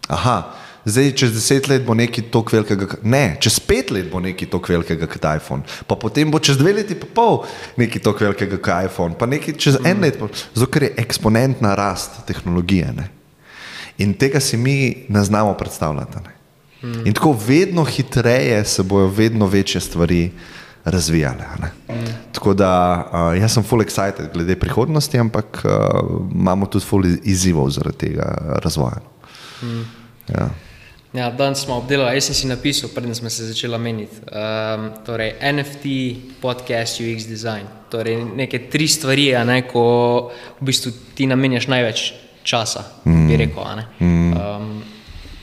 Aha, 0.08 0.54
zdaj 0.86 1.12
čez 1.20 1.34
deset 1.36 1.68
let 1.68 1.84
bo 1.86 1.94
nekaj 1.94 2.30
tako 2.32 2.56
velikega, 2.56 2.88
ne, 3.04 3.36
čez 3.44 3.60
pet 3.60 3.92
let 3.92 4.08
bo 4.12 4.22
nekaj 4.24 4.50
tako 4.50 4.74
velikega 4.74 5.10
kot 5.12 5.28
iPhone, 5.36 5.68
pa 5.88 5.98
potem 6.00 6.32
bo 6.32 6.40
čez 6.40 6.58
dve 6.58 6.74
leti 6.80 6.96
pa 6.96 7.10
pol 7.14 7.44
nekaj 7.78 8.02
tako 8.08 8.26
velikega 8.30 8.58
kot 8.58 8.88
iPhone, 8.88 9.18
pa 9.20 9.28
nekaj 9.28 9.60
čez 9.60 9.78
mm. 9.82 9.92
en 9.92 10.02
let, 10.08 10.42
zato 10.56 10.72
ker 10.72 10.88
je 10.88 10.94
eksponentna 11.04 11.76
rast 11.76 12.24
tehnologije. 12.26 12.94
Ne? 12.98 13.10
In 13.98 14.16
tega 14.18 14.40
si 14.40 14.58
mi 14.58 15.06
ne 15.10 15.24
znamo 15.24 15.54
predstavljati. 15.60 16.24
Ne? 16.24 16.37
Mm. 16.82 17.08
In 17.08 17.14
tako 17.14 17.36
vedno 17.48 17.84
hitreje 17.84 18.66
se 18.66 18.84
bodo 18.84 19.08
vedno 19.08 19.48
večje 19.48 19.82
stvari 19.82 20.32
razvijale. 20.86 21.44
Mm. 21.90 21.94
Tako 22.32 22.54
da 22.54 23.04
uh, 23.12 23.42
jaz 23.42 23.54
sem 23.54 23.64
full 23.64 23.82
excited 23.82 24.34
glede 24.34 24.56
prihodnosti, 24.56 25.20
ampak 25.20 25.66
uh, 25.66 25.72
imamo 26.36 26.66
tudi 26.66 26.86
full 26.86 27.06
izzivov 27.24 27.70
zaradi 27.70 27.98
tega 27.98 28.38
razvoja. 28.64 29.02
Mm. 29.62 29.82
Ja. 30.30 30.50
Ja, 31.14 31.32
danes 31.32 31.64
smo 31.64 31.76
obdelali, 31.76 32.16
jaz 32.16 32.26
sem 32.26 32.36
si 32.36 32.48
napisal, 32.48 32.90
preden 32.96 33.16
smo 33.16 33.30
se 33.30 33.46
začeli 33.46 33.78
meniti. 33.80 34.20
Um, 34.28 34.90
torej, 35.06 35.34
NFT, 35.54 35.86
podcast, 36.42 37.02
UX 37.02 37.26
design. 37.26 37.66
Torej, 37.90 38.26
neke 38.36 38.60
tri 38.70 38.88
stvari, 38.88 39.32
ne, 39.46 39.62
ko 39.68 40.32
v 40.60 40.68
bistvu 40.68 40.92
ti 41.16 41.26
namenjaš 41.28 41.68
največ 41.68 42.04
časa, 42.44 42.84
mm. 43.06 43.28
bi 43.28 43.38
rekel. 43.38 43.64
ne. 43.76 43.88
Um, 44.00 44.84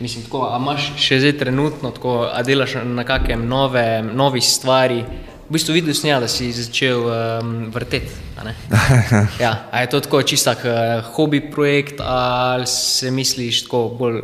mislim, 0.00 0.24
tako, 0.24 0.46
a 0.50 0.58
imaš 0.58 0.92
še 1.00 1.20
zdaj 1.22 1.38
trenutno, 1.38 1.90
tako, 1.94 2.24
a 2.32 2.42
delaš 2.42 2.78
na 2.84 3.04
kakem 3.04 3.46
nove, 3.48 4.02
novi 4.02 4.40
stvari. 4.40 5.04
V 5.44 5.52
bistvu 5.52 5.74
videl 5.76 5.94
sem, 5.94 6.08
ja, 6.08 6.20
da 6.20 6.28
si 6.28 6.48
začel 6.52 7.04
um, 7.04 7.52
vrteti. 7.74 8.12
a 8.40 8.48
ne. 8.48 8.54
Ja, 9.44 9.68
a 9.70 9.84
je 9.84 9.90
to 9.92 10.00
tako 10.00 10.22
čistak 10.22 10.64
uh, 10.64 11.04
hobi 11.14 11.42
projekt, 11.50 12.00
ali 12.00 12.66
se 12.66 13.10
misliš 13.10 13.66
tako 13.68 13.88
bolj 13.98 14.22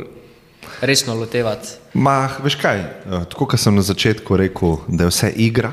resno 0.81 1.15
lotevati? 1.15 1.67
Ma, 1.93 2.29
veš 2.43 2.55
kaj, 2.55 2.79
eh, 2.79 3.23
tako 3.29 3.45
kot 3.45 3.59
sem 3.59 3.75
na 3.75 3.81
začetku 3.81 4.37
rekel, 4.37 4.77
da 4.87 5.03
je 5.03 5.11
vse 5.11 5.31
igra, 5.35 5.71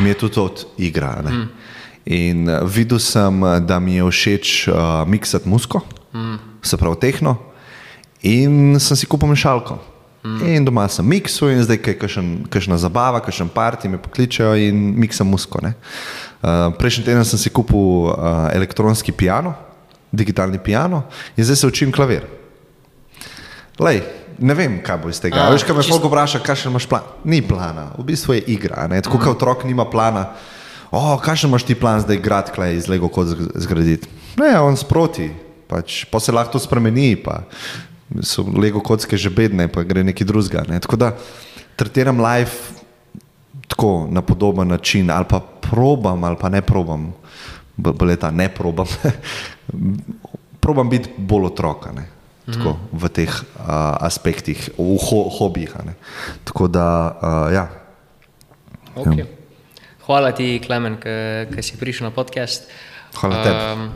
mi 0.00 0.08
je 0.08 0.18
tudi 0.18 0.40
od 0.40 0.66
igra. 0.78 1.22
Mm. 1.22 1.48
In 2.04 2.48
eh, 2.48 2.60
videl 2.64 2.98
sem, 2.98 3.44
eh, 3.44 3.60
da 3.60 3.78
mi 3.78 3.94
je 3.94 4.10
všeč 4.10 4.68
uh, 4.68 4.74
miksati 5.08 5.48
musko, 5.48 5.80
mm. 6.12 6.38
se 6.62 6.76
pravi 6.76 7.00
tehno, 7.00 7.36
in 8.24 8.80
sem 8.80 8.96
si 8.96 9.06
kupil 9.06 9.28
mešalko. 9.28 9.76
Mm. 10.24 10.40
In 10.56 10.64
doma 10.64 10.88
sem 10.88 11.04
miksu, 11.04 11.50
in 11.52 11.60
zdaj 11.60 11.78
je 11.84 11.94
kakšna 12.48 12.78
zabava, 12.80 13.20
kakšen 13.20 13.50
parti 13.52 13.90
me 13.92 14.00
pokličejo 14.00 14.54
in 14.56 14.94
miksam 14.96 15.28
musko. 15.28 15.60
ne. 15.60 15.74
Uh, 16.40 16.72
prejšnji 16.78 17.04
teden 17.04 17.24
sem 17.28 17.38
si 17.38 17.52
kupil 17.52 18.08
uh, 18.08 18.48
elektronski 18.56 19.12
piano, 19.12 19.52
digitalni 20.12 20.58
piano, 20.58 21.04
in 21.36 21.44
zdaj 21.44 21.56
se 21.56 21.66
učim 21.68 21.92
klavir. 21.92 22.24
Lej, 23.78 24.00
ne 24.38 24.56
vem, 24.56 24.80
kaj 24.80 24.98
bo 25.02 25.12
iz 25.12 25.20
tega. 25.20 25.44
A, 25.44 25.52
Veš, 25.52 25.66
kaj 25.68 25.76
me 25.76 25.84
folk 25.84 26.08
vpraša, 26.08 26.40
kakšen 26.40 26.72
imaš 26.72 26.88
plan? 26.88 27.04
Ni 27.28 27.42
plana, 27.44 27.90
v 27.98 28.08
bistvu 28.08 28.38
je 28.38 28.44
igra. 28.56 28.88
Ne? 28.88 29.04
Tako 29.04 29.20
kot 29.20 29.36
otrok 29.36 29.68
nima 29.68 29.84
plana. 29.84 30.30
O, 30.88 31.18
kakšen 31.20 31.52
imaš 31.52 31.68
ti 31.68 31.76
plan 31.76 32.00
zdaj 32.00 32.22
grad 32.24 32.52
klej 32.54 32.78
iz 32.80 32.88
Lego 32.88 33.12
kot 33.12 33.28
zgraditi? 33.60 34.08
Ne, 34.40 34.54
on 34.62 34.78
sproti, 34.78 35.28
pač, 35.68 36.04
pa 36.08 36.16
se 36.22 36.32
lahko 36.32 36.56
to 36.56 36.64
spremeni, 36.64 37.12
pa 37.20 37.42
so 38.22 38.44
Lego 38.56 38.80
kocke 38.80 39.16
že 39.16 39.30
bedne, 39.30 39.68
pa 39.68 39.82
gre 39.82 40.04
neki 40.04 40.24
drugega. 40.24 40.64
Ne? 40.68 40.80
Tako 40.80 40.96
da 40.96 41.16
tretiram 41.76 42.20
life 42.20 42.74
tako 43.68 44.06
na 44.10 44.22
podoben 44.22 44.68
način 44.68 45.10
ali 45.10 45.24
pa 45.28 45.40
probam 45.40 46.24
ali 46.24 46.36
pa 46.40 46.48
ne 46.48 46.62
probam, 46.62 47.14
bolje 47.76 48.16
ta 48.16 48.30
ne 48.30 48.48
probam, 48.48 48.86
probam 50.64 50.90
biti 50.90 51.10
bolj 51.16 51.44
otroka. 51.44 51.92
Ne? 51.92 52.06
Tako, 52.46 52.70
mm 52.70 52.76
-hmm. 52.92 52.98
V 53.00 53.08
teh 53.08 53.32
uh, 53.32 53.64
aspektih, 54.00 54.70
v 54.78 54.98
ho 55.00 55.28
hobijih. 55.38 55.72
Tako 56.44 56.68
da, 56.68 57.16
uh, 57.22 57.54
ja. 57.54 57.68
Okay. 58.96 59.18
ja. 59.18 59.24
Hvala 60.06 60.32
ti, 60.32 60.60
Klemen, 60.66 60.96
ki 61.54 61.62
si 61.62 61.76
prišel 61.76 62.04
na 62.04 62.10
podcast. 62.10 62.68
Hvala 63.14 63.42
tebi. 63.42 63.56
Um, 63.72 63.90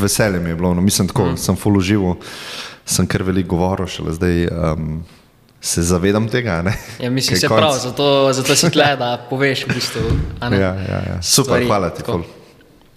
Veselje 0.00 0.40
mi 0.40 0.48
je 0.48 0.54
bilo. 0.54 0.74
No, 0.74 0.80
mislim, 0.80 1.08
tako, 1.08 1.24
mm. 1.24 1.36
sem 1.36 1.56
full 1.56 1.76
užival, 1.76 2.14
sem 2.84 3.06
kar 3.06 3.22
veliko 3.22 3.56
govoril, 3.56 3.88
šele 3.88 4.12
zdaj 4.12 4.46
um, 4.46 5.04
se 5.60 5.82
zavedam 5.82 6.28
tega. 6.28 6.62
Ja, 7.00 7.10
mislim, 7.10 7.40
se 7.40 7.48
prav, 7.48 7.78
zato, 7.82 8.32
zato 8.32 8.56
si 8.56 8.70
tle, 8.70 8.96
da 9.00 9.16
poveš 9.30 9.66
v 9.66 9.74
bistvu. 9.74 10.00
Ja, 10.40 10.74
ja, 10.74 11.00
ja. 11.08 11.18
Super, 11.22 11.44
stvari, 11.44 11.66
hvala 11.66 11.90
ti. 11.90 12.02